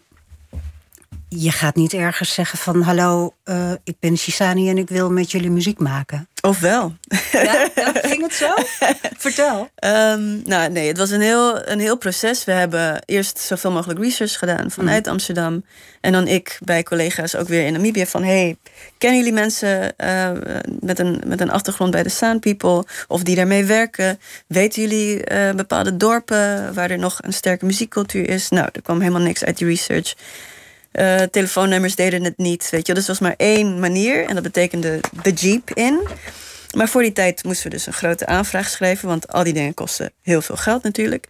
je 1.37 1.51
gaat 1.51 1.75
niet 1.75 1.93
ergens 1.93 2.33
zeggen 2.33 2.57
van... 2.57 2.81
hallo, 2.81 3.33
eh, 3.43 3.71
ik 3.83 3.95
ben 3.99 4.17
Shisani 4.17 4.69
en 4.69 4.77
ik 4.77 4.89
wil 4.89 5.11
met 5.11 5.31
jullie 5.31 5.51
muziek 5.51 5.79
maken. 5.79 6.29
Ofwel. 6.41 6.95
Ja, 7.31 7.69
ging 7.93 8.21
het 8.21 8.33
zo? 8.33 8.53
Vertel. 9.17 9.69
Ehm, 9.75 10.41
nou, 10.43 10.71
nee, 10.71 10.87
het 10.87 10.97
was 10.97 11.09
een 11.09 11.21
heel, 11.21 11.67
een 11.67 11.79
heel 11.79 11.97
proces. 11.97 12.43
We 12.43 12.51
hebben 12.51 13.03
eerst 13.05 13.39
zoveel 13.39 13.71
mogelijk 13.71 13.99
research 13.99 14.37
gedaan 14.37 14.71
vanuit 14.71 15.07
Amsterdam. 15.07 15.65
En 16.01 16.11
dan 16.11 16.27
ik 16.27 16.57
bij 16.63 16.83
collega's 16.83 17.35
ook 17.35 17.47
weer 17.47 17.65
in 17.65 17.73
Namibië 17.73 18.05
van... 18.05 18.23
hey, 18.23 18.57
kennen 18.97 19.19
jullie 19.19 19.33
mensen 19.33 19.97
eh, 19.97 20.31
met, 20.79 20.99
een, 20.99 21.21
met 21.25 21.41
een 21.41 21.51
achtergrond 21.51 21.91
bij 21.91 22.03
de 22.03 22.09
Saan 22.09 22.39
People... 22.39 22.83
of 23.07 23.23
die 23.23 23.35
daarmee 23.35 23.65
werken? 23.65 24.19
Weten 24.47 24.81
jullie 24.81 25.23
eh, 25.23 25.55
bepaalde 25.55 25.97
dorpen 25.97 26.73
waar 26.73 26.91
er 26.91 26.99
nog 26.99 27.19
een 27.21 27.33
sterke 27.33 27.65
muziekcultuur 27.65 28.29
is? 28.29 28.49
Nou, 28.49 28.69
er 28.71 28.81
kwam 28.81 28.99
helemaal 28.99 29.21
niks 29.21 29.43
uit 29.43 29.57
die 29.57 29.67
research. 29.67 30.13
Eh, 30.91 31.21
telefoonnummers 31.21 31.95
deden 31.95 32.23
het 32.23 32.37
niet, 32.37 32.69
weet 32.69 32.87
je. 32.87 32.93
Dus 32.93 33.03
er 33.03 33.09
was 33.09 33.19
maar 33.19 33.33
één 33.37 33.79
manier 33.79 34.25
en 34.25 34.33
dat 34.33 34.43
betekende 34.43 34.99
de 35.23 35.31
Jeep 35.31 35.69
in... 35.73 36.07
Maar 36.75 36.89
voor 36.89 37.01
die 37.01 37.13
tijd 37.13 37.43
moesten 37.43 37.63
we 37.63 37.75
dus 37.75 37.85
een 37.85 37.93
grote 37.93 38.25
aanvraag 38.25 38.69
schrijven, 38.69 39.07
want 39.07 39.27
al 39.27 39.43
die 39.43 39.53
dingen 39.53 39.73
kosten 39.73 40.11
heel 40.21 40.41
veel 40.41 40.55
geld 40.55 40.83
natuurlijk. 40.83 41.27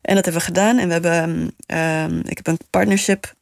En 0.00 0.14
dat 0.14 0.24
hebben 0.24 0.42
we 0.42 0.48
gedaan. 0.48 0.78
En 0.78 0.86
we 0.86 0.92
hebben, 0.92 1.54
ehm, 1.66 2.18
ik 2.18 2.36
heb 2.36 2.46
een 2.46 2.58
partnership 2.70 3.36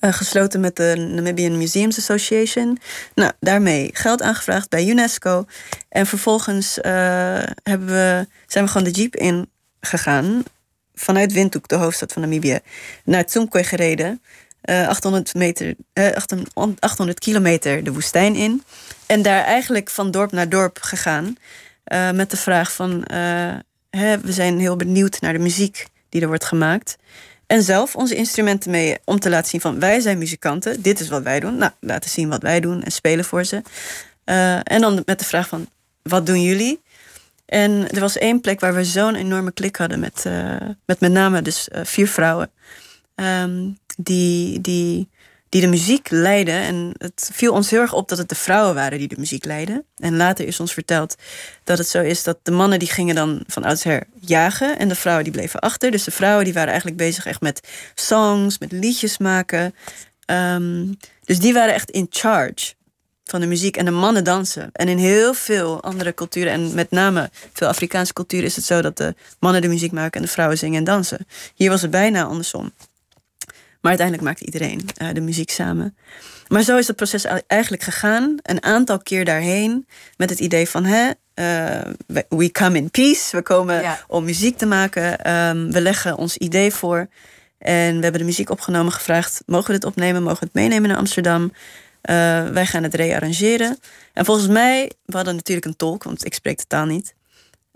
eh, 0.00 0.12
gesloten 0.12 0.60
met 0.60 0.76
de 0.76 1.10
Namibian 1.14 1.58
Museums 1.58 1.98
Association. 1.98 2.78
Nou, 3.14 3.32
daarmee 3.40 3.90
geld 3.92 4.22
aangevraagd 4.22 4.68
bij 4.68 4.86
UNESCO. 4.86 5.46
En 5.88 6.06
vervolgens 6.06 6.80
eh, 6.80 6.92
hebben 7.62 7.88
we, 7.88 8.26
zijn 8.46 8.64
we 8.64 8.70
gewoon 8.70 8.92
de 8.92 9.00
jeep 9.00 9.16
ingegaan. 9.16 10.42
Vanuit 10.94 11.32
Windhoek, 11.32 11.68
de 11.68 11.74
hoofdstad 11.74 12.12
van 12.12 12.22
Namibië, 12.22 12.58
naar 13.04 13.24
Tsumkwe 13.24 13.64
gereden. 13.64 14.22
Eh, 14.64 14.88
800, 14.88 15.34
meter, 15.34 15.74
eh, 15.92 16.12
800 16.14 16.80
800 16.80 17.18
kilometer 17.18 17.84
de 17.84 17.92
woestijn 17.92 18.34
in. 18.34 18.62
En 19.06 19.22
daar 19.22 19.44
eigenlijk 19.44 19.90
van 19.90 20.10
dorp 20.10 20.32
naar 20.32 20.48
dorp 20.48 20.78
gegaan. 20.80 21.36
eh, 21.84 22.10
met 22.10 22.30
de 22.30 22.36
vraag 22.36 22.72
van... 22.72 23.04
eh, 23.04 23.54
hè, 23.90 24.18
we 24.20 24.32
zijn 24.32 24.58
heel 24.58 24.76
benieuwd 24.76 25.20
naar 25.20 25.32
de 25.32 25.38
muziek 25.38 25.86
die 26.08 26.20
er 26.20 26.26
wordt 26.28 26.44
gemaakt. 26.44 26.96
En 27.46 27.62
zelf 27.62 27.96
onze 27.96 28.14
instrumenten 28.14 28.70
mee 28.70 28.98
om 29.04 29.18
te 29.18 29.30
laten 29.30 29.50
zien 29.50 29.60
van... 29.60 29.78
wij 29.80 30.00
zijn 30.00 30.18
muzikanten, 30.18 30.82
dit 30.82 31.00
is 31.00 31.08
wat 31.08 31.22
wij 31.22 31.40
doen. 31.40 31.56
Nou, 31.56 31.72
laten 31.80 32.10
zien 32.10 32.28
wat 32.28 32.42
wij 32.42 32.60
doen 32.60 32.82
en 32.82 32.92
spelen 32.92 33.24
voor 33.24 33.44
ze. 33.44 33.62
Eh, 34.24 34.54
en 34.62 34.80
dan 34.80 35.02
met 35.06 35.18
de 35.18 35.24
vraag 35.24 35.48
van, 35.48 35.68
wat 36.02 36.26
doen 36.26 36.42
jullie? 36.42 36.80
En 37.46 37.90
er 37.90 38.00
was 38.00 38.18
één 38.18 38.40
plek 38.40 38.60
waar 38.60 38.74
we 38.74 38.84
zo'n 38.84 39.14
enorme 39.14 39.52
klik 39.52 39.76
hadden... 39.76 40.00
met, 40.00 40.22
eh, 40.26 40.56
met 40.86 41.00
met 41.00 41.12
name 41.12 41.42
dus 41.42 41.68
eh, 41.68 41.84
vier 41.84 42.08
vrouwen... 42.08 42.50
Ehm, 43.14 43.70
die, 43.96 44.60
die, 44.60 45.08
die 45.48 45.60
de 45.60 45.66
muziek 45.66 46.10
leidden. 46.10 46.54
En 46.54 46.94
het 46.98 47.30
viel 47.32 47.52
ons 47.52 47.70
heel 47.70 47.80
erg 47.80 47.92
op 47.92 48.08
dat 48.08 48.18
het 48.18 48.28
de 48.28 48.34
vrouwen 48.34 48.74
waren 48.74 48.98
die 48.98 49.08
de 49.08 49.18
muziek 49.18 49.44
leidden. 49.44 49.84
En 49.96 50.16
later 50.16 50.46
is 50.46 50.60
ons 50.60 50.72
verteld 50.72 51.14
dat 51.64 51.78
het 51.78 51.88
zo 51.88 52.00
is 52.00 52.22
dat 52.22 52.38
de 52.42 52.50
mannen 52.50 52.78
die 52.78 52.90
gingen 52.90 53.14
dan 53.14 53.44
van 53.46 53.64
oudsher 53.64 54.02
jagen. 54.20 54.78
En 54.78 54.88
de 54.88 54.94
vrouwen 54.94 55.24
die 55.24 55.32
bleven 55.32 55.60
achter. 55.60 55.90
Dus 55.90 56.04
de 56.04 56.10
vrouwen 56.10 56.44
die 56.44 56.54
waren 56.54 56.68
eigenlijk 56.68 56.98
bezig 56.98 57.26
echt 57.26 57.40
met 57.40 57.68
songs, 57.94 58.58
met 58.58 58.72
liedjes 58.72 59.18
maken. 59.18 59.74
Ehm, 60.26 60.86
dus 61.24 61.38
die 61.38 61.52
waren 61.52 61.74
echt 61.74 61.90
in 61.90 62.06
charge. 62.10 62.74
van 63.24 63.40
de 63.40 63.46
muziek 63.46 63.76
en 63.76 63.84
de 63.84 63.90
mannen 63.90 64.24
dansen. 64.24 64.70
En 64.72 64.88
in 64.88 64.98
heel 64.98 65.34
veel 65.34 65.82
andere 65.82 66.14
culturen, 66.14 66.52
en 66.52 66.74
met 66.74 66.90
name 66.90 67.30
veel 67.52 67.68
Afrikaanse 67.68 68.12
culturen, 68.12 68.44
is 68.44 68.56
het 68.56 68.64
zo 68.64 68.80
dat 68.82 68.96
de 68.96 69.14
mannen 69.38 69.62
de 69.62 69.68
muziek 69.68 69.92
maken 69.92 70.20
en 70.20 70.26
de 70.26 70.32
vrouwen 70.32 70.58
zingen 70.58 70.78
en 70.78 70.84
dansen. 70.84 71.26
Hier 71.54 71.70
was 71.70 71.82
het 71.82 71.90
bijna 71.90 72.24
andersom. 72.24 72.72
Maar 73.84 73.92
uiteindelijk 73.98 74.28
maakte 74.28 74.44
iedereen 74.44 74.80
eh, 74.96 75.08
de 75.12 75.20
muziek 75.20 75.50
samen. 75.50 75.96
Maar 76.48 76.62
zo 76.62 76.76
is 76.76 76.86
het 76.86 76.96
proces 76.96 77.24
eigenlijk 77.46 77.82
gegaan. 77.82 78.36
Een 78.42 78.62
aantal 78.62 78.98
keer 78.98 79.24
daarheen 79.24 79.86
met 80.16 80.30
het 80.30 80.38
idee 80.40 80.68
van... 80.68 80.84
Hè, 80.84 81.10
eh, 81.34 81.90
we- 82.06 82.50
come 82.52 82.76
in 82.76 82.90
peace. 82.90 83.36
We 83.36 83.42
komen 83.42 83.80
Ja. 83.82 83.98
om 84.08 84.24
muziek 84.24 84.58
te 84.58 84.66
maken. 84.66 85.18
Ehm, 85.20 85.70
we 85.70 85.80
leggen 85.80 86.16
ons 86.16 86.36
idee 86.36 86.72
voor. 86.72 87.08
En 87.58 87.96
we 87.96 88.02
hebben 88.02 88.20
de 88.20 88.26
muziek 88.26 88.50
opgenomen, 88.50 88.92
gevraagd... 88.92 89.42
mogen 89.46 89.66
we 89.66 89.72
dit 89.72 89.84
opnemen, 89.84 90.22
mogen 90.22 90.38
we 90.38 90.44
het 90.44 90.54
meenemen 90.54 90.88
naar 90.88 90.98
Amsterdam? 90.98 91.52
Eh, 92.00 92.14
wij 92.48 92.66
gaan 92.66 92.82
het 92.82 92.94
rearrangeren. 92.94 93.78
En 94.12 94.24
volgens 94.24 94.48
mij, 94.48 94.90
we 95.04 95.16
hadden 95.16 95.34
natuurlijk 95.34 95.66
een 95.66 95.76
tolk... 95.76 96.02
want 96.02 96.24
ik 96.24 96.34
spreek 96.34 96.58
de 96.58 96.66
taal 96.66 96.86
niet 96.86 97.14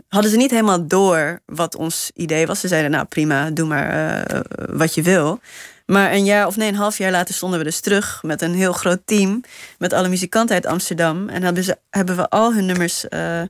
hadden 0.09 0.31
ze 0.31 0.37
niet 0.37 0.51
helemaal 0.51 0.87
door 0.87 1.41
wat 1.47 1.77
ons 1.77 2.11
idee 2.15 2.47
was. 2.47 2.61
Ze 2.61 2.69
zeiden, 2.69 2.91
nou 2.91 3.05
prima, 3.05 3.51
doe 3.51 3.67
maar 3.67 4.27
wat 4.71 4.95
je 4.95 5.03
wil. 5.03 5.41
Maar 5.89 6.13
een 6.13 6.25
jaar 6.25 6.47
of 6.47 6.57
nee, 6.57 6.69
een 6.69 6.75
half 6.75 6.99
jaar 6.99 7.11
later 7.11 7.35
stonden 7.35 7.59
we 7.59 7.65
dus 7.65 7.81
terug 7.81 8.23
met 8.23 8.43
een 8.43 8.55
heel 8.55 8.73
groot 8.73 9.01
team. 9.05 9.41
Met 9.79 9.93
alle 9.93 10.09
muzikanten 10.09 10.55
uit 10.55 10.67
Amsterdam. 10.67 11.29
En 11.29 11.43
hebben, 11.43 11.65
ze, 11.65 11.77
hebben 11.91 12.17
we 12.17 12.29
al 12.29 12.55
hun 12.55 12.67
nummers 12.67 13.09
eh, 13.09 13.43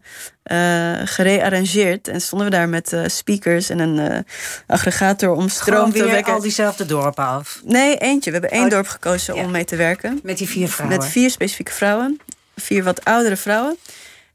gerearrangeerd. 1.05 2.09
En 2.09 2.21
stonden 2.21 2.51
we 2.51 2.57
daar 2.57 2.69
met 2.69 2.93
eh, 2.93 3.03
speakers 3.07 3.69
en 3.71 3.79
een 3.79 4.25
aggregator 4.67 5.31
om 5.31 5.49
stroom 5.49 5.77
Gewoon 5.77 5.93
te 5.93 6.03
weer 6.03 6.13
wekken. 6.13 6.33
al 6.33 6.41
diezelfde 6.41 6.87
dorpen 6.87 7.25
af. 7.25 7.61
Nee, 7.65 7.97
eentje. 7.97 8.31
We 8.31 8.39
hebben 8.39 8.57
één 8.59 8.65
Oh, 8.65 8.71
dorp 8.71 8.89
gekozen 8.89 9.35
ja. 9.35 9.45
om 9.45 9.51
mee 9.51 9.65
te 9.65 9.77
werken. 9.77 10.21
Met 10.23 10.39
die 10.39 10.49
vier 10.49 10.69
vrouwen. 10.69 10.99
Met 10.99 11.09
vier 11.09 11.31
specifieke 11.31 11.73
vrouwen. 11.73 12.21
Vier 12.57 12.85
wat 12.85 13.05
oudere 13.05 13.37
vrouwen. 13.37 13.77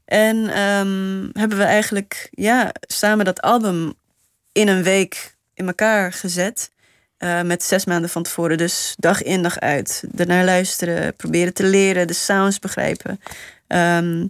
En 0.04 0.48
ehm, 0.48 1.28
hebben 1.40 1.58
we 1.58 1.64
eigenlijk 1.64 2.28
ja, 2.30 2.72
samen 2.80 3.24
dat 3.24 3.40
album 3.40 3.94
in 4.52 4.68
een 4.68 4.82
week 4.82 5.34
in 5.54 5.66
elkaar 5.66 6.12
gezet. 6.12 6.72
Eh, 7.24 7.42
met 7.42 7.62
zes 7.62 7.84
maanden 7.84 8.10
van 8.10 8.22
tevoren. 8.22 8.58
Dus 8.58 8.94
dag 8.98 9.22
in, 9.22 9.42
dag 9.42 9.58
uit. 9.60 10.04
Ernaar 10.16 10.44
luisteren, 10.44 11.16
proberen 11.16 11.54
te 11.54 11.64
leren, 11.64 12.06
de 12.06 12.12
sounds 12.12 12.58
begrijpen. 12.58 13.20
Ehm, 13.66 14.26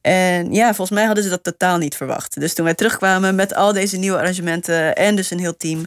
en 0.00 0.52
ja, 0.52 0.66
volgens 0.74 0.98
mij 0.98 1.06
hadden 1.06 1.24
ze 1.24 1.30
dat 1.30 1.42
totaal 1.42 1.78
niet 1.78 1.96
verwacht. 1.96 2.40
Dus 2.40 2.54
toen 2.54 2.64
wij 2.64 2.74
terugkwamen 2.74 3.34
met 3.34 3.54
al 3.54 3.72
deze 3.72 3.96
nieuwe 3.96 4.18
arrangementen 4.18 4.94
en 4.94 5.16
dus 5.16 5.30
een 5.30 5.38
heel 5.38 5.56
team. 5.56 5.84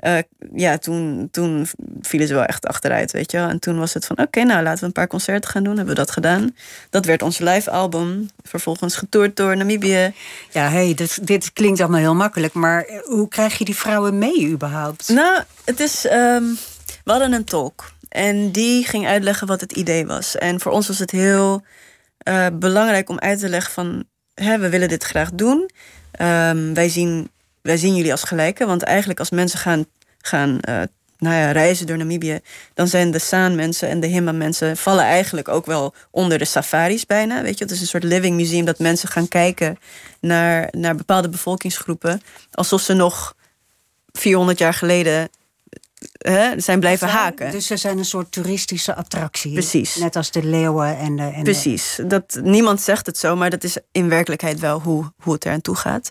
Eh, 0.00 0.18
ja, 0.54 0.78
toen, 0.78 1.28
toen 1.30 1.66
vielen 2.00 2.28
ze 2.28 2.34
wel 2.34 2.44
echt 2.44 2.66
achteruit, 2.66 3.12
weet 3.12 3.30
je 3.30 3.36
wel. 3.36 3.48
En 3.48 3.58
toen 3.58 3.78
was 3.78 3.94
het 3.94 4.06
van, 4.06 4.18
oké, 4.18 4.42
nou 4.42 4.62
laten 4.62 4.80
we 4.80 4.86
een 4.86 4.92
paar 4.92 5.06
concerten 5.06 5.50
gaan 5.50 5.62
doen. 5.62 5.76
Hebben 5.76 5.94
we 5.94 6.00
dat 6.00 6.10
gedaan. 6.10 6.56
Dat 6.90 7.04
werd 7.04 7.22
ons 7.22 7.38
live 7.38 7.70
album. 7.70 8.28
Vervolgens 8.42 8.96
getoerd 8.96 9.36
door 9.36 9.56
Namibië. 9.56 10.12
Ja, 10.50 10.68
hey, 10.68 10.94
dit, 10.94 11.26
dit 11.26 11.52
klinkt 11.52 11.80
allemaal 11.80 12.00
heel 12.00 12.14
makkelijk. 12.14 12.52
Maar 12.52 12.84
eh, 12.84 12.98
hoe 13.04 13.28
krijg 13.28 13.58
je 13.58 13.64
die 13.64 13.76
vrouwen 13.76 14.18
mee 14.18 14.48
überhaupt? 14.48 15.08
Nou, 15.08 15.42
het 15.64 15.80
is. 15.80 16.06
ehm, 16.06 16.44
we 17.04 17.10
hadden 17.10 17.32
een 17.32 17.44
tolk. 17.44 17.92
En 18.08 18.50
die 18.52 18.86
ging 18.86 19.06
uitleggen 19.06 19.46
wat 19.46 19.60
het 19.60 19.72
idee 19.72 20.06
was. 20.06 20.36
En 20.36 20.60
voor 20.60 20.72
ons 20.72 20.86
was 20.86 20.98
het 20.98 21.10
heel 21.10 21.62
eh, 22.18 22.46
belangrijk 22.52 23.08
om 23.08 23.18
uit 23.18 23.38
te 23.38 23.48
leggen 23.48 23.72
van... 23.72 24.04
Hè, 24.34 24.58
we 24.58 24.68
willen 24.68 24.88
dit 24.88 25.04
graag 25.04 25.30
doen. 25.30 25.70
Ehm, 26.10 26.74
wij, 26.74 26.88
zien, 26.88 27.30
wij 27.62 27.76
zien 27.76 27.96
jullie 27.96 28.12
als 28.12 28.22
gelijken. 28.22 28.66
Want 28.66 28.82
eigenlijk 28.82 29.18
als 29.18 29.30
mensen 29.30 29.58
gaan, 29.58 29.86
gaan 30.18 30.60
eh, 30.60 30.82
nou 31.20 31.34
ja, 31.34 31.50
reizen 31.50 31.86
door 31.86 31.96
Namibië... 31.96 32.40
dan 32.74 32.88
zijn 32.88 33.10
de 33.10 33.18
Saan-mensen 33.18 33.88
en 33.88 34.00
de 34.00 34.06
Himba-mensen... 34.06 34.76
vallen 34.76 35.04
eigenlijk 35.04 35.48
ook 35.48 35.66
wel 35.66 35.94
onder 36.10 36.38
de 36.38 36.44
safaris 36.44 37.06
bijna. 37.06 37.42
Weet 37.42 37.58
je? 37.58 37.64
Het 37.64 37.72
is 37.72 37.80
een 37.80 37.86
soort 37.86 38.04
living 38.04 38.36
museum 38.36 38.64
dat 38.64 38.78
mensen 38.78 39.08
gaan 39.08 39.28
kijken... 39.28 39.78
naar, 40.20 40.68
naar 40.70 40.94
bepaalde 40.94 41.28
bevolkingsgroepen... 41.28 42.22
alsof 42.50 42.80
ze 42.80 42.92
nog 42.92 43.34
400 44.12 44.58
jaar 44.58 44.74
geleden 44.74 45.28
hè, 46.18 46.60
zijn 46.60 46.80
blijven 46.80 47.08
haken. 47.08 47.50
Dus 47.50 47.66
ze 47.66 47.76
zijn 47.76 47.98
een 47.98 48.04
soort 48.04 48.32
toeristische 48.32 48.94
attractie. 48.94 49.52
Precies. 49.52 49.96
Net 49.96 50.16
als 50.16 50.30
de 50.30 50.42
leeuwen 50.42 50.98
en 50.98 51.16
de... 51.16 51.22
En 51.22 51.42
Precies. 51.42 52.00
Dat, 52.06 52.40
niemand 52.42 52.80
zegt 52.80 53.06
het 53.06 53.18
zo, 53.18 53.36
maar 53.36 53.50
dat 53.50 53.64
is 53.64 53.76
in 53.92 54.08
werkelijkheid 54.08 54.60
wel 54.60 54.80
hoe, 54.80 55.12
hoe 55.18 55.32
het 55.32 55.44
eraan 55.44 55.60
toe 55.60 55.76
gaat. 55.76 56.10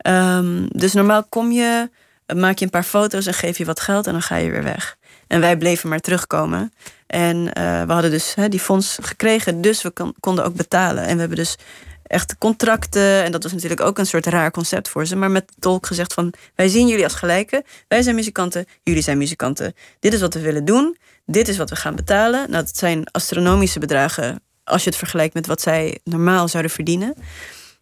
Ehm, 0.00 0.66
dus 0.68 0.92
normaal 0.92 1.24
kom 1.28 1.52
je, 1.52 1.90
maak 2.34 2.58
je 2.58 2.64
een 2.64 2.70
paar 2.70 2.82
foto's 2.82 3.26
en 3.26 3.34
geef 3.34 3.58
je 3.58 3.64
wat 3.64 3.80
geld 3.80 4.06
en 4.06 4.12
dan 4.12 4.22
ga 4.22 4.36
je 4.36 4.50
weer 4.50 4.62
weg. 4.62 4.96
En 5.26 5.40
wij 5.40 5.56
bleven 5.56 5.88
maar 5.88 6.00
terugkomen. 6.00 6.72
En 7.06 7.52
eh, 7.52 7.82
we 7.82 7.92
hadden 7.92 8.10
dus 8.10 8.34
die 8.48 8.60
fonds 8.60 8.98
gekregen, 9.02 9.60
dus 9.60 9.82
we 9.82 9.90
kon- 9.90 10.14
konden 10.20 10.44
ook 10.44 10.54
betalen. 10.54 11.04
En 11.04 11.14
we 11.14 11.20
hebben 11.20 11.38
dus 11.38 11.56
echt 12.02 12.38
contracten. 12.38 13.24
En 13.24 13.32
dat 13.32 13.42
was 13.42 13.52
natuurlijk 13.52 13.80
ook 13.80 13.98
een 13.98 14.06
soort 14.06 14.26
raar 14.26 14.50
concept 14.50 14.88
voor 14.88 15.06
ze. 15.06 15.16
Maar 15.16 15.30
met 15.30 15.52
tolk 15.58 15.86
gezegd 15.86 16.12
van, 16.14 16.32
wij 16.54 16.68
zien 16.68 16.86
jullie 16.88 17.04
als 17.04 17.14
gelijken. 17.14 17.62
Wij 17.88 18.02
zijn 18.02 18.14
muzikanten, 18.14 18.66
jullie 18.82 19.02
zijn 19.02 19.18
muzikanten. 19.18 19.74
Dit 19.98 20.12
is 20.12 20.20
wat 20.20 20.34
we 20.34 20.40
willen 20.40 20.64
doen. 20.64 20.96
Dit 21.26 21.48
is 21.48 21.56
wat 21.56 21.70
we 21.70 21.76
gaan 21.76 21.96
betalen. 21.96 22.50
Nou, 22.50 22.64
dat 22.64 22.76
zijn 22.76 23.04
astronomische 23.10 23.78
bedragen 23.78 24.42
als 24.64 24.82
je 24.82 24.88
het 24.88 24.98
vergelijkt 24.98 25.34
met 25.34 25.46
wat 25.46 25.60
zij 25.60 25.98
normaal 26.04 26.48
zouden 26.48 26.72
verdienen. 26.72 27.14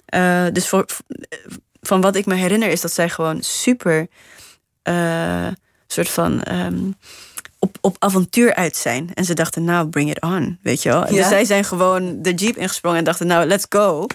Eh, 0.05 0.45
dus 0.53 0.69
voor, 0.69 0.87
van 1.89 2.01
wat 2.01 2.17
ik 2.17 2.27
me 2.27 2.35
herinner 2.35 2.69
is 2.69 2.81
dat 2.81 2.93
zij 2.93 3.09
gewoon 3.09 3.43
super 3.43 4.07
eh, 4.83 5.47
soort 5.87 6.09
van 6.09 6.43
ehm, 6.43 6.91
op, 7.59 7.79
op 7.81 7.97
avontuur 7.99 8.55
uit 8.55 8.77
zijn. 8.77 9.11
En 9.15 9.25
ze 9.25 9.35
dachten, 9.35 9.65
nou, 9.65 9.89
bring 9.89 10.11
it 10.11 10.21
on, 10.21 10.59
weet 10.63 10.83
je 10.83 10.89
wel. 10.89 11.01
Ja. 11.01 11.13
Dus 11.13 11.29
zij 11.29 11.45
zijn 11.45 11.65
gewoon 11.65 12.23
de 12.23 12.35
jeep 12.35 12.57
ingesprongen 12.57 12.99
en 12.99 13.05
dachten, 13.05 13.27
nou, 13.27 13.47
let's 13.47 13.67
go. 13.69 14.07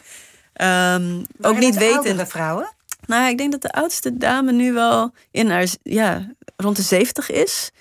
Ehm, 0.54 1.22
ook 1.42 1.58
niet 1.58 1.78
weten. 1.78 1.96
oudere 1.96 2.26
vrouwen? 2.26 2.74
Nou, 3.06 3.30
ik 3.30 3.38
denk 3.38 3.52
dat 3.52 3.62
de 3.62 3.72
oudste 3.72 4.18
dame 4.18 4.52
nu 4.52 4.74
wel 4.74 5.14
in 5.32 5.50
haar, 5.50 5.68
ja, 5.84 6.32
rond 6.58 6.76
de 6.76 6.82
70 6.82 7.32
is. 7.32 7.72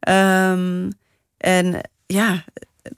Ehm, 0.00 0.90
en 1.36 1.80
ja, 2.06 2.44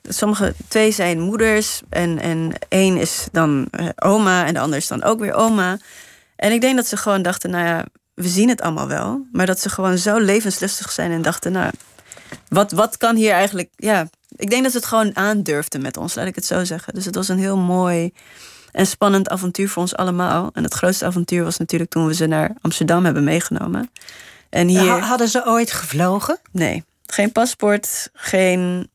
sommige 0.03 0.55
twee 0.69 0.91
zijn 0.91 1.21
moeders 1.21 1.81
en, 1.89 2.19
en 2.19 2.53
één 2.69 2.97
is 2.97 3.27
dan 3.33 3.67
eh, 3.71 3.89
oma 3.97 4.47
en 4.47 4.55
de 4.55 4.61
ander 4.61 4.79
is 4.79 4.89
dan 4.89 5.03
ook 5.03 5.21
weer 5.21 5.35
oma. 5.35 5.79
En 6.37 6.53
ik 6.53 6.61
denk 6.61 6.77
dat 6.77 6.87
ze 6.87 6.97
gewoon 6.97 7.23
dachten, 7.23 7.51
nou 7.51 7.67
ja, 7.67 7.85
we 8.15 8.29
zien 8.29 8.49
het 8.49 8.61
allemaal 8.61 8.89
wel. 8.89 9.27
Maar 9.33 9.47
dat 9.47 9.61
ze 9.61 9.69
gewoon 9.69 9.99
zo 9.99 10.19
levenslustig 10.19 10.93
zijn 10.93 11.11
en 11.11 11.23
dachten, 11.23 11.53
nou, 11.53 11.73
wat, 12.49 12.73
wat 12.73 12.97
kan 12.97 13.17
hier 13.17 13.33
eigenlijk, 13.33 13.71
ja. 13.77 14.09
Ik 14.37 14.51
denk 14.51 14.63
dat 14.63 14.73
ze 14.73 14.79
het 14.79 14.87
gewoon 14.87 15.17
aandurfden 15.17 15.83
met 15.83 15.97
ons, 15.97 16.15
laat 16.15 16.27
ik 16.27 16.35
het 16.35 16.47
zo 16.47 16.65
zeggen. 16.65 16.95
Dus 16.95 17.05
het 17.05 17.15
was 17.15 17.29
een 17.29 17.39
heel 17.39 17.57
mooi 17.57 18.13
en 18.73 18.87
spannend 18.87 19.29
avontuur 19.29 19.69
voor 19.69 19.83
ons 19.83 19.97
allemaal. 19.97 20.51
En 20.53 20.63
het 20.63 20.75
grootste 20.75 21.05
avontuur 21.05 21.45
was 21.45 21.59
natuurlijk 21.59 21.91
toen 21.91 22.07
we 22.07 22.15
ze 22.15 22.27
naar 22.27 22.51
Amsterdam 22.61 23.05
hebben 23.05 23.25
meegenomen. 23.25 23.91
En 24.51 24.69
hier... 24.69 24.81
Ha- 24.89 24.99
Hadden 24.99 25.29
ze 25.29 25.47
ooit 25.47 25.73
gevlogen? 25.73 26.39
Nee, 26.53 26.85
geen 27.07 27.33
paspoort, 27.33 28.11
geen, 28.13 28.91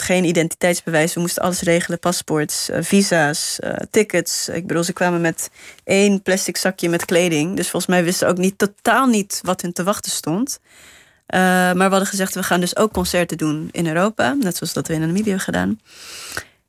geen 0.00 0.24
identiteitsbewijs. 0.24 1.14
We 1.14 1.20
moesten 1.20 1.42
alles 1.42 1.60
regelen: 1.60 1.98
paspoorts, 1.98 2.68
eh, 2.68 2.82
visa's, 2.82 3.58
eh, 3.58 3.74
tickets. 3.90 4.48
Ik 4.48 4.66
bedoel, 4.66 4.84
ze 4.84 4.92
kwamen 4.92 5.20
met 5.20 5.50
één 5.84 6.22
plastic 6.22 6.56
zakje 6.56 6.88
met 6.88 7.04
kleding. 7.04 7.56
Dus 7.56 7.70
volgens 7.70 7.92
mij 7.92 8.04
wisten 8.04 8.26
ze 8.26 8.32
ook 8.32 8.38
niet, 8.38 8.58
totaal 8.58 9.06
niet 9.06 9.40
wat 9.42 9.60
hun 9.60 9.72
te 9.72 9.82
wachten 9.82 10.12
stond. 10.12 10.60
Eh, 11.26 11.40
maar 11.40 11.74
we 11.74 11.82
hadden 11.82 12.06
gezegd: 12.06 12.34
we 12.34 12.42
gaan 12.42 12.60
dus 12.60 12.76
ook 12.76 12.92
concerten 12.92 13.38
doen 13.38 13.68
in 13.70 13.86
Europa. 13.86 14.32
Net 14.32 14.56
zoals 14.56 14.72
dat 14.72 14.88
we 14.88 14.94
in 14.94 15.00
Namibië 15.00 15.22
hebben 15.22 15.40
gedaan. 15.40 15.80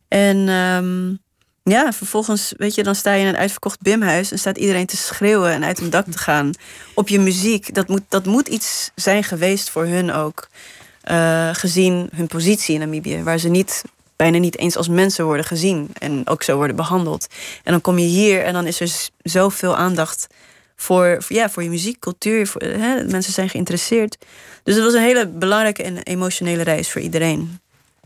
En 0.07 0.49
ehm, 0.49 1.15
ja, 1.73 1.93
vervolgens, 1.93 2.53
weet 2.57 2.75
je, 2.75 2.84
dan 2.84 2.95
sta 2.95 3.13
je 3.13 3.21
in 3.21 3.27
een 3.27 3.38
uitverkocht 3.38 3.82
bimhuis 3.82 4.32
en 4.32 4.39
staat 4.39 4.57
iedereen 4.57 4.86
te 4.86 4.97
schreeuwen 4.97 5.51
en 5.51 5.63
uit 5.63 5.79
een 5.79 5.89
dak 5.89 6.05
te 6.05 6.17
gaan 6.17 6.51
op 6.93 7.07
je 7.07 7.19
muziek. 7.19 7.73
Dat 7.73 7.88
moet, 7.88 8.01
dat 8.09 8.25
moet 8.25 8.47
iets 8.47 8.91
zijn 8.95 9.23
geweest 9.23 9.69
voor 9.69 9.86
hun 9.86 10.11
ook. 10.11 10.47
Eh, 11.01 11.49
gezien 11.53 12.09
hun 12.15 12.27
positie 12.27 12.73
in 12.73 12.79
Namibië, 12.79 13.23
waar 13.23 13.37
ze 13.37 13.49
niet, 13.49 13.83
bijna 14.15 14.37
niet 14.37 14.57
eens 14.57 14.77
als 14.77 14.87
mensen 14.87 15.25
worden 15.25 15.45
gezien 15.45 15.89
en 15.99 16.27
ook 16.27 16.43
zo 16.43 16.55
worden 16.55 16.75
behandeld. 16.75 17.27
En 17.63 17.71
dan 17.71 17.81
kom 17.81 17.97
je 17.97 18.05
hier 18.05 18.43
en 18.43 18.53
dan 18.53 18.67
is 18.67 18.79
er 18.79 19.09
zoveel 19.21 19.75
aandacht 19.77 20.27
voor, 20.75 21.15
voor, 21.23 21.35
ja, 21.35 21.49
voor 21.49 21.63
je 21.63 21.69
muziek, 21.69 21.99
cultuur. 21.99 22.47
Voor, 22.47 22.61
hè, 22.61 23.03
mensen 23.03 23.33
zijn 23.33 23.49
geïnteresseerd. 23.49 24.17
Dus 24.63 24.75
het 24.75 24.83
was 24.83 24.93
een 24.93 25.01
hele 25.01 25.27
belangrijke 25.27 25.83
en 25.83 25.97
emotionele 25.97 26.63
reis 26.63 26.91
voor 26.91 27.01
iedereen. 27.01 27.59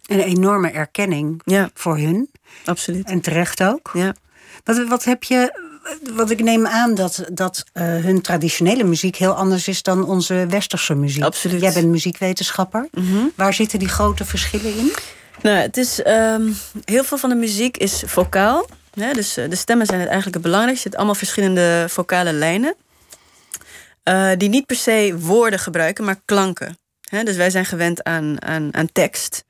Een 0.05 0.19
enorme 0.19 0.69
erkenning 0.69 1.41
Ja, 1.45 1.69
voor 1.73 1.97
hun. 1.97 2.29
absoluut. 2.65 3.09
En 3.09 3.21
terecht 3.21 3.63
ook. 3.63 3.91
Ja. 3.93 4.15
Wat, 4.63 4.87
wat 4.87 5.03
heb 5.03 5.23
je. 5.23 5.64
Want 6.13 6.31
ik 6.31 6.43
neem 6.43 6.67
aan 6.67 6.95
dat, 6.95 7.23
dat 7.31 7.63
eh, 7.73 7.83
hun 7.83 8.21
traditionele 8.21 8.83
muziek 8.83 9.15
heel 9.15 9.33
anders 9.33 9.67
is 9.67 9.81
dan 9.83 10.05
onze 10.05 10.45
westerse 10.49 10.95
muziek. 10.95 11.23
Absoluut. 11.23 11.61
Jij 11.61 11.73
bent 11.73 11.87
muziekwetenschapper. 11.87 12.87
Mhm. 12.91 13.25
Waar 13.35 13.53
zitten 13.53 13.79
die 13.79 13.87
grote 13.87 14.25
verschillen 14.25 14.77
in? 14.77 14.93
Nou, 15.41 15.57
het 15.57 15.77
is, 15.77 16.01
ehm, 16.01 16.51
heel 16.85 17.03
veel 17.03 17.17
van 17.17 17.29
de 17.29 17.35
muziek 17.35 17.77
is 17.77 18.03
vocaal. 18.05 18.67
Hè, 18.99 19.13
dus 19.13 19.37
eh, 19.37 19.49
de 19.49 19.55
stemmen 19.55 19.85
zijn 19.85 19.99
het 19.99 20.07
eigenlijk 20.09 20.37
het 20.37 20.45
belangrijkste. 20.45 20.83
Je 20.83 20.89
hebt 20.89 20.95
allemaal 20.97 21.19
verschillende 21.23 21.85
vocale 21.89 22.33
lijnen. 22.33 22.75
eh, 24.03 24.31
die 24.37 24.49
niet 24.49 24.65
per 24.65 24.75
se 24.75 25.15
woorden 25.19 25.59
gebruiken, 25.59 26.03
maar 26.03 26.19
klanken. 26.25 26.77
Hè, 27.09 27.23
dus 27.23 27.35
wij 27.35 27.49
zijn 27.49 27.65
gewend 27.65 28.03
aan, 28.03 28.41
aan, 28.41 28.69
aan 28.73 28.89
tekst. 28.91 29.43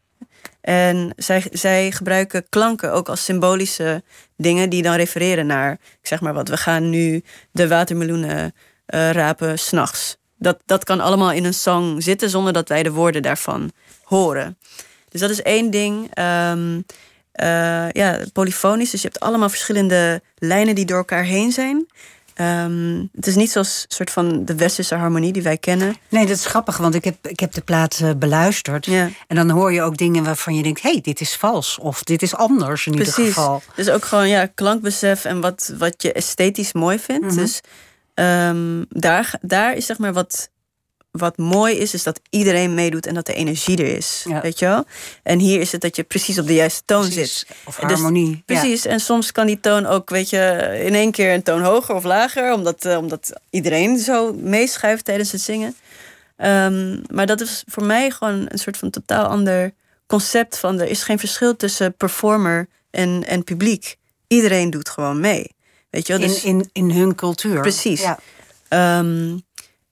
En 0.62 1.14
zij, 1.16 1.44
zij 1.52 1.92
gebruiken 1.92 2.50
klanken 2.50 2.92
ook 2.92 3.10
als 3.10 3.24
symbolische 3.24 4.04
dingen 4.38 4.70
die 4.70 4.82
dan 4.82 4.96
refereren 4.96 5.46
naar, 5.46 5.72
ik 5.72 6.08
zeg 6.08 6.22
maar 6.22 6.34
wat, 6.34 6.48
we 6.48 6.58
gaan 6.58 6.90
nu 6.90 7.24
de 7.52 7.68
watermeloenen 7.68 8.54
eh, 8.86 9.10
rapen 9.12 9.60
s'nachts. 9.60 10.18
Dat, 10.38 10.60
dat 10.66 10.84
kan 10.84 11.00
allemaal 11.00 11.32
in 11.32 11.46
een 11.46 11.54
song 11.54 12.00
zitten 12.02 12.30
zonder 12.30 12.54
dat 12.54 12.70
wij 12.70 12.84
de 12.84 12.92
woorden 12.92 13.22
daarvan 13.22 13.72
horen. 14.04 14.58
Dus 15.10 15.22
dat 15.22 15.30
is 15.30 15.42
één 15.42 15.72
ding. 15.72 16.10
Ehm, 16.14 16.82
eh, 17.32 17.92
ja, 17.92 18.20
polyfonisch. 18.34 18.92
Dus 18.92 19.02
je 19.02 19.08
hebt 19.08 19.20
allemaal 19.20 19.50
verschillende 19.50 20.22
lijnen 20.36 20.76
die 20.76 20.86
door 20.86 20.98
elkaar 20.98 21.24
heen 21.24 21.52
zijn. 21.52 21.86
Ehm, 22.36 23.04
het 23.14 23.28
is 23.28 23.36
niet 23.36 23.52
zoals 23.52 23.86
soort 23.88 24.12
van 24.12 24.46
de 24.46 24.56
westerse 24.56 24.96
harmonie 24.96 25.34
die 25.34 25.42
wij 25.42 25.58
kennen. 25.58 25.96
Nee, 26.10 26.26
dat 26.26 26.36
is 26.36 26.46
grappig, 26.46 26.78
want 26.78 26.96
ik 26.96 27.04
heb, 27.04 27.28
ik 27.28 27.40
heb 27.40 27.54
de 27.54 27.62
plaat 27.62 28.00
eh, 28.00 28.10
beluisterd. 28.18 28.86
Ja. 28.86 29.10
En 29.28 29.36
dan 29.36 29.50
hoor 29.50 29.74
je 29.74 29.82
ook 29.82 29.98
dingen 29.98 30.24
waarvan 30.24 30.56
je 30.56 30.64
denkt... 30.64 30.82
hé, 30.82 30.92
hey, 30.92 31.02
dit 31.02 31.22
is 31.22 31.36
vals. 31.36 31.80
Of 31.80 32.04
dit 32.04 32.22
is 32.22 32.36
anders 32.36 32.86
in 32.86 32.94
ieder 32.94 33.14
Precies. 33.14 33.34
geval. 33.34 33.62
Dus 33.76 33.90
ook 33.90 34.06
gewoon 34.06 34.30
ja, 34.30 34.46
klankbesef 34.46 35.26
en 35.26 35.42
wat, 35.42 35.74
wat 35.78 36.02
je 36.02 36.14
esthetisch 36.14 36.74
mooi 36.74 37.00
vindt. 37.00 37.26
Mhm. 37.26 37.36
Dus 37.36 37.62
ehm, 38.14 38.84
daar, 38.90 39.34
daar 39.42 39.74
is 39.74 39.86
zeg 39.86 39.98
maar 39.98 40.14
wat, 40.14 40.50
wat 41.18 41.38
mooi 41.38 41.76
is, 41.76 41.94
is 41.94 42.04
dat 42.04 42.20
iedereen 42.30 42.74
meedoet 42.74 43.06
en 43.06 43.14
dat 43.14 43.26
de 43.26 43.34
energie 43.34 43.78
er 43.78 43.96
is. 43.98 44.26
Ja. 44.28 44.42
Weet 44.42 44.60
je 44.60 44.66
wel? 44.66 44.86
En 45.24 45.40
hier 45.40 45.60
is 45.60 45.72
het 45.72 45.82
dat 45.82 45.96
je 45.96 46.04
precies 46.04 46.40
op 46.40 46.48
de 46.48 46.54
juiste 46.54 46.82
toon 46.86 47.02
Precies. 47.10 47.40
zit. 47.40 47.58
Of 47.66 47.76
dus- 47.76 47.92
harmonie. 47.92 48.30
ja. 48.30 48.42
Precies, 48.46 48.86
en 48.86 49.00
soms 49.00 49.32
kan 49.32 49.46
die 49.48 49.60
toon 49.60 49.86
ook, 49.86 50.10
weet 50.10 50.30
je, 50.30 50.72
in 50.86 50.94
één 50.96 51.12
keer 51.12 51.34
een 51.34 51.44
toon 51.44 51.62
hoger 51.62 51.96
of 51.96 52.04
lager, 52.04 52.54
omdat, 52.54 52.86
eh, 52.86 52.98
omdat 52.98 53.34
iedereen 53.50 53.98
zo 53.98 54.34
meeschuift 54.34 55.06
tijdens 55.06 55.32
het 55.32 55.42
zingen. 55.42 55.76
Ehm, 56.38 56.98
maar 57.12 57.26
dat 57.26 57.42
is 57.42 57.64
voor 57.68 57.84
mij 57.84 58.12
gewoon 58.12 58.46
een 58.48 58.60
soort 58.60 58.78
van 58.78 58.90
totaal 58.90 59.26
ander 59.26 59.74
concept 60.08 60.58
van 60.58 60.80
er 60.80 60.88
is 60.88 61.04
geen 61.04 61.20
verschil 61.20 61.56
tussen 61.56 61.94
performer 61.94 62.68
en, 62.92 63.24
en 63.28 63.44
publiek. 63.44 63.96
Iedereen 64.28 64.70
doet 64.70 64.90
gewoon 64.90 65.20
mee. 65.20 65.54
Weet 65.90 66.08
je 66.08 66.14
wel? 66.14 66.22
In, 66.22 66.28
Dus, 66.28 66.44
in, 66.44 66.70
in 66.74 66.92
hun 66.92 67.16
cultuur. 67.16 67.62
Precies. 67.62 68.02
Ja. 68.02 68.20
Ehm, 68.68 69.38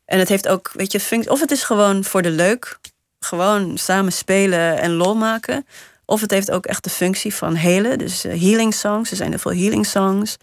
en 0.06 0.20
het 0.20 0.30
heeft 0.30 0.48
ook, 0.48 0.72
weet 0.74 0.92
je, 0.92 1.00
func- 1.00 1.30
of 1.30 1.40
het 1.40 1.52
is 1.52 1.64
gewoon 1.64 2.04
voor 2.04 2.22
de 2.22 2.30
leuk, 2.32 2.78
gewoon 3.20 3.78
samen 3.78 4.12
spelen 4.14 4.80
en 4.80 4.92
lol 4.94 5.16
maken. 5.16 5.66
Of 6.06 6.22
het 6.22 6.32
heeft 6.32 6.52
ook 6.52 6.66
echt 6.66 6.84
de 6.84 6.90
functie 6.90 7.34
van 7.36 7.56
helen, 7.56 7.98
dus 7.98 8.24
eh, 8.26 8.42
healing 8.42 8.74
songs. 8.74 9.12
Er 9.12 9.18
zijn 9.18 9.30
heel 9.30 9.40
veel 9.40 9.54
healing 9.54 9.86
songs. 9.86 10.38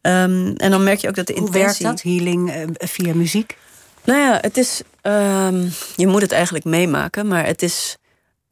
Ehm, 0.00 0.52
en 0.56 0.70
dan 0.70 0.82
merk 0.84 0.98
je 1.00 1.08
ook 1.08 1.14
dat 1.14 1.26
de 1.26 1.32
Hoe 1.32 1.46
intentie... 1.46 1.84
werkt 1.86 2.02
dat? 2.02 2.12
Healing 2.12 2.50
eh, 2.52 2.88
via 2.88 3.14
muziek? 3.14 3.56
Nou 4.04 4.20
ja, 4.20 4.38
het 4.40 4.56
is. 4.56 4.80
ehm, 5.02 5.68
je 5.96 6.06
moet 6.06 6.22
het 6.22 6.32
eigenlijk 6.32 6.64
meemaken, 6.64 7.26
maar 7.28 7.46
het 7.46 7.62
is. 7.62 7.96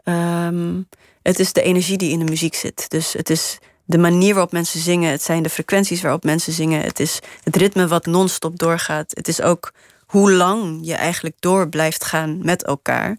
ehm, 0.04 0.80
het 1.22 1.38
is 1.38 1.52
de 1.52 1.62
energie 1.62 1.96
die 1.98 2.10
in 2.10 2.18
de 2.18 2.24
muziek 2.24 2.54
zit. 2.54 2.84
Dus 2.90 3.12
het 3.12 3.30
is 3.30 3.58
de 3.84 3.98
manier 3.98 4.32
waarop 4.34 4.52
mensen 4.52 4.80
zingen. 4.80 5.10
Het 5.10 5.22
zijn 5.22 5.42
de 5.42 5.48
frequenties 5.50 6.02
waarop 6.02 6.24
mensen 6.24 6.52
zingen. 6.52 6.80
Het 6.80 7.00
is 7.00 7.18
het 7.42 7.56
ritme 7.56 7.86
wat 7.88 8.06
non-stop 8.06 8.58
doorgaat. 8.58 9.10
Het 9.14 9.28
is 9.28 9.40
ook 9.40 9.72
hoe 10.06 10.32
lang 10.32 10.78
je 10.82 10.94
eigenlijk 10.94 11.36
door 11.38 11.68
blijft 11.68 12.04
gaan 12.04 12.38
met 12.42 12.64
elkaar. 12.64 13.18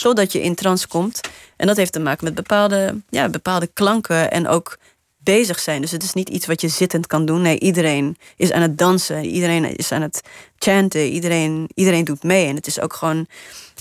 Totdat 0.00 0.32
je 0.32 0.42
in 0.42 0.54
trance 0.54 0.88
komt. 0.88 1.20
En 1.56 1.66
dat 1.66 1.76
heeft 1.76 1.92
te 1.92 2.00
maken 2.00 2.24
met 2.24 2.34
bepaalde, 2.34 3.00
ja, 3.08 3.28
bepaalde 3.28 3.66
klanken 3.66 4.30
en 4.30 4.48
ook 4.48 4.78
bezig 5.18 5.60
zijn. 5.60 5.80
Dus 5.80 5.90
het 5.90 6.02
is 6.02 6.12
niet 6.12 6.28
iets 6.28 6.46
wat 6.46 6.60
je 6.60 6.68
zittend 6.68 7.06
kan 7.06 7.24
doen. 7.26 7.42
Nee, 7.42 7.58
iedereen 7.58 8.16
is 8.36 8.52
aan 8.52 8.62
het 8.62 8.78
dansen. 8.78 9.24
Iedereen 9.24 9.76
is 9.76 9.92
aan 9.92 10.02
het 10.02 10.20
chanten. 10.56 11.08
Iedereen, 11.08 11.70
iedereen 11.74 12.04
doet 12.04 12.22
mee. 12.22 12.46
En 12.46 12.54
het 12.54 12.66
is 12.66 12.80
ook 12.80 12.92
gewoon 12.92 13.26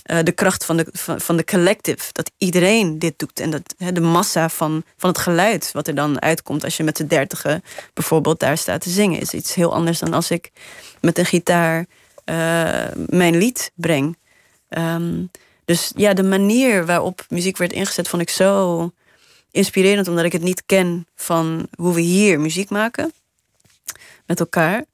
eh, 0.04 0.20
de 0.24 0.32
kracht 0.32 0.66
van 0.66 0.78
de, 0.78 0.88
van, 0.92 1.22
van 1.22 1.38
de 1.38 1.44
collective. 1.44 2.10
Dat 2.12 2.32
iedereen 2.38 3.00
dit 3.00 3.14
doet. 3.20 3.40
En 3.40 3.50
dat 3.50 3.76
de 3.78 4.02
massa 4.02 4.50
van, 4.50 4.84
van 4.98 5.10
het 5.10 5.20
geluid 5.20 5.72
wat 5.72 5.88
er 5.88 5.96
dan 5.96 6.22
uitkomt... 6.22 6.64
als 6.64 6.78
je 6.78 6.84
met 6.84 6.98
z'n 6.98 7.06
dertigen 7.06 7.64
bijvoorbeeld 7.94 8.40
daar 8.40 8.58
staat 8.58 8.82
te 8.82 8.90
zingen... 8.90 9.20
is 9.20 9.34
iets 9.34 9.54
heel 9.54 9.74
anders 9.74 10.00
dan 10.00 10.14
als 10.14 10.32
ik 10.32 10.52
met 11.02 11.18
een 11.18 11.26
gitaar 11.26 11.86
eh, 12.24 12.86
mijn 12.96 13.38
lied 13.38 13.72
breng. 13.76 14.18
Ehm, 14.70 15.26
dus 15.66 15.92
ja, 15.96 16.14
de 16.14 16.24
manier 16.24 16.86
waarop 16.86 17.26
muziek 17.30 17.58
werd 17.58 17.74
ingezet... 17.74 18.08
vond 18.08 18.22
ik 18.22 18.30
zo 18.30 18.92
inspirerend... 19.52 20.08
omdat 20.08 20.26
ik 20.26 20.32
het 20.32 20.42
niet 20.42 20.64
ken 20.66 21.08
van 21.16 21.68
hoe 21.78 21.94
we 21.94 22.02
hier 22.02 22.40
muziek 22.40 22.70
maken... 22.70 23.14
met 24.26 24.40
elkaar. 24.40 24.86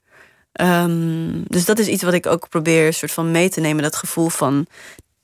Ehm, 0.58 1.44
dus 1.48 1.66
dat 1.66 1.80
is 1.80 1.88
iets 1.88 2.04
wat 2.04 2.14
ik 2.14 2.26
ook 2.26 2.50
probeer 2.50 2.94
soort 2.94 3.12
van 3.12 3.32
mee 3.32 3.50
te 3.50 3.60
nemen. 3.60 3.84
Dat 3.84 3.96
gevoel 3.96 4.30
van 4.30 4.66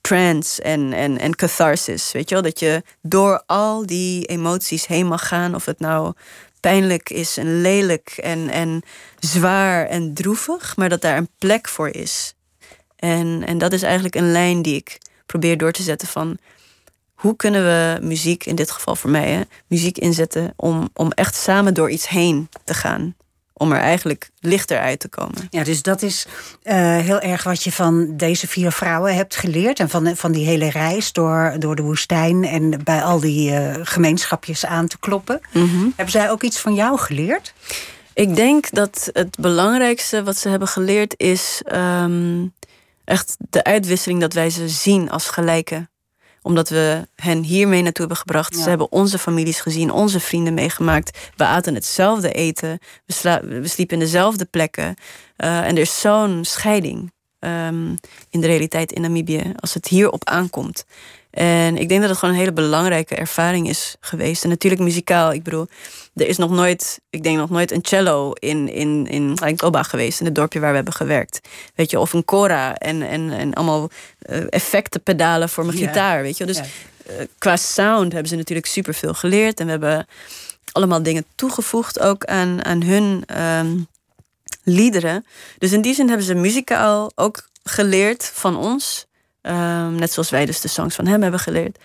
trance 0.00 0.62
en, 0.62 0.92
en, 0.92 1.18
en 1.18 1.36
catharsis. 1.36 2.12
Weet 2.12 2.28
je 2.28 2.34
wel? 2.34 2.44
Dat 2.44 2.58
je 2.58 2.82
door 3.02 3.42
al 3.46 3.86
die 3.86 4.24
emoties 4.24 4.86
heen 4.86 5.06
mag 5.06 5.28
gaan. 5.28 5.54
Of 5.54 5.64
het 5.64 5.80
nou 5.80 6.12
pijnlijk 6.60 7.10
is 7.10 7.36
en 7.36 7.60
lelijk 7.60 8.08
en, 8.16 8.48
en 8.48 8.82
zwaar 9.18 9.86
en 9.86 10.14
droevig. 10.14 10.76
Maar 10.76 10.88
dat 10.88 11.00
daar 11.00 11.16
een 11.16 11.30
plek 11.38 11.68
voor 11.68 11.88
is. 11.88 12.34
En, 12.96 13.42
en 13.46 13.58
dat 13.58 13.72
is 13.72 13.82
eigenlijk 13.82 14.14
een 14.14 14.32
lijn 14.32 14.62
die 14.62 14.76
ik 14.76 14.98
probeer 15.26 15.58
door 15.58 15.72
te 15.72 15.82
zetten 15.82 16.08
van... 16.08 16.38
Hoe 17.14 17.36
kunnen 17.36 17.64
we 17.64 18.06
muziek, 18.06 18.46
in 18.46 18.54
dit 18.54 18.70
geval 18.70 18.96
voor 18.96 19.10
mij, 19.10 19.30
hè, 19.30 19.40
muziek 19.66 19.98
inzetten 19.98 20.52
om, 20.56 20.88
om 20.94 21.10
echt 21.10 21.34
samen 21.34 21.74
door 21.74 21.90
iets 21.90 22.08
heen 22.08 22.48
te 22.64 22.74
gaan? 22.74 23.14
Om 23.56 23.72
er 23.72 23.80
eigenlijk 23.80 24.30
lichter 24.40 24.78
uit 24.78 25.00
te 25.00 25.08
komen. 25.08 25.46
Ja, 25.50 25.64
dus 25.64 25.82
dat 25.82 26.02
is 26.02 26.26
eh, 26.62 26.76
heel 26.98 27.20
erg 27.20 27.44
wat 27.44 27.62
je 27.62 27.72
van 27.72 28.16
deze 28.16 28.48
vier 28.48 28.72
vrouwen 28.72 29.14
hebt 29.14 29.36
geleerd. 29.36 29.80
En 29.80 29.88
van, 29.88 30.16
van 30.16 30.32
die 30.32 30.46
hele 30.46 30.70
reis 30.70 31.12
door, 31.12 31.54
door 31.58 31.76
de 31.76 31.82
woestijn 31.82 32.44
en 32.44 32.84
bij 32.84 33.02
al 33.02 33.20
die 33.20 33.54
eh, 33.54 33.80
gemeenschapjes 33.82 34.66
aan 34.66 34.86
te 34.86 34.98
kloppen. 34.98 35.40
Hebben 35.96 36.10
zij 36.12 36.30
ook 36.30 36.42
iets 36.42 36.58
van 36.58 36.74
jou 36.74 36.98
geleerd? 36.98 37.54
Ik 38.14 38.36
denk 38.36 38.70
dat 38.70 39.10
het 39.12 39.36
belangrijkste 39.40 40.22
wat 40.22 40.36
ze 40.36 40.48
hebben 40.48 40.68
geleerd 40.68 41.14
is 41.16 41.62
ehm, 41.64 42.46
echt 43.04 43.36
de 43.38 43.64
uitwisseling 43.64 44.20
dat 44.20 44.32
wij 44.32 44.50
ze 44.50 44.68
zien 44.68 45.10
als 45.10 45.28
gelijken. 45.28 45.88
Omdat 46.44 46.68
we 46.68 47.08
hen 47.14 47.42
hiermee 47.42 47.82
naartoe 47.82 48.00
hebben 48.00 48.16
gebracht. 48.16 48.54
Ja. 48.56 48.62
Ze 48.62 48.68
hebben 48.68 48.92
onze 48.92 49.18
families 49.18 49.60
gezien, 49.60 49.90
onze 49.90 50.20
vrienden 50.20 50.54
meegemaakt. 50.54 51.18
We 51.36 51.44
aten 51.44 51.74
hetzelfde 51.74 52.32
eten. 52.32 52.78
We 53.06 53.68
sliepen 53.68 53.96
in 53.96 54.04
dezelfde 54.04 54.44
plekken. 54.44 54.94
Eh, 55.36 55.58
en 55.58 55.74
er 55.74 55.78
is 55.78 56.00
zo'n 56.00 56.44
scheiding 56.44 57.12
ehm, 57.38 57.94
in 58.30 58.40
de 58.40 58.46
realiteit 58.46 58.92
in 58.92 59.00
Namibië 59.00 59.52
als 59.56 59.74
het 59.74 59.86
hierop 59.86 60.24
aankomt. 60.24 60.84
En 61.34 61.76
ik 61.76 61.88
denk 61.88 62.00
dat 62.00 62.10
het 62.10 62.18
gewoon 62.18 62.34
een 62.34 62.40
hele 62.40 62.52
belangrijke 62.52 63.14
ervaring 63.14 63.68
is 63.68 63.96
geweest. 64.00 64.42
En 64.42 64.48
natuurlijk 64.48 64.82
muzikaal. 64.82 65.32
Ik 65.32 65.42
bedoel, 65.42 65.66
er 66.14 66.26
is 66.26 66.36
nog 66.36 66.50
nooit, 66.50 67.00
ik 67.10 67.22
denk 67.22 67.36
nog 67.36 67.50
nooit 67.50 67.70
een 67.70 67.82
cello 67.84 68.32
in, 68.32 68.68
in, 68.68 69.06
in 69.06 69.38
geweest, 69.70 70.20
in 70.20 70.26
het 70.26 70.34
dorpje 70.34 70.60
waar 70.60 70.70
we 70.70 70.76
hebben 70.76 70.94
gewerkt. 70.94 71.40
Weet 71.74 71.90
je, 71.90 71.98
of 71.98 72.12
een 72.12 72.24
kora 72.24 72.76
en, 72.76 73.02
en, 73.02 73.30
en 73.30 73.54
allemaal 73.54 73.90
eh, 74.18 74.40
effectenpedalen 74.48 75.48
voor 75.48 75.64
mijn 75.66 75.78
Ja. 75.78 75.86
gitaar. 75.86 76.22
Weet 76.22 76.36
je, 76.36 76.46
dus 76.46 76.56
Ja. 76.56 76.64
eh, 77.06 77.26
qua 77.38 77.56
sound 77.56 78.12
hebben 78.12 78.30
ze 78.30 78.36
natuurlijk 78.36 78.66
superveel 78.66 79.14
geleerd. 79.14 79.60
En 79.60 79.64
we 79.64 79.70
hebben 79.70 80.06
allemaal 80.72 81.02
dingen 81.02 81.24
toegevoegd 81.34 82.00
ook 82.00 82.24
aan, 82.24 82.64
aan 82.64 82.82
hun 82.82 83.22
ehm, 83.26 83.76
liederen. 84.62 85.26
Dus 85.58 85.72
in 85.72 85.82
die 85.82 85.94
zin 85.94 86.08
hebben 86.08 86.26
ze 86.26 86.34
muzikaal 86.34 87.12
ook 87.14 87.48
geleerd 87.64 88.30
van 88.34 88.56
ons. 88.56 89.06
Ehm, 89.44 89.94
net 89.94 90.12
zoals 90.12 90.30
wij 90.30 90.46
dus 90.46 90.60
de 90.60 90.68
songs 90.68 90.94
van 90.94 91.06
hem 91.06 91.22
hebben 91.22 91.40
geleerd. 91.40 91.78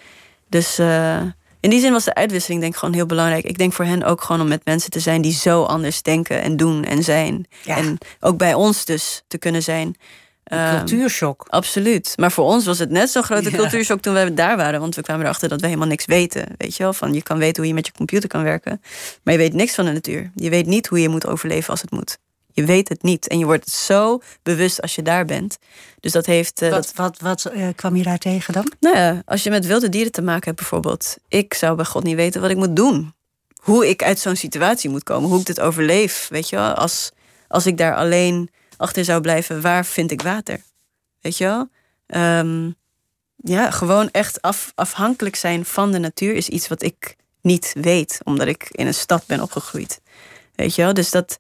Dus 0.50 0.78
eh, 0.80 1.22
in 1.60 1.70
die 1.70 1.80
zin 1.80 1.92
was 1.92 2.04
de 2.04 2.14
uitwisseling 2.14 2.62
denk 2.62 2.74
ik 2.74 2.80
gewoon 2.80 2.96
heel 2.96 3.06
belangrijk. 3.06 3.46
Ik 3.46 3.58
denk 3.58 3.74
voor 3.74 3.86
hen 3.86 4.04
ook 4.04 4.22
gewoon 4.22 4.42
om 4.42 4.48
met 4.48 4.66
mensen 4.66 4.92
te 4.92 5.00
zijn 5.00 5.22
die 5.22 5.34
zo 5.34 5.64
anders 5.64 6.02
denken 6.02 6.42
en 6.42 6.58
doen 6.58 6.84
en 6.84 7.04
zijn. 7.04 7.46
Ja. 7.64 7.78
En 7.78 7.98
ook 8.20 8.38
bij 8.38 8.54
ons 8.54 8.86
dus 8.86 9.24
te 9.28 9.38
kunnen 9.38 9.64
zijn. 9.64 9.96
Ehm, 10.44 10.78
Cultuurshock. 10.78 11.46
Absoluut. 11.50 12.14
Maar 12.16 12.32
voor 12.32 12.46
ons 12.46 12.66
was 12.66 12.80
het 12.80 12.90
net 12.90 13.10
zo'n 13.10 13.24
grote 13.24 13.52
Ja. 13.52 13.58
cultuurshock 13.58 14.02
toen 14.02 14.14
wij 14.14 14.34
daar 14.34 14.58
waren. 14.58 14.80
Want 14.80 14.96
we 14.96 15.02
kwamen 15.02 15.24
erachter 15.24 15.50
dat 15.50 15.62
we 15.62 15.68
helemaal 15.68 15.88
niks 15.88 16.06
weten. 16.06 16.46
Weet 16.58 16.76
je 16.76 16.84
wel? 16.84 16.94
Van 16.94 17.14
je 17.14 17.24
kan 17.24 17.38
weten 17.38 17.58
hoe 17.58 17.68
je 17.68 17.74
met 17.74 17.86
je 17.86 17.92
computer 17.94 18.30
kan 18.30 18.44
werken. 18.44 18.82
Maar 19.24 19.34
je 19.34 19.40
weet 19.40 19.54
niks 19.54 19.76
van 19.76 19.86
de 19.86 19.92
natuur. 19.92 20.32
Je 20.36 20.50
weet 20.50 20.66
niet 20.66 20.88
hoe 20.88 21.02
je 21.02 21.10
moet 21.10 21.28
overleven 21.28 21.70
als 21.70 21.82
het 21.82 21.92
moet. 21.92 22.18
Je 22.52 22.66
weet 22.66 22.90
het 22.90 23.04
niet. 23.04 23.28
En 23.28 23.40
je 23.40 23.46
wordt 23.46 23.66
het 23.66 23.74
zo 23.74 24.22
bewust 24.44 24.82
als 24.82 24.96
je 24.96 25.02
daar 25.02 25.26
bent. 25.26 25.58
Dus 26.00 26.12
dat 26.12 26.26
heeft. 26.26 26.62
eh, 26.62 26.70
Wat, 26.70 26.94
wat, 26.96 27.20
wat 27.20 27.46
eh, 27.46 27.68
kwam 27.76 27.96
je 27.96 28.04
daar 28.04 28.18
tegen 28.18 28.54
dan? 28.54 28.72
nou 28.80 28.98
ja, 28.98 29.22
als 29.26 29.44
je 29.44 29.50
met 29.50 29.66
wilde 29.66 29.90
dieren 29.90 30.12
te 30.12 30.22
maken 30.22 30.46
hebt 30.46 30.58
bijvoorbeeld. 30.58 31.18
Ik 31.28 31.54
zou 31.54 31.76
bij 31.76 31.86
God 31.86 32.04
niet 32.04 32.16
weten 32.16 32.42
wat 32.42 32.50
ik 32.50 32.58
moet 32.58 32.76
doen. 32.76 33.14
Hoe 33.62 33.90
ik 33.90 34.04
uit 34.04 34.20
zo'n 34.20 34.36
situatie 34.36 34.90
moet 34.90 35.04
komen. 35.04 35.30
Hoe 35.30 35.40
ik 35.40 35.46
dit 35.46 35.60
overleef. 35.60 36.28
Weet 36.30 36.50
je 36.50 36.56
wel? 36.56 36.74
Als, 36.74 37.12
als 37.48 37.66
ik 37.66 37.78
daar 37.78 37.96
alleen 37.96 38.50
achter 38.78 39.06
zou 39.06 39.22
blijven, 39.22 39.62
waar 39.62 39.86
vind 39.86 40.12
ik 40.12 40.22
water? 40.22 40.62
Weet 41.22 41.38
je 41.38 41.44
wel? 41.46 41.70
Ehm, 42.08 42.72
ja, 43.36 43.72
gewoon 43.72 44.10
echt 44.12 44.42
af, 44.42 44.72
afhankelijk 44.76 45.36
zijn 45.36 45.66
van 45.66 45.92
de 45.92 46.00
natuur 46.00 46.34
is 46.34 46.50
iets 46.50 46.68
wat 46.68 46.82
ik 46.84 47.16
niet 47.42 47.74
weet. 47.82 48.20
Omdat 48.24 48.48
ik 48.48 48.68
in 48.72 48.88
een 48.88 48.94
stad 48.94 49.24
ben 49.28 49.42
opgegroeid. 49.42 50.02
Weet 50.56 50.76
je 50.76 50.82
wel? 50.82 50.94
Dus 50.94 51.12
dat... 51.12 51.38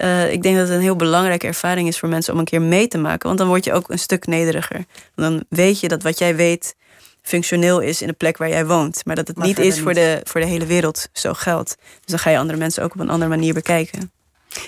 eh, 0.00 0.32
ik 0.32 0.42
denk 0.42 0.56
dat 0.56 0.66
het 0.66 0.76
een 0.76 0.82
heel 0.82 0.96
belangrijke 0.96 1.46
ervaring 1.46 1.88
is 1.88 1.98
voor 1.98 2.08
mensen 2.08 2.32
om 2.32 2.38
een 2.38 2.44
keer 2.44 2.62
mee 2.62 2.88
te 2.88 2.98
maken. 2.98 3.26
Want 3.26 3.38
dan 3.38 3.48
word 3.48 3.64
je 3.64 3.72
ook 3.72 3.90
een 3.90 3.98
stuk 3.98 4.26
nederiger. 4.26 4.84
Want 5.14 5.30
dan 5.30 5.44
weet 5.48 5.80
je 5.80 5.88
dat 5.88 6.02
wat 6.02 6.18
jij 6.18 6.36
weet 6.36 6.74
functioneel 7.22 7.80
is 7.80 8.02
in 8.02 8.06
de 8.08 8.12
plek 8.12 8.36
waar 8.36 8.48
jij 8.48 8.66
woont. 8.66 9.04
Maar 9.04 9.16
dat 9.16 9.28
het 9.28 9.36
Maar 9.36 9.46
niet 9.46 9.58
is 9.58 9.78
voor 9.80 9.92
niet. 9.92 10.02
de, 10.02 10.20
voor 10.24 10.40
de 10.40 10.46
hele 10.46 10.66
wereld 10.66 11.08
zo 11.12 11.32
geldt. 11.34 11.76
Dus 11.78 12.04
dan 12.04 12.18
ga 12.18 12.30
je 12.30 12.38
andere 12.38 12.58
mensen 12.58 12.82
ook 12.82 12.94
op 12.94 13.00
een 13.00 13.10
andere 13.10 13.30
manier 13.30 13.54
bekijken. 13.54 14.10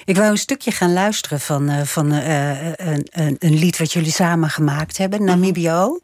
Ik 0.05 0.17
wou 0.17 0.31
een 0.31 0.39
stukje 0.39 0.71
gaan 0.71 0.93
luisteren 0.93 1.41
van, 1.41 1.69
eh, 1.69 1.83
van 1.83 2.13
eh, 2.13 2.67
een, 2.67 3.07
een, 3.11 3.37
een 3.39 3.55
lied 3.55 3.79
wat 3.79 3.93
jullie 3.93 4.11
samen 4.13 4.51
gemaakt 4.51 4.99
hebben, 4.99 5.25
Namibio. 5.25 6.01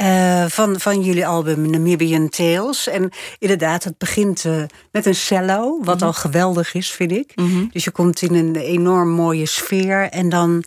Eh, 0.00 0.44
van, 0.48 0.80
van 0.80 1.02
jullie 1.02 1.26
album 1.26 1.70
Namibian 1.70 2.28
Tales. 2.28 2.88
En 2.88 3.10
inderdaad, 3.38 3.84
het 3.84 3.98
begint 3.98 4.44
eh, 4.44 4.62
met 4.92 5.06
een 5.06 5.14
cello, 5.14 5.80
wat 5.82 6.02
al 6.02 6.12
geweldig 6.12 6.74
is, 6.74 6.90
vind 6.90 7.12
ik. 7.12 7.34
Dus 7.72 7.84
je 7.84 7.90
komt 7.90 8.22
in 8.22 8.34
een 8.34 8.56
enorm 8.56 9.08
mooie 9.08 9.46
sfeer 9.46 10.08
en 10.08 10.28
dan 10.28 10.64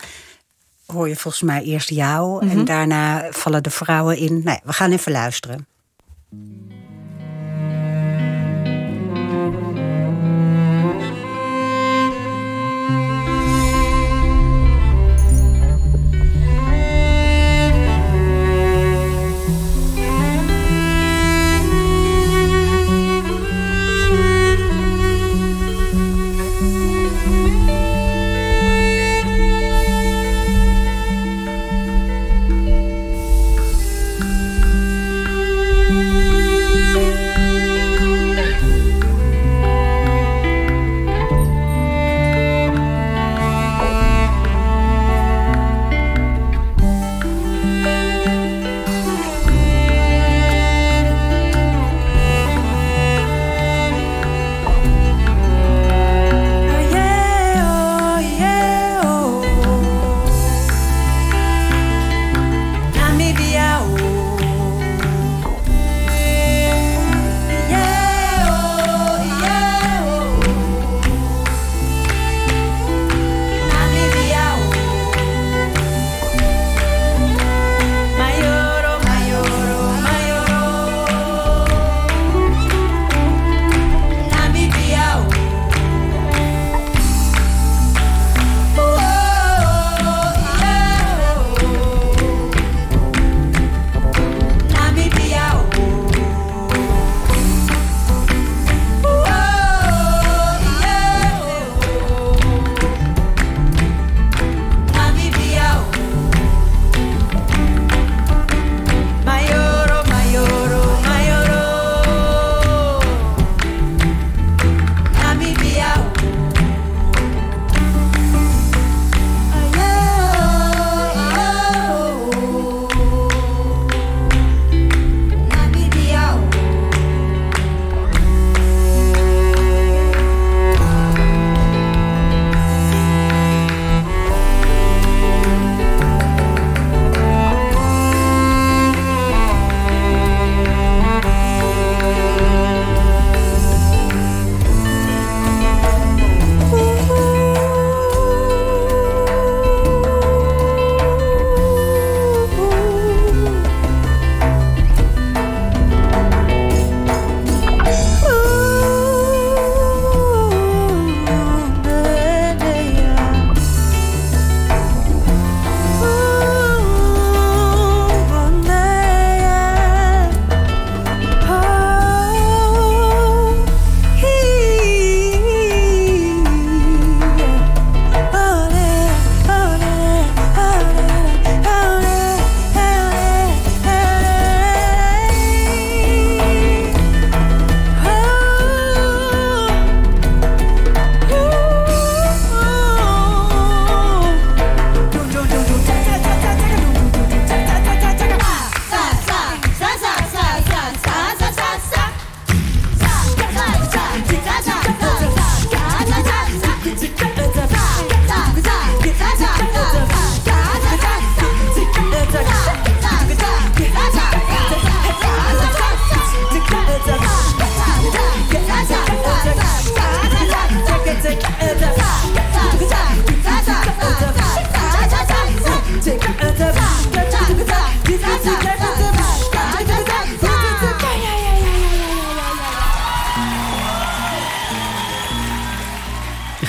hoor 0.86 1.08
je 1.08 1.16
volgens 1.16 1.44
mij 1.44 1.64
eerst 1.64 1.90
jou 1.90 2.48
en 2.50 2.66
daarna 2.66 3.28
vallen 3.32 3.64
de 3.64 3.70
vrouwen 3.70 4.18
in. 4.18 4.42
Nee, 4.44 4.60
we 4.64 4.74
gaan 4.74 4.92
even 4.92 5.12
luisteren. 5.12 5.68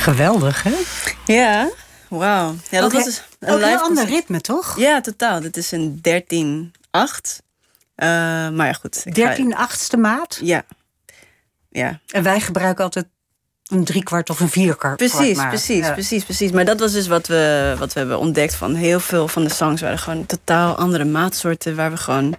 Geweldig, 0.05 0.63
hè? 0.63 0.75
Ja, 1.27 1.69
wauw. 2.09 2.55
Ja, 2.71 2.81
dat 2.81 2.93
was 2.93 3.03
he- 3.05 3.09
dus 3.11 3.23
ook 3.41 3.49
een 3.49 3.65
live 3.65 3.81
ander 3.83 4.07
ritme, 4.07 4.41
toch? 4.41 4.79
Ja, 4.79 5.01
totaal. 5.01 5.41
Dit 5.41 5.57
is 5.57 5.73
een 5.73 6.01
13-8. 6.03 7.43
Eh, 7.95 8.09
maar 8.49 8.67
ja, 8.67 8.73
goed. 8.73 8.97
ik 8.97 9.03
ga- 9.17 9.25
13 9.27 9.55
achtste 9.57 9.97
maat. 9.97 10.39
Ja. 10.43 10.65
Ja, 11.71 12.01
En 12.09 12.23
wij 12.23 12.41
gebruiken 12.41 12.85
altijd 12.85 13.07
een 13.65 13.85
driekwart 13.85 14.31
of 14.31 14.41
een 14.41 14.49
vierkwart. 14.49 14.97
precies, 14.97 15.39
precies, 15.49 15.87
Ja. 15.87 15.93
precies, 15.93 16.25
precies. 16.25 16.51
Maar 16.51 16.65
dat 16.65 16.81
was 16.81 16.93
dus 16.93 17.07
wat 17.07 17.27
we, 17.27 17.75
wat 17.79 17.93
we 17.93 17.99
hebben 17.99 18.19
ontdekt 18.19 18.55
van 18.55 18.75
heel 18.75 19.01
veel 19.01 19.29
van 19.29 19.45
de 19.45 19.51
songs 19.51 19.81
waren 19.81 19.99
gewoon 19.99 20.27
totaal 20.27 20.75
andere 20.77 21.05
maatsoorten 21.05 21.77
waar 21.77 21.91
we 21.91 21.97
gewoon 21.97 22.35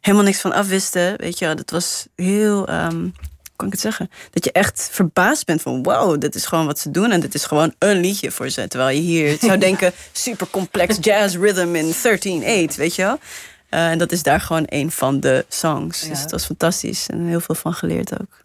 helemaal 0.00 0.26
niks 0.26 0.40
van 0.40 0.52
afwisten. 0.52 1.16
Weet 1.16 1.38
je, 1.38 1.54
dat 1.54 1.70
was 1.70 2.06
heel, 2.14 2.66
ehm, 2.66 3.08
kan 3.56 3.66
ik 3.66 3.72
het 3.72 3.82
zeggen? 3.82 4.10
Dat 4.30 4.44
je 4.44 4.52
echt 4.52 4.88
verbaasd 4.92 5.44
bent 5.46 5.62
van 5.62 5.82
wow, 5.82 6.20
dit 6.20 6.34
is 6.34 6.46
gewoon 6.46 6.66
wat 6.66 6.78
ze 6.78 6.90
doen 6.90 7.10
en 7.10 7.20
dit 7.20 7.34
is 7.34 7.44
gewoon 7.44 7.74
een 7.78 8.00
liedje 8.00 8.30
voor 8.30 8.48
ze. 8.50 8.68
Terwijl 8.68 8.96
je 8.96 9.02
hier 9.02 9.36
zou 9.46 9.58
denken 9.58 9.92
super 10.12 10.46
complex 10.50 10.96
jazz 11.00 11.36
rhythm 11.36 11.74
in 11.74 11.94
13-8, 12.72 12.74
weet 12.76 12.94
je 12.94 13.02
wel. 13.02 13.18
Eh, 13.68 13.90
en 13.90 13.98
dat 13.98 14.12
is 14.12 14.22
daar 14.22 14.40
gewoon 14.40 14.62
een 14.66 14.90
van 14.90 15.20
de 15.20 15.44
songs. 15.48 16.02
Ja. 16.02 16.08
Dus 16.08 16.20
het 16.20 16.30
was 16.30 16.44
fantastisch 16.44 17.06
en 17.08 17.26
heel 17.26 17.40
veel 17.40 17.54
van 17.54 17.72
geleerd 17.74 18.20
ook. 18.20 18.42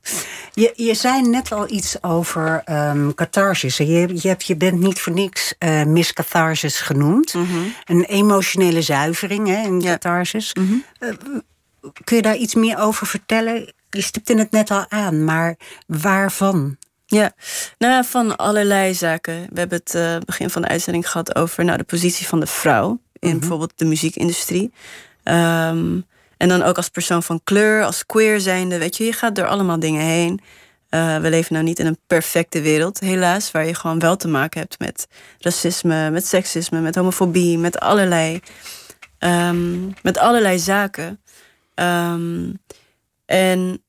Je, 0.53 0.73
je 0.75 0.93
zei 0.93 1.21
net 1.21 1.51
al 1.51 1.69
iets 1.71 2.03
over 2.03 2.61
ehm 2.65 3.11
catharsis. 3.13 3.77
Je, 3.77 4.09
je, 4.21 4.27
hebt, 4.27 4.45
je 4.45 4.55
bent 4.55 4.79
niet 4.79 4.99
voor 4.99 5.13
niks 5.13 5.53
eh 5.57 5.83
Miss 5.83 6.13
Catharsis 6.13 6.79
genoemd. 6.79 7.33
Een 7.85 8.03
emotionele 8.03 8.81
zuivering 8.81 9.47
hè, 9.47 9.61
in 9.63 9.81
Ja. 9.81 9.91
catharsis. 9.91 10.53
Eh, 10.99 11.09
kun 12.03 12.15
je 12.15 12.21
daar 12.21 12.35
iets 12.37 12.55
meer 12.55 12.79
over 12.79 13.07
vertellen? 13.07 13.73
Je 13.95 14.01
stipte 14.01 14.33
het 14.33 14.51
net 14.51 14.71
al 14.71 14.85
aan, 14.89 15.23
maar 15.23 15.55
waarvan? 15.85 16.77
Ja, 17.05 17.33
nou 17.77 18.05
van 18.05 18.37
allerlei 18.37 18.93
zaken. 18.93 19.47
We 19.49 19.59
hebben 19.59 19.77
het 19.77 19.95
eh, 19.95 20.17
begin 20.25 20.49
van 20.49 20.61
de 20.61 20.67
uitzending 20.67 21.09
gehad 21.09 21.35
over 21.35 21.65
nou, 21.65 21.77
de 21.77 21.83
positie 21.83 22.27
van 22.27 22.39
de 22.39 22.47
vrouw 22.47 22.99
in 23.19 23.39
bijvoorbeeld 23.39 23.73
de 23.75 23.85
muziekindustrie. 23.85 24.73
Ehm, 25.23 25.99
en 26.37 26.47
dan 26.49 26.63
ook 26.63 26.77
als 26.77 26.89
persoon 26.89 27.23
van 27.23 27.41
kleur, 27.43 27.83
als 27.83 28.05
queer 28.05 28.39
zijnde, 28.39 28.77
weet 28.77 28.97
je, 28.97 29.03
je 29.03 29.13
gaat 29.13 29.35
door 29.35 29.47
allemaal 29.47 29.79
dingen 29.79 30.01
heen. 30.01 30.41
Eh, 30.89 31.17
we 31.17 31.29
leven 31.29 31.53
nou 31.53 31.65
niet 31.65 31.79
in 31.79 31.85
een 31.85 31.99
perfecte 32.07 32.61
wereld, 32.61 32.99
helaas, 32.99 33.51
waar 33.51 33.65
je 33.65 33.75
gewoon 33.75 33.99
wel 33.99 34.15
te 34.15 34.27
maken 34.27 34.59
hebt 34.59 34.79
met 34.79 35.07
racisme, 35.39 36.09
met 36.09 36.25
seksisme, 36.27 36.79
met 36.79 36.95
homofobie, 36.95 37.57
met 37.57 37.79
allerlei, 37.79 38.39
ehm, 39.17 39.87
met 40.01 40.17
allerlei 40.17 40.59
zaken. 40.59 41.21
Ehm, 41.73 42.49
en 43.31 43.83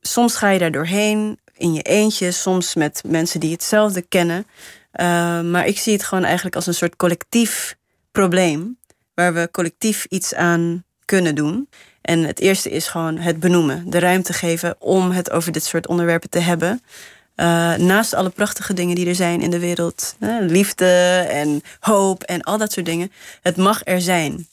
soms 0.00 0.36
ga 0.36 0.50
je 0.50 0.58
daar 0.58 0.70
doorheen 0.70 1.38
in 1.56 1.72
je 1.72 1.82
eentje, 1.82 2.30
soms 2.30 2.74
met 2.74 3.02
mensen 3.06 3.40
die 3.40 3.52
hetzelfde 3.52 4.02
kennen. 4.02 4.46
Uh, 5.00 5.40
maar 5.40 5.66
ik 5.66 5.78
zie 5.78 5.92
het 5.92 6.04
gewoon 6.04 6.24
eigenlijk 6.24 6.56
als 6.56 6.66
een 6.66 6.74
soort 6.74 6.96
collectief 6.96 7.76
probleem, 8.12 8.78
waar 9.14 9.34
we 9.34 9.48
collectief 9.50 10.04
iets 10.08 10.34
aan 10.34 10.84
kunnen 11.04 11.34
doen. 11.34 11.68
En 12.02 12.24
het 12.24 12.40
eerste 12.40 12.70
is 12.70 12.88
gewoon 12.88 13.18
het 13.18 13.40
benoemen, 13.40 13.90
de 13.90 13.98
ruimte 13.98 14.32
geven 14.32 14.76
om 14.78 15.10
het 15.10 15.30
over 15.30 15.52
dit 15.52 15.64
soort 15.64 15.86
onderwerpen 15.86 16.30
te 16.30 16.38
hebben. 16.38 16.82
Uh, 17.36 17.74
naast 17.74 18.14
alle 18.14 18.30
prachtige 18.30 18.72
dingen 18.72 18.94
die 18.94 19.08
er 19.08 19.14
zijn 19.14 19.40
in 19.40 19.50
de 19.50 19.58
wereld, 19.58 20.16
liefde 20.40 21.26
en 21.28 21.62
hoop 21.80 22.22
en 22.22 22.42
al 22.42 22.58
dat 22.58 22.72
soort 22.72 22.86
dingen, 22.86 23.12
het 23.42 23.56
mag 23.56 23.80
er 23.84 24.00
zijn. 24.00 24.46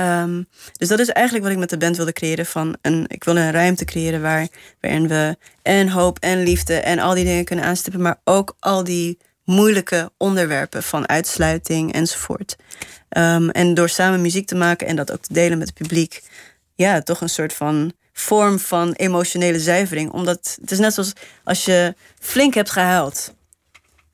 Um, 0.00 0.48
dus 0.72 0.88
dat 0.88 0.98
is 0.98 1.08
eigenlijk 1.08 1.44
wat 1.44 1.54
ik 1.54 1.60
met 1.60 1.70
de 1.70 1.76
band 1.76 1.96
wilde 1.96 2.12
creëren. 2.12 2.46
Van 2.46 2.76
een, 2.82 3.04
ik 3.08 3.24
wilde 3.24 3.40
een 3.40 3.50
ruimte 3.50 3.84
creëren 3.84 4.22
waar, 4.22 4.48
waarin 4.80 5.08
we 5.08 5.36
en 5.62 5.88
hoop 5.88 6.18
en 6.18 6.42
liefde 6.42 6.74
en 6.74 6.98
al 6.98 7.14
die 7.14 7.24
dingen 7.24 7.44
kunnen 7.44 7.64
aanstippen, 7.64 8.02
maar 8.02 8.20
ook 8.24 8.56
al 8.58 8.84
die 8.84 9.18
moeilijke 9.44 10.10
onderwerpen 10.16 10.82
van 10.82 11.08
uitsluiting 11.08 11.92
enzovoort. 11.92 12.56
Um, 13.16 13.50
en 13.50 13.74
door 13.74 13.88
samen 13.88 14.20
muziek 14.20 14.46
te 14.46 14.54
maken 14.54 14.86
en 14.86 14.96
dat 14.96 15.12
ook 15.12 15.22
te 15.22 15.32
delen 15.32 15.58
met 15.58 15.68
het 15.68 15.76
publiek, 15.76 16.22
ja, 16.74 17.00
toch 17.00 17.20
een 17.20 17.28
soort 17.28 17.52
van 17.52 17.92
vorm 18.12 18.58
van 18.58 18.92
emotionele 18.92 19.60
zuivering. 19.60 20.10
Omdat 20.10 20.56
het 20.60 20.70
is 20.70 20.78
net 20.78 20.94
zoals 20.94 21.12
als 21.44 21.64
je 21.64 21.94
flink 22.18 22.54
hebt 22.54 22.70
gehuild 22.70 23.34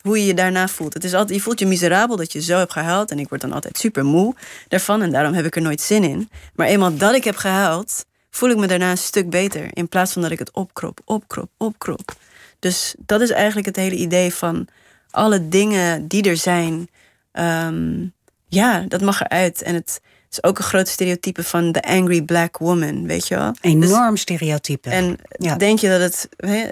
hoe 0.06 0.18
je 0.18 0.26
je 0.26 0.34
daarna 0.34 0.68
voelt. 0.68 0.94
Het 0.94 1.04
is 1.04 1.14
altijd, 1.14 1.36
je 1.38 1.44
voelt 1.44 1.58
je 1.58 1.66
miserabel 1.66 2.16
dat 2.16 2.32
je 2.32 2.42
zo 2.42 2.58
hebt 2.58 2.72
gehuild. 2.72 3.10
En 3.10 3.18
ik 3.18 3.28
word 3.28 3.40
dan 3.40 3.52
altijd 3.52 3.78
super 3.78 4.04
moe 4.04 4.34
daarvan. 4.68 5.02
En 5.02 5.10
daarom 5.10 5.32
heb 5.32 5.44
ik 5.44 5.56
er 5.56 5.62
nooit 5.62 5.80
zin 5.80 6.04
in. 6.04 6.30
Maar 6.54 6.66
eenmaal 6.66 6.96
dat 6.96 7.14
ik 7.14 7.24
heb 7.24 7.36
gehuild, 7.36 8.04
voel 8.30 8.50
ik 8.50 8.56
me 8.56 8.66
daarna 8.66 8.90
een 8.90 8.98
stuk 8.98 9.30
beter. 9.30 9.68
In 9.72 9.88
plaats 9.88 10.12
van 10.12 10.22
dat 10.22 10.30
ik 10.30 10.38
het 10.38 10.52
opkrop, 10.52 11.00
opkrop, 11.04 11.50
opkrop. 11.56 12.14
Dus 12.58 12.94
dat 12.98 13.20
is 13.20 13.30
eigenlijk 13.30 13.66
het 13.66 13.76
hele 13.76 13.96
idee 13.96 14.34
van 14.34 14.68
alle 15.10 15.48
dingen 15.48 16.06
die 16.06 16.22
er 16.22 16.36
zijn. 16.36 16.88
Um, 17.32 18.14
ja, 18.48 18.80
dat 18.88 19.00
mag 19.00 19.22
eruit. 19.22 19.62
En 19.62 19.74
het 19.74 20.00
is 20.36 20.48
ook 20.48 20.58
een 20.58 20.64
groot 20.64 20.88
stereotype 20.88 21.44
van 21.44 21.72
de 21.72 21.82
angry 21.82 22.22
black 22.22 22.58
woman, 22.58 23.06
weet 23.06 23.28
je 23.28 23.34
wel? 23.34 23.54
Enorm 23.60 24.10
dus, 24.10 24.20
stereotype. 24.20 24.90
En 24.90 25.16
ja. 25.28 25.56
denk 25.56 25.78
je 25.78 25.88
dat 25.88 26.00
het... 26.00 26.28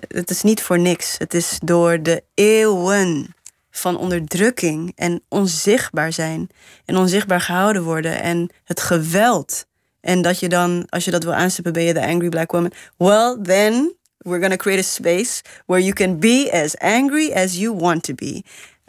Het 0.08 0.30
is 0.30 0.42
niet 0.42 0.62
voor 0.62 0.78
niks. 0.78 1.14
Het 1.18 1.34
is 1.34 1.58
door 1.64 2.02
de 2.02 2.22
eeuwen 2.34 3.34
van 3.70 3.96
onderdrukking 3.96 4.92
en 4.94 5.22
onzichtbaar 5.28 6.12
zijn. 6.12 6.48
En 6.84 6.96
onzichtbaar 6.96 7.40
gehouden 7.40 7.82
worden. 7.82 8.22
En 8.22 8.50
het 8.64 8.80
geweld. 8.80 9.66
En 10.00 10.22
dat 10.22 10.38
je 10.38 10.48
dan, 10.48 10.86
als 10.88 11.04
je 11.04 11.10
dat 11.10 11.24
wil 11.24 11.34
aanstippen, 11.34 11.72
ben 11.72 11.82
je 11.82 11.94
de 11.94 12.06
angry 12.06 12.28
black 12.28 12.52
woman. 12.52 12.72
Well, 12.96 13.38
then 13.42 13.94
we're 14.18 14.40
gonna 14.40 14.56
create 14.56 14.80
a 14.80 14.82
space 14.82 15.42
where 15.66 15.82
you 15.82 15.94
can 15.94 16.18
be 16.18 16.50
as 16.52 16.78
angry 16.78 17.32
as 17.32 17.56
you 17.56 17.76
want 17.76 18.02
to 18.02 18.14
be. 18.14 18.42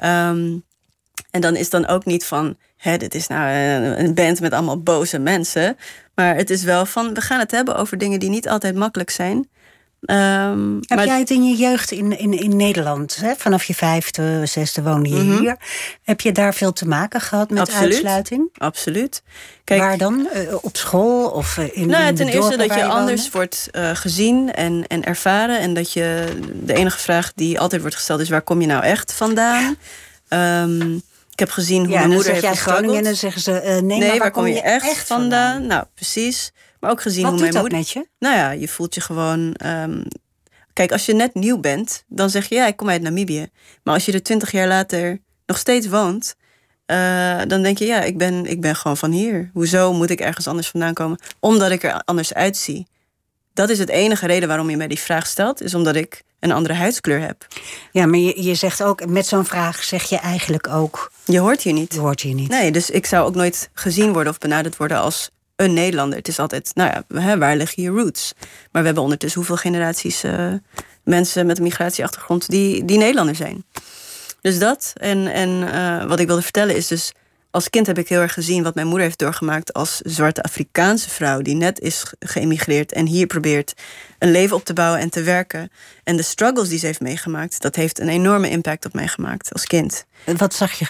Um, 0.04 0.64
en 1.36 1.42
dan 1.42 1.56
is 1.56 1.70
dan 1.70 1.88
ook 1.88 2.06
niet 2.06 2.26
van, 2.26 2.58
hè, 2.78 2.98
dit 2.98 3.16
is 3.16 3.28
nou 3.28 3.50
een 3.98 4.14
band 4.14 4.40
met 4.40 4.54
allemaal 4.54 4.82
boze 4.82 5.20
mensen. 5.20 5.78
Maar 6.14 6.36
het 6.36 6.50
is 6.50 6.64
wel 6.64 6.86
van, 6.86 7.14
we 7.14 7.22
gaan 7.22 7.40
het 7.40 7.52
hebben 7.52 7.76
over 7.76 7.98
dingen 7.98 8.20
die 8.20 8.30
niet 8.30 8.50
altijd 8.50 8.76
makkelijk 8.76 9.10
zijn. 9.10 9.36
Um, 9.36 10.76
Heb 10.88 10.98
maar 10.98 11.06
jij 11.06 11.20
het 11.20 11.30
in 11.30 11.44
je 11.44 11.56
jeugd 11.56 11.92
in, 11.92 12.20
in, 12.20 12.34
in 12.40 12.56
Nederland, 12.56 13.16
hè? 13.16 13.34
vanaf 13.38 13.64
je 13.64 13.74
vijfde, 13.76 14.46
zesde 14.46 14.82
woonde 14.82 15.10
je 15.10 15.16
Mhm. 15.16 15.40
hier. 15.40 15.58
Heb 16.04 16.22
je 16.22 16.32
daar 16.32 16.54
veel 16.54 16.74
te 16.74 16.88
maken 16.88 17.22
gehad 17.22 17.50
met 17.50 17.60
Absoluut. 17.60 17.92
uitsluiting? 17.92 18.50
Absoluut. 18.58 19.24
Waar 19.66 19.98
dan? 19.98 20.28
Eh, 20.34 20.42
op 20.62 20.78
school 20.78 21.30
of 21.30 21.58
eh, 21.58 21.78
in, 21.78 21.88
nou, 21.88 22.02
ja, 22.04 22.08
in 22.10 22.16
de 22.16 22.24
ten 22.24 22.34
eerste 22.34 22.58
dat 22.58 22.74
je 22.74 22.80
woonde? 22.80 22.94
anders 22.96 23.30
wordt 23.32 23.68
eh, 23.72 23.90
gezien 23.94 24.54
en, 24.54 24.84
en 24.88 25.04
ervaren. 25.04 25.60
En 25.60 25.74
dat 25.74 25.94
je 25.94 26.26
de 26.64 26.74
enige 26.74 27.00
vraag 27.00 27.34
die 27.34 27.60
altijd 27.60 27.82
wordt 27.82 27.96
gesteld 27.96 28.20
is: 28.20 28.30
waar 28.30 28.42
kom 28.42 28.62
je 28.62 28.68
nou 28.68 28.84
echt 28.84 29.14
vandaan? 29.14 29.76
Um, 30.30 31.02
ik 31.36 31.42
heb 31.42 31.50
gezien 31.50 31.80
hoe 31.84 31.90
Ja, 31.94 31.98
mijn 32.00 32.10
moeder 32.12 32.32
zeg 32.34 32.42
jij 32.42 32.50
heeft 32.50 32.62
Groningen 32.62 32.98
en 32.98 33.06
gestruggeld. 33.06 33.46
dan 33.46 33.54
zeggen 33.54 33.72
ze... 33.72 33.76
eh, 33.78 33.82
nee, 33.82 34.00
Nee, 34.00 34.10
maar 34.10 34.18
waar, 34.18 34.32
kom 34.32 34.48
je 34.48 34.62
echt, 34.62 35.08
vandaan? 35.08 35.66
Nou, 35.66 35.84
precies. 35.94 36.52
Maar 36.80 36.92
ook 36.92 37.02
gezien 37.02 37.22
Wat 37.24 37.32
hoe 37.32 37.42
doet 37.42 37.52
mijn 37.52 37.64
dat 37.64 37.72
moeder. 37.72 37.78
met 37.80 37.90
je? 37.90 38.08
Nou 38.20 38.36
ja, 38.36 38.52
je 38.52 38.68
voelt 38.68 38.96
je 38.96 39.02
gewoon. 39.02 39.54
ehm, 39.54 40.02
kijk, 40.74 40.92
als 40.92 41.06
je 41.06 41.14
net 41.14 41.34
nieuw 41.34 41.58
bent, 41.60 42.04
dan 42.08 42.30
zeg 42.30 42.50
je 42.50 42.56
ja, 42.56 42.68
ik 42.68 42.76
kom 42.76 42.90
uit 42.90 43.02
Namibië. 43.02 43.48
Maar 43.84 43.94
als 43.94 44.06
je 44.06 44.12
er 44.12 44.24
twintig 44.24 44.52
jaar 44.52 44.68
later 44.68 45.20
nog 45.46 45.58
steeds 45.58 45.88
woont, 45.88 46.36
eh, 46.86 47.42
dan 47.48 47.62
denk 47.64 47.78
je 47.78 47.86
ja, 47.86 48.02
ik 48.02 48.18
ben, 48.18 48.46
ik 48.46 48.62
ben 48.62 48.76
gewoon 48.76 48.98
van 48.98 49.12
hier. 49.12 49.50
Hoezo 49.54 49.94
moet 49.94 50.10
ik 50.10 50.20
ergens 50.20 50.48
anders 50.48 50.68
vandaan 50.68 50.94
komen? 50.94 51.20
Omdat 51.40 51.72
ik 51.72 51.84
er 51.84 52.02
anders 52.06 52.34
uitzie. 52.34 52.88
Dat 53.54 53.70
is 53.70 53.80
het 53.80 53.90
enige 53.90 54.26
reden 54.28 54.48
waarom 54.48 54.70
je 54.70 54.78
mij 54.78 54.88
die 54.88 55.00
vraag 55.00 55.28
stelt, 55.28 55.62
is 55.62 55.74
omdat 55.74 55.96
ik 55.96 56.24
een 56.40 56.52
andere 56.52 56.74
huidskleur 56.74 57.20
heb. 57.20 57.48
Ja, 57.92 58.06
maar 58.06 58.20
je, 58.20 58.44
je 58.44 58.56
zegt 58.56 58.84
ook, 58.84 59.06
met 59.06 59.28
zo'n 59.28 59.46
vraag 59.46 59.84
zeg 59.84 60.04
je 60.04 60.18
eigenlijk 60.18 60.68
ook... 60.68 61.12
Je 61.26 61.40
hoort 61.40 61.62
hier 61.62 61.74
niet. 61.74 61.94
Je 61.94 62.00
hoort 62.00 62.22
hier 62.22 62.34
niet. 62.34 62.50
Nee, 62.50 62.72
dus 62.72 62.90
ik 62.90 63.06
zou 63.06 63.28
ook 63.28 63.36
nooit 63.36 63.70
gezien 63.74 64.14
worden 64.14 64.32
of 64.32 64.38
benaderd 64.38 64.78
worden 64.78 65.00
als 65.00 65.30
een 65.56 65.74
Nederlander. 65.74 66.18
Het 66.18 66.28
is 66.28 66.40
altijd, 66.40 66.72
nou 66.74 67.04
ja, 67.08 67.38
waar 67.38 67.56
liggen 67.56 67.84
je 67.84 67.90
roots? 67.90 68.34
Maar 68.72 68.82
we 68.82 68.86
hebben 68.86 69.04
ondertussen 69.04 69.40
hoeveel 69.40 69.58
generaties 69.58 70.24
eh, 70.24 70.54
mensen 71.04 71.46
met 71.46 71.58
een 71.58 71.64
migratieachtergrond 71.64 72.50
die, 72.50 72.86
die 72.86 72.98
Nederlander 72.98 73.36
zijn. 73.36 73.66
Dus 74.42 74.60
dat. 74.60 74.94
En, 74.96 75.28
en 75.28 75.74
eh, 75.74 76.08
wat 76.08 76.20
ik 76.20 76.28
wilde 76.28 76.42
vertellen 76.42 76.76
is 76.76 76.88
dus. 76.88 77.14
Als 77.56 77.70
kind 77.70 77.88
heb 77.88 77.98
ik 77.98 78.10
heel 78.10 78.22
erg 78.22 78.34
gezien 78.34 78.64
wat 78.64 78.76
mijn 78.76 78.88
moeder 78.88 79.06
heeft 79.06 79.20
doorgemaakt 79.20 79.74
als 79.74 79.98
zwarte 79.98 80.44
Afrikaanse 80.44 81.10
vrouw 81.10 81.42
die 81.42 81.56
net 81.56 81.80
is 81.80 82.04
ge- 82.04 82.16
geëmigreerd 82.20 82.92
en 82.92 83.06
hier 83.06 83.28
probeert 83.28 83.74
een 84.20 84.32
leven 84.32 84.56
op 84.56 84.64
te 84.64 84.74
bouwen 84.74 85.00
en 85.00 85.10
te 85.10 85.22
werken. 85.22 85.72
En 86.04 86.16
de 86.16 86.24
struggles 86.24 86.70
die 86.70 86.80
ze 86.80 86.86
heeft 86.86 87.02
meegemaakt, 87.02 87.62
dat 87.62 87.76
heeft 87.76 88.00
een 88.00 88.10
enorme 88.10 88.50
impact 88.50 88.86
op 88.86 88.94
mij 88.94 89.08
gemaakt 89.08 89.54
als 89.54 89.66
kind. 89.66 90.06
Wat 90.38 90.54
zag 90.54 90.72
je? 90.72 90.86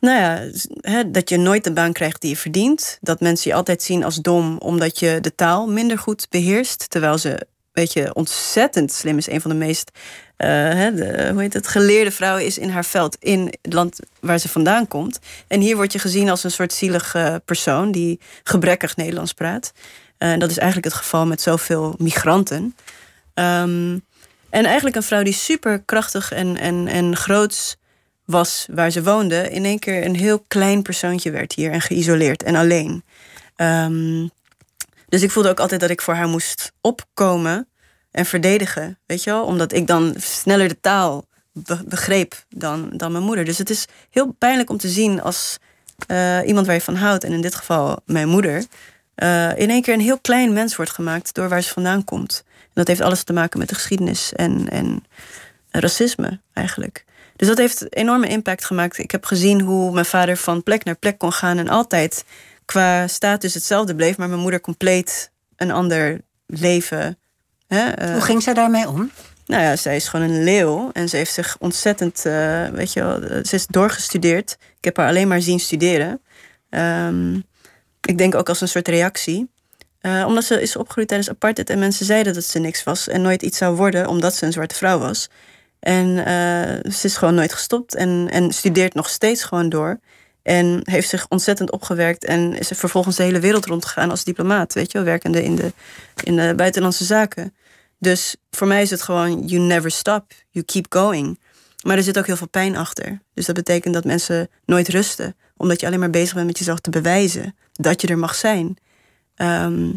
Nou 0.00 0.18
ja, 0.20 1.04
dat 1.04 1.28
je 1.28 1.36
nooit 1.36 1.64
de 1.64 1.72
baan 1.72 1.92
krijgt 1.92 2.20
die 2.20 2.30
je 2.30 2.36
verdient. 2.36 2.98
Dat 3.00 3.20
mensen 3.20 3.50
je 3.50 3.56
altijd 3.56 3.82
zien 3.82 4.04
als 4.04 4.16
dom 4.16 4.58
omdat 4.58 4.98
je 4.98 5.18
de 5.20 5.34
taal 5.34 5.66
minder 5.66 5.98
goed 5.98 6.26
beheerst. 6.30 6.90
Terwijl 6.90 7.18
ze, 7.18 7.46
weet 7.72 7.92
je, 7.92 8.14
ontzettend 8.14 8.92
slim 8.92 9.18
is. 9.18 9.28
Een 9.28 9.40
van 9.40 9.50
de 9.50 9.56
meest, 9.56 9.90
eh, 10.36 10.48
de, 10.48 11.28
hoe 11.32 11.40
heet 11.40 11.52
het, 11.52 11.66
geleerde 11.66 12.10
vrouwen 12.10 12.44
is 12.44 12.58
in 12.58 12.68
haar 12.68 12.84
veld. 12.84 13.16
In 13.20 13.54
het 13.62 13.72
land 13.72 13.98
waar 14.20 14.38
ze 14.38 14.48
vandaan 14.48 14.88
komt. 14.88 15.18
En 15.46 15.60
hier 15.60 15.76
word 15.76 15.92
je 15.92 15.98
gezien 15.98 16.30
als 16.30 16.44
een 16.44 16.50
soort 16.50 16.72
zielige 16.72 17.42
persoon 17.44 17.92
die 17.92 18.20
gebrekkig 18.42 18.96
Nederlands 18.96 19.32
praat. 19.32 19.72
En 20.18 20.38
dat 20.38 20.50
is 20.50 20.58
eigenlijk 20.58 20.86
het 20.86 21.02
geval 21.02 21.26
met 21.26 21.40
zoveel 21.40 21.94
migranten. 21.98 22.76
Ehm, 23.34 23.98
en 24.50 24.64
eigenlijk 24.64 24.96
een 24.96 25.02
vrouw 25.02 25.22
die 25.22 25.32
super 25.32 25.82
krachtig 25.82 26.32
en, 26.32 26.56
en, 26.56 26.88
en 26.88 27.16
groots 27.16 27.76
was 28.24 28.66
waar 28.70 28.90
ze 28.90 29.02
woonde, 29.02 29.50
in 29.50 29.64
één 29.64 29.78
keer 29.78 30.04
een 30.04 30.16
heel 30.16 30.44
klein 30.48 30.82
persoontje 30.82 31.30
werd 31.30 31.52
hier 31.52 31.70
en 31.70 31.80
geïsoleerd 31.80 32.42
en 32.42 32.54
alleen. 32.54 33.04
Ehm, 33.56 34.26
dus 35.12 35.22
ik 35.22 35.30
voelde 35.30 35.48
ook 35.48 35.60
altijd 35.60 35.80
dat 35.80 35.90
ik 35.90 36.00
voor 36.00 36.14
haar 36.14 36.28
moest 36.28 36.72
opkomen 36.80 37.68
en 38.10 38.26
verdedigen, 38.26 38.98
weet 39.06 39.22
je 39.22 39.30
wel, 39.30 39.44
omdat 39.44 39.72
ik 39.72 39.86
dan 39.86 40.14
sneller 40.18 40.68
de 40.68 40.80
taal 40.80 41.26
be- 41.52 41.84
begreep 41.84 42.44
dan, 42.48 42.90
dan 42.92 43.12
mijn 43.12 43.24
moeder. 43.24 43.44
Dus 43.44 43.58
het 43.58 43.70
is 43.70 43.86
heel 44.10 44.32
pijnlijk 44.38 44.70
om 44.70 44.76
te 44.76 44.88
zien 44.88 45.22
als 45.22 45.58
eh, 46.06 46.38
iemand 46.46 46.66
waar 46.66 46.74
je 46.74 46.80
van 46.80 46.94
houdt, 46.94 47.24
en 47.24 47.32
in 47.32 47.40
dit 47.40 47.54
geval 47.54 48.00
mijn 48.06 48.28
moeder, 48.28 48.64
eh, 49.14 49.58
in 49.58 49.70
één 49.70 49.82
keer 49.82 49.94
een 49.94 50.00
heel 50.00 50.20
klein 50.20 50.52
mens 50.52 50.76
wordt 50.76 50.92
gemaakt 50.92 51.34
door 51.34 51.48
waar 51.48 51.62
ze 51.62 51.72
vandaan 51.72 52.04
komt. 52.04 52.42
En 52.46 52.70
dat 52.74 52.86
heeft 52.86 53.00
alles 53.00 53.22
te 53.22 53.32
maken 53.32 53.58
met 53.58 53.68
de 53.68 53.74
geschiedenis 53.74 54.32
en, 54.32 54.68
en 54.68 55.04
racisme 55.70 56.40
eigenlijk. 56.52 57.04
Dus 57.36 57.48
dat 57.48 57.58
heeft 57.58 57.94
enorme 57.94 58.28
impact 58.28 58.64
gemaakt. 58.64 58.98
Ik 58.98 59.10
heb 59.10 59.24
gezien 59.24 59.60
hoe 59.60 59.92
mijn 59.92 60.04
vader 60.04 60.36
van 60.36 60.62
plek 60.62 60.84
naar 60.84 60.96
plek 60.96 61.18
kon 61.18 61.32
gaan 61.32 61.58
en 61.58 61.68
altijd 61.68 62.24
qua 62.64 63.06
status 63.06 63.54
hetzelfde 63.54 63.94
bleef, 63.94 64.16
maar 64.16 64.28
mijn 64.28 64.40
moeder 64.40 64.60
compleet 64.60 65.30
een 65.56 65.70
ander 65.70 66.20
leven. 66.46 67.18
Hè, 67.66 67.88
eh, 67.88 68.12
Hoe 68.12 68.20
ging 68.20 68.42
zij 68.42 68.54
daarmee 68.54 68.88
om? 68.88 69.10
nou 69.46 69.62
ja, 69.62 69.76
zij 69.76 69.96
is 69.96 70.08
gewoon 70.08 70.30
een 70.30 70.44
leeuw 70.44 70.90
en 70.92 71.08
ze 71.08 71.16
heeft 71.16 71.32
zich 71.32 71.56
ontzettend, 71.58 72.26
eh, 72.26 72.68
weet 72.68 72.92
je 72.92 73.02
wel, 73.02 73.22
eh, 73.22 73.44
ze 73.44 73.54
is 73.54 73.66
doorgestudeerd. 73.66 74.56
Ik 74.78 74.84
heb 74.84 74.96
haar 74.96 75.08
alleen 75.08 75.28
maar 75.28 75.42
zien 75.42 75.60
studeren. 75.60 76.20
Ehm, 76.70 77.34
ik 78.00 78.18
denk 78.18 78.34
ook 78.34 78.48
als 78.48 78.60
een 78.60 78.68
soort 78.68 78.88
reactie. 78.88 79.50
Omdat 80.26 80.44
ze 80.44 80.60
is 80.60 80.76
opgegroeid 80.76 81.08
tijdens 81.08 81.30
apartheid 81.30 81.70
en 81.70 81.78
mensen 81.78 82.06
zeiden 82.06 82.34
dat 82.34 82.44
ze 82.44 82.58
niks 82.58 82.84
was 82.84 83.08
en 83.08 83.22
nooit 83.22 83.42
iets 83.42 83.58
zou 83.58 83.76
worden 83.76 84.06
omdat 84.06 84.34
ze 84.34 84.46
een 84.46 84.52
zwarte 84.52 84.74
vrouw 84.74 84.98
was. 84.98 85.28
En 85.80 86.16
ze 86.92 87.06
is 87.06 87.16
gewoon 87.16 87.34
nooit 87.34 87.52
gestopt 87.52 87.94
en, 87.94 88.28
en 88.30 88.52
studeert 88.52 88.94
nog 88.94 89.08
steeds 89.08 89.44
gewoon 89.44 89.68
door. 89.68 90.00
En 90.42 90.80
heeft 90.82 91.08
zich 91.08 91.26
ontzettend 91.28 91.70
opgewerkt 91.70 92.24
en 92.24 92.58
is 92.58 92.70
er 92.70 92.76
vervolgens 92.76 93.16
de 93.16 93.22
hele 93.22 93.40
wereld 93.40 93.66
rondgegaan 93.66 94.10
als 94.10 94.24
diplomaat, 94.24 94.72
weet 94.72 94.92
je 94.92 94.98
wel, 94.98 95.06
werkende 95.06 95.44
in 95.44 95.56
de, 95.56 95.72
in 96.24 96.36
de 96.36 96.52
buitenlandse 96.56 97.04
zaken. 97.04 97.54
Dus 97.98 98.36
voor 98.50 98.66
mij 98.66 98.82
is 98.82 98.90
het 98.90 99.02
gewoon, 99.02 99.46
you 99.46 99.62
never 99.62 99.90
stop, 99.90 100.32
you 100.50 100.64
keep 100.64 100.86
going. 100.88 101.38
Maar 101.82 101.96
er 101.96 102.02
zit 102.02 102.18
ook 102.18 102.26
heel 102.26 102.36
veel 102.36 102.48
pijn 102.48 102.76
achter. 102.76 103.20
Dus 103.34 103.46
dat 103.46 103.54
betekent 103.54 103.94
dat 103.94 104.04
mensen 104.04 104.48
nooit 104.64 104.88
rusten, 104.88 105.36
omdat 105.56 105.80
je 105.80 105.86
alleen 105.86 105.98
maar 105.98 106.10
bezig 106.10 106.34
bent 106.34 106.46
met 106.46 106.58
jezelf 106.58 106.80
te 106.80 106.90
bewijzen 106.90 107.54
dat 107.72 108.00
je 108.00 108.06
er 108.06 108.18
mag 108.18 108.34
zijn. 108.34 108.76
Ehm, 109.34 109.90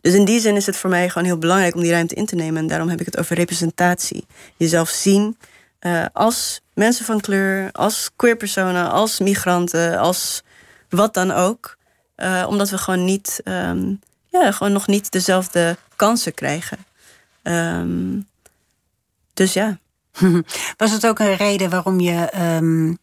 dus 0.00 0.14
in 0.14 0.24
die 0.24 0.40
zin 0.40 0.56
is 0.56 0.66
het 0.66 0.76
voor 0.76 0.90
mij 0.90 1.08
gewoon 1.08 1.26
heel 1.26 1.38
belangrijk 1.38 1.74
om 1.74 1.80
die 1.80 1.90
ruimte 1.90 2.14
in 2.14 2.26
te 2.26 2.34
nemen. 2.34 2.62
En 2.62 2.66
daarom 2.66 2.88
heb 2.88 3.00
ik 3.00 3.06
het 3.06 3.18
over 3.18 3.36
representatie. 3.36 4.26
Jezelf 4.56 4.88
zien 4.88 5.36
eh, 5.78 6.04
als 6.12 6.61
mensen 6.74 7.04
van 7.04 7.20
kleur, 7.20 7.72
als 7.72 8.10
queerpersonen, 8.16 8.90
als 8.90 9.18
migranten, 9.20 9.98
als 9.98 10.42
wat 10.88 11.14
dan 11.14 11.30
ook. 11.30 11.76
Eh, 12.14 12.46
omdat 12.48 12.70
we 12.70 12.78
gewoon 12.78 13.04
niet, 13.04 13.40
ehm, 13.44 13.94
ja, 14.28 14.52
gewoon 14.52 14.72
nog 14.72 14.86
niet 14.86 15.10
dezelfde 15.12 15.76
kansen 15.96 16.34
krijgen. 16.34 16.78
Ehm, 17.42 18.20
dus 19.34 19.52
ja. 19.52 19.78
Was 20.76 20.90
het 20.90 21.06
ook 21.06 21.18
een 21.18 21.36
reden 21.36 21.70
waarom 21.70 22.00
je 22.00 22.24
ehm, 22.30 22.94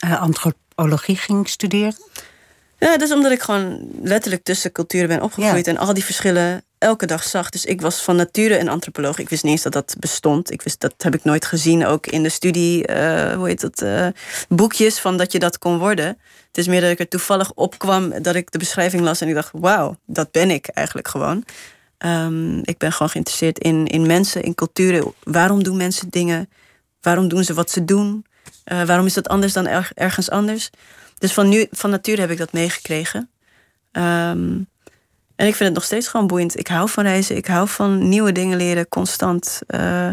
eh, 0.00 0.20
antropologie 0.20 1.16
ging 1.16 1.48
studeren? 1.48 1.94
Ja, 2.78 2.90
dat 2.96 3.00
is 3.08 3.12
omdat 3.14 3.32
ik 3.32 3.42
gewoon 3.42 3.88
letterlijk 4.02 4.42
tussen 4.42 4.72
culturen 4.72 5.08
ben 5.08 5.22
opgegroeid 5.22 5.66
Ja. 5.66 5.72
en 5.72 5.78
al 5.78 5.94
die 5.94 6.04
verschillen 6.04 6.64
elke 6.82 7.06
dag 7.06 7.24
zag. 7.24 7.50
Dus 7.50 7.64
ik 7.64 7.80
was 7.80 8.02
van 8.02 8.16
nature 8.16 8.58
een 8.58 8.68
antropoloog. 8.68 9.18
Ik 9.18 9.28
wist 9.28 9.42
niet 9.42 9.52
eens 9.52 9.62
dat 9.62 9.72
dat 9.72 9.94
bestond. 9.98 10.50
Ik 10.50 10.62
wist, 10.62 10.80
dat 10.80 10.94
heb 10.98 11.14
ik 11.14 11.24
nooit 11.24 11.44
gezien, 11.44 11.86
ook 11.86 12.06
in 12.06 12.22
de 12.22 12.28
studie, 12.28 12.86
eh, 12.86 13.34
hoe 13.36 13.46
heet 13.48 13.60
dat, 13.60 13.82
eh, 13.82 14.06
boekjes 14.48 14.98
van 14.98 15.16
dat 15.16 15.32
je 15.32 15.38
dat 15.38 15.58
kon 15.58 15.78
worden. 15.78 16.06
Het 16.46 16.58
is 16.58 16.66
meer 16.66 16.80
dat 16.80 16.90
ik 16.90 16.98
er 16.98 17.08
toevallig 17.08 17.52
op 17.54 17.78
kwam, 17.78 18.22
dat 18.22 18.34
ik 18.34 18.50
de 18.50 18.58
beschrijving 18.58 19.02
las 19.02 19.20
en 19.20 19.28
ik 19.28 19.34
dacht, 19.34 19.50
wauw, 19.52 19.96
dat 20.06 20.30
ben 20.30 20.50
ik 20.50 20.66
eigenlijk 20.66 21.08
gewoon. 21.08 21.44
Ehm, 21.98 22.58
ik 22.58 22.78
ben 22.78 22.92
gewoon 22.92 23.08
geïnteresseerd 23.10 23.58
in, 23.58 23.86
in 23.86 24.06
mensen, 24.06 24.42
in 24.42 24.54
culturen. 24.54 25.12
Waarom 25.22 25.62
doen 25.62 25.76
mensen 25.76 26.08
dingen? 26.10 26.48
Waarom 27.00 27.28
doen 27.28 27.44
ze 27.44 27.54
wat 27.54 27.70
ze 27.70 27.84
doen? 27.84 28.26
Eh, 28.64 28.82
waarom 28.84 29.06
is 29.06 29.14
dat 29.14 29.28
anders 29.28 29.52
dan 29.52 29.66
erg- 29.66 29.92
ergens 29.94 30.30
anders? 30.30 30.70
Dus 31.18 31.32
van, 31.32 31.48
nu, 31.48 31.66
van 31.70 31.90
nature 31.90 32.20
heb 32.20 32.30
ik 32.30 32.38
dat 32.38 32.52
meegekregen. 32.52 33.30
Ehm, 33.92 34.58
en 35.42 35.48
ik 35.48 35.54
vind 35.54 35.68
het 35.68 35.78
nog 35.78 35.84
steeds 35.84 36.08
gewoon 36.08 36.26
boeiend. 36.26 36.58
Ik 36.58 36.66
hou 36.66 36.88
van 36.88 37.04
reizen, 37.04 37.36
ik 37.36 37.46
hou 37.46 37.68
van 37.68 38.08
nieuwe 38.08 38.32
dingen 38.32 38.56
leren, 38.56 38.88
constant. 38.88 39.60
Eh, 39.66 40.06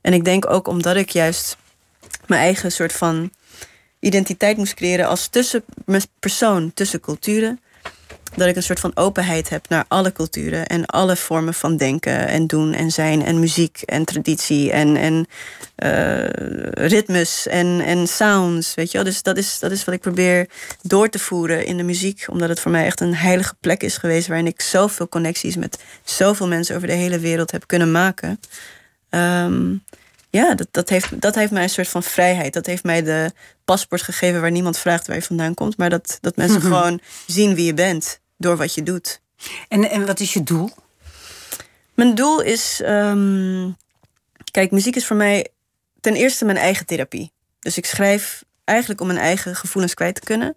en 0.00 0.12
ik 0.12 0.24
denk 0.24 0.50
ook 0.50 0.68
omdat 0.68 0.96
ik 0.96 1.10
juist 1.10 1.56
mijn 2.26 2.40
eigen 2.40 2.72
soort 2.72 2.92
van 2.92 3.30
identiteit 3.98 4.56
moest 4.56 4.74
creëren 4.74 5.06
als 5.06 5.28
tussen 5.28 5.64
persoon, 6.18 6.72
tussen 6.74 7.00
culturen. 7.00 7.60
Dat 8.34 8.48
ik 8.48 8.56
een 8.56 8.62
soort 8.62 8.80
van 8.80 8.96
openheid 8.96 9.48
heb 9.48 9.68
naar 9.68 9.84
alle 9.88 10.12
culturen 10.12 10.66
en 10.66 10.86
alle 10.86 11.16
vormen 11.16 11.54
van 11.54 11.76
denken 11.76 12.28
en 12.28 12.46
doen 12.46 12.72
en 12.72 12.90
zijn 12.90 13.24
en 13.24 13.40
muziek 13.40 13.82
en 13.84 14.04
traditie 14.04 14.72
en, 14.72 14.96
en 14.96 15.26
eh, 15.74 16.28
ritmes 16.88 17.46
en, 17.46 17.80
en 17.80 18.06
sounds. 18.06 18.74
Weet 18.74 18.90
je 18.90 18.96
wel? 18.96 19.06
Dus 19.06 19.22
dat 19.22 19.36
is, 19.36 19.58
dat 19.58 19.70
is 19.70 19.84
wat 19.84 19.94
ik 19.94 20.00
probeer 20.00 20.48
door 20.82 21.08
te 21.08 21.18
voeren 21.18 21.66
in 21.66 21.76
de 21.76 21.82
muziek, 21.82 22.26
omdat 22.30 22.48
het 22.48 22.60
voor 22.60 22.70
mij 22.70 22.84
echt 22.84 23.00
een 23.00 23.14
heilige 23.14 23.54
plek 23.60 23.82
is 23.82 23.96
geweest 23.96 24.26
waarin 24.26 24.46
ik 24.46 24.60
zoveel 24.60 25.08
connecties 25.08 25.56
met 25.56 25.78
zoveel 26.04 26.48
mensen 26.48 26.76
over 26.76 26.88
de 26.88 26.94
hele 26.94 27.18
wereld 27.18 27.50
heb 27.50 27.66
kunnen 27.66 27.90
maken. 27.90 28.40
Ehm, 29.10 29.74
ja, 30.30 30.54
dat, 30.54 30.68
dat, 30.70 30.88
heeft, 30.88 31.20
dat 31.20 31.34
heeft 31.34 31.52
mij 31.52 31.62
een 31.62 31.70
soort 31.70 31.88
van 31.88 32.02
vrijheid. 32.02 32.52
Dat 32.52 32.66
heeft 32.66 32.84
mij 32.84 33.02
de 33.02 33.32
paspoort 33.64 34.02
gegeven 34.02 34.40
waar 34.40 34.50
niemand 34.50 34.78
vraagt 34.78 35.06
waar 35.06 35.16
je 35.16 35.22
vandaan 35.22 35.54
komt. 35.54 35.76
Maar 35.76 35.90
dat, 35.90 36.18
dat 36.20 36.36
mensen 36.36 36.60
gewoon 36.60 37.00
zien 37.26 37.54
wie 37.54 37.66
je 37.66 37.74
bent 37.74 38.20
door 38.36 38.56
wat 38.56 38.74
je 38.74 38.82
doet. 38.82 39.20
En, 39.68 39.90
en 39.90 40.06
wat 40.06 40.20
is 40.20 40.32
je 40.32 40.42
doel? 40.42 40.70
Mijn 41.94 42.14
doel 42.14 42.40
is. 42.40 42.80
ehm, 42.84 43.70
kijk, 44.50 44.70
muziek 44.70 44.96
is 44.96 45.06
voor 45.06 45.16
mij 45.16 45.48
ten 46.00 46.14
eerste 46.14 46.44
mijn 46.44 46.56
eigen 46.56 46.86
therapie. 46.86 47.32
Dus 47.60 47.76
ik 47.76 47.86
schrijf 47.86 48.44
eigenlijk 48.64 49.00
om 49.00 49.06
mijn 49.06 49.18
eigen 49.18 49.56
gevoelens 49.56 49.94
kwijt 49.94 50.14
te 50.14 50.20
kunnen. 50.20 50.56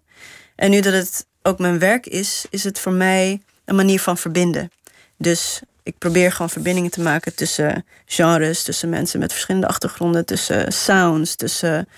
En 0.56 0.70
nu 0.70 0.80
dat 0.80 0.92
het 0.92 1.26
ook 1.42 1.58
mijn 1.58 1.78
werk 1.78 2.06
is, 2.06 2.46
is 2.50 2.64
het 2.64 2.78
voor 2.78 2.92
mij 2.92 3.42
een 3.64 3.76
manier 3.76 4.00
van 4.00 4.18
verbinden. 4.18 4.70
Dus 5.18 5.60
ik 5.84 5.98
probeer 5.98 6.32
gewoon 6.32 6.50
verbindingen 6.50 6.90
te 6.90 7.00
maken 7.00 7.34
tussen 7.34 7.84
genres, 8.06 8.62
tussen 8.62 8.88
mensen 8.88 9.18
met 9.20 9.32
verschillende 9.32 9.66
achtergronden, 9.66 10.24
tussen 10.26 10.72
sounds, 10.72 11.34
tussen 11.34 11.88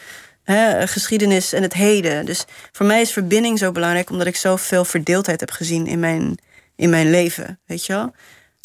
hè, 0.42 0.86
geschiedenis 0.86 1.52
en 1.52 1.62
het 1.62 1.72
heden. 1.72 2.26
Dus 2.26 2.44
voor 2.72 2.86
mij 2.86 3.00
is 3.00 3.12
verbinding 3.12 3.58
zo 3.58 3.72
belangrijk, 3.72 4.10
omdat 4.10 4.26
ik 4.26 4.36
zoveel 4.36 4.84
verdeeldheid 4.84 5.40
heb 5.40 5.50
gezien 5.50 5.86
in 5.86 6.00
mijn, 6.00 6.38
in 6.76 6.90
mijn 6.90 7.10
leven. 7.10 7.58
Weet 7.66 7.86
je 7.86 7.92
wel? 7.92 8.14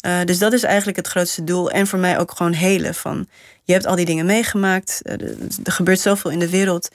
Eh, 0.00 0.24
dus 0.24 0.38
dat 0.38 0.52
is 0.52 0.62
eigenlijk 0.62 0.96
het 0.96 1.06
grootste 1.08 1.44
doel. 1.44 1.70
En 1.70 1.86
voor 1.86 1.98
mij 1.98 2.18
ook 2.18 2.32
gewoon 2.36 2.52
helen. 2.52 2.94
Van, 2.94 3.28
je 3.64 3.72
hebt 3.72 3.86
al 3.86 3.96
die 3.96 4.04
dingen 4.06 4.26
meegemaakt. 4.26 5.00
eh, 5.02 5.12
er- 5.20 5.36
gebeurt 5.64 6.00
zoveel 6.00 6.30
in 6.30 6.38
de 6.38 6.50
wereld. 6.50 6.88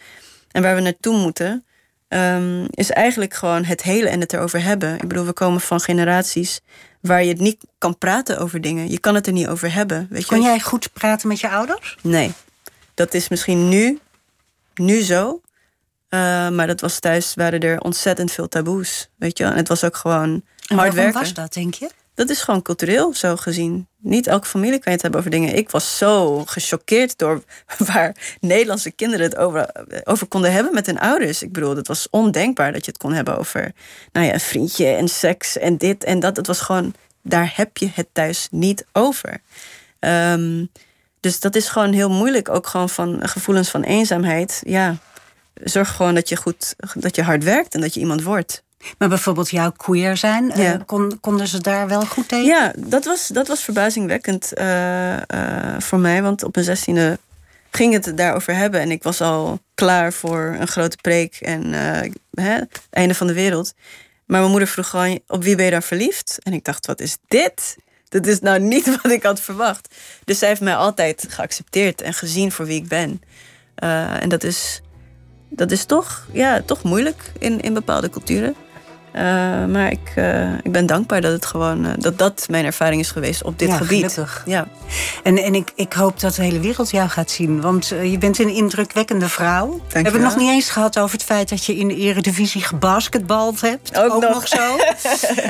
En 0.51 0.61
waar 0.61 0.75
we 0.75 0.81
naartoe 0.81 1.17
moeten, 1.17 1.65
ehm, 2.07 2.65
is 2.69 2.89
eigenlijk 2.91 3.33
gewoon 3.33 3.63
het 3.63 3.83
hele 3.83 4.09
en 4.09 4.19
het 4.19 4.33
erover 4.33 4.63
hebben. 4.63 4.93
Ik 4.95 5.07
bedoel, 5.07 5.25
we 5.25 5.33
komen 5.33 5.61
van 5.61 5.79
generaties 5.79 6.59
waar 7.07 7.23
je 7.23 7.29
het 7.29 7.39
niet 7.39 7.63
kan 7.77 7.97
praten 7.97 8.39
over 8.39 8.61
dingen. 8.61 8.89
Je 8.91 8.99
kan 8.99 9.15
het 9.15 9.27
er 9.27 9.33
niet 9.33 9.47
over 9.47 9.73
hebben. 9.73 10.07
Weet 10.09 10.21
je? 10.21 10.27
Kon 10.27 10.41
jij 10.41 10.59
goed 10.59 10.93
praten 10.93 11.27
met 11.27 11.39
je 11.39 11.49
ouders? 11.49 11.97
Nee. 12.01 12.31
Dat 12.93 13.13
is 13.13 13.27
misschien 13.29 13.69
nu, 13.69 13.99
nu 14.75 15.01
zo. 15.01 15.41
Eh, 16.09 16.49
maar 16.49 16.67
dat 16.67 16.81
was 16.81 16.99
thuis, 16.99 17.33
waren 17.33 17.59
er 17.59 17.79
ontzettend 17.79 18.31
veel 18.31 18.47
taboes. 18.47 19.09
Weet 19.15 19.37
je? 19.37 19.43
En 19.43 19.55
het 19.55 19.67
was 19.67 19.83
ook 19.83 19.95
gewoon 19.95 20.43
En 20.67 20.77
hard 20.77 20.93
werken. 20.93 21.19
was 21.19 21.33
dat, 21.33 21.53
denk 21.53 21.73
je? 21.73 21.89
Dat 22.17 22.29
is 22.29 22.41
gewoon 22.41 22.61
cultureel 22.61 23.13
zo 23.13 23.35
gezien. 23.35 23.87
Niet 23.97 24.27
elke 24.27 24.47
familie 24.47 24.79
kan 24.79 24.83
je 24.83 24.91
het 24.91 25.01
hebben 25.01 25.19
over 25.19 25.31
dingen. 25.31 25.55
Ik 25.55 25.69
was 25.69 25.97
zo 25.97 26.43
gechoqueerd 26.45 27.17
door 27.17 27.43
waar 27.93 28.15
Nederlandse 28.39 28.91
kinderen 28.91 29.25
het 29.25 29.35
over, 29.35 29.69
over 30.03 30.27
konden 30.27 30.51
hebben 30.51 30.73
met 30.73 30.85
hun 30.85 30.99
ouders. 30.99 31.43
Ik 31.43 31.51
bedoel, 31.51 31.75
het 31.75 31.87
was 31.87 32.07
ondenkbaar 32.09 32.71
dat 32.71 32.85
je 32.85 32.91
het 32.91 32.99
kon 32.99 33.13
hebben 33.13 33.37
over 33.37 33.71
nou 34.11 34.25
ja, 34.25 34.33
een 34.33 34.39
vriendje 34.39 34.85
en 34.85 35.07
seks 35.07 35.57
en 35.57 35.77
dit 35.77 36.03
en 36.03 36.19
dat. 36.19 36.37
Het 36.37 36.47
was 36.47 36.59
gewoon, 36.59 36.93
daar 37.21 37.53
heb 37.55 37.77
je 37.77 37.89
het 37.93 38.07
thuis 38.11 38.47
niet 38.51 38.85
over. 38.91 39.41
Ehm, 39.99 40.65
dus 41.19 41.39
dat 41.39 41.55
is 41.55 41.69
gewoon 41.69 41.93
heel 41.93 42.09
moeilijk. 42.09 42.49
Ook 42.49 42.67
gewoon 42.67 42.89
van 42.89 43.27
gevoelens 43.27 43.69
van 43.69 43.83
eenzaamheid. 43.83 44.61
Ja, 44.65 44.97
zorg 45.53 45.95
gewoon 45.95 46.15
dat 46.15 46.29
je 46.29 46.35
goed, 46.35 46.75
dat 46.93 47.15
je 47.15 47.23
hard 47.23 47.43
werkt 47.43 47.73
en 47.73 47.81
dat 47.81 47.93
je 47.93 47.99
iemand 47.99 48.23
wordt. 48.23 48.63
Maar 48.97 49.09
bijvoorbeeld 49.09 49.49
jouw 49.49 49.71
queer 49.71 50.17
zijn, 50.17 50.51
eh, 50.51 50.73
kon, 50.85 51.17
konden 51.19 51.47
ze 51.47 51.61
daar 51.61 51.87
wel 51.87 52.05
goed 52.05 52.27
tegen? 52.27 52.45
Ja, 52.45 52.73
dat 52.77 53.05
was, 53.05 53.27
dat 53.27 53.47
was 53.47 53.63
verbazingwekkend 53.63 54.53
eh, 54.53 55.15
eh, 55.15 55.79
voor 55.79 55.99
mij. 55.99 56.21
Want 56.21 56.43
op 56.43 56.53
mijn 56.53 56.67
zestiende 56.67 57.19
ging 57.71 57.93
het 57.93 58.17
daarover 58.17 58.55
hebben. 58.55 58.79
En 58.79 58.91
ik 58.91 59.03
was 59.03 59.21
al 59.21 59.59
klaar 59.75 60.13
voor 60.13 60.55
een 60.59 60.67
grote 60.67 60.97
preek 61.01 61.35
en 61.35 61.73
hè, 62.31 62.53
het 62.53 62.81
einde 62.89 63.13
van 63.13 63.27
de 63.27 63.33
wereld. 63.33 63.73
Maar 64.25 64.39
mijn 64.39 64.51
moeder 64.51 64.69
vroeg 64.69 64.89
gewoon, 64.89 65.19
op 65.27 65.43
wie 65.43 65.55
ben 65.55 65.65
je 65.65 65.71
dan 65.71 65.83
verliefd? 65.83 66.37
En 66.43 66.53
ik 66.53 66.63
dacht, 66.63 66.85
wat 66.85 66.99
is 66.99 67.17
dit? 67.27 67.77
Dat 68.09 68.25
is 68.25 68.39
nou 68.39 68.59
niet 68.59 68.85
wat 69.01 69.11
ik 69.11 69.23
had 69.23 69.41
verwacht. 69.41 69.95
Dus 70.23 70.39
zij 70.39 70.47
heeft 70.47 70.61
mij 70.61 70.75
altijd 70.75 71.25
geaccepteerd 71.29 72.01
en 72.01 72.13
gezien 72.13 72.51
voor 72.51 72.65
wie 72.65 72.81
ik 72.81 72.87
ben. 72.87 73.21
En 73.75 74.29
dat 74.29 74.43
is, 74.43 74.81
dat 75.49 75.71
is 75.71 75.85
toch, 75.85 76.27
ja, 76.31 76.61
toch 76.61 76.83
moeilijk 76.83 77.31
in, 77.39 77.61
in 77.61 77.73
bepaalde 77.73 78.09
culturen. 78.09 78.55
Eh, 79.17 79.65
maar 79.65 79.91
ik, 79.91 80.11
eh, 80.15 80.53
ik 80.63 80.71
ben 80.71 80.85
dankbaar 80.85 81.21
dat 81.21 81.31
het 81.31 81.45
gewoon 81.45 81.85
eh, 81.85 81.91
dat 81.97 82.17
dat 82.17 82.45
mijn 82.49 82.65
ervaring 82.65 83.01
is 83.01 83.11
geweest 83.11 83.43
op 83.43 83.59
dit 83.59 83.69
Ja, 83.69 83.75
gebied. 83.75 84.11
gelukkig. 84.13 84.43
Ja. 84.45 84.67
En, 85.23 85.37
en 85.37 85.55
ik, 85.55 85.71
ik 85.75 85.93
hoop 85.93 86.19
dat 86.19 86.35
de 86.35 86.41
hele 86.43 86.59
wereld 86.59 86.91
jou 86.91 87.09
gaat 87.09 87.31
zien. 87.31 87.61
Want 87.61 87.87
je 87.87 88.17
bent 88.17 88.39
een 88.39 88.49
indrukwekkende 88.49 89.29
vrouw. 89.29 89.69
We 89.87 89.93
hebben 89.93 90.13
het 90.13 90.21
nog 90.21 90.35
niet 90.37 90.49
eens 90.49 90.69
gehad 90.69 90.99
over 90.99 91.11
het 91.15 91.23
feit 91.25 91.49
dat 91.49 91.65
je 91.65 91.75
in 91.75 91.87
de 91.87 91.95
eredivisie 91.95 92.61
gebasketbald 92.63 93.61
hebt. 93.61 93.97
Ook 93.97 94.21
nog. 94.21 94.47
zo. 94.47 94.57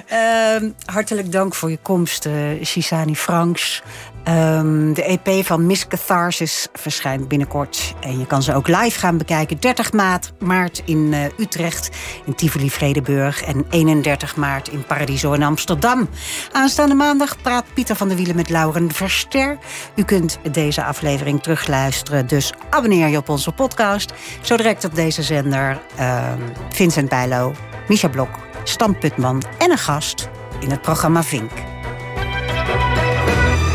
Ehm, 0.07 0.69
hartelijk 0.85 1.31
dank 1.31 1.55
voor 1.55 1.69
je 1.69 1.79
komst, 1.81 2.27
Shisani 2.63 3.15
Franks. 3.15 3.81
Ehm, 4.27 4.93
de 4.93 5.03
EP 5.03 5.45
van 5.45 5.65
Miss 5.65 5.87
Catharsis 5.87 6.67
verschijnt 6.73 7.27
binnenkort. 7.27 7.93
En 7.99 8.19
je 8.19 8.25
kan 8.25 8.43
ze 8.43 8.53
ook 8.53 8.67
live 8.67 8.99
gaan 8.99 9.17
bekijken. 9.17 9.59
30 9.59 9.91
maart, 10.39 10.81
in 10.85 11.13
eh, 11.13 11.39
Utrecht, 11.39 11.89
in 12.25 12.35
Tivoli 12.35 12.69
Vredenburg. 12.69 13.43
En 13.43 13.57
en 13.57 13.65
31 13.69 14.35
maart 14.35 14.67
in 14.67 14.83
Paradiso 14.85 15.33
in 15.33 15.43
Amsterdam. 15.43 16.09
Aanstaande 16.51 16.95
maandag 16.95 17.41
praat 17.41 17.65
Pieter 17.73 17.95
van 17.95 18.07
der 18.07 18.17
Wielen 18.17 18.35
met 18.35 18.49
Lauren 18.49 18.91
Verster. 18.91 19.57
U 19.95 20.03
kunt 20.03 20.39
deze 20.51 20.83
aflevering 20.83 21.43
terugluisteren, 21.43 22.27
dus 22.27 22.53
abonneer 22.69 23.07
je 23.07 23.17
op 23.17 23.29
onze 23.29 23.51
podcast. 23.51 24.13
Zo 24.41 24.57
direct 24.57 24.85
op 24.85 24.95
deze 24.95 25.23
zender 25.23 25.79
uh, 25.99 26.23
Vincent 26.69 27.09
Bijlo, 27.09 27.53
Micha 27.87 28.07
Blok, 28.07 28.29
Stam 28.63 28.99
Putman 28.99 29.43
en 29.57 29.71
een 29.71 29.77
gast 29.77 30.29
in 30.59 30.71
het 30.71 30.81
programma 30.81 31.23
Vink. 31.23 31.76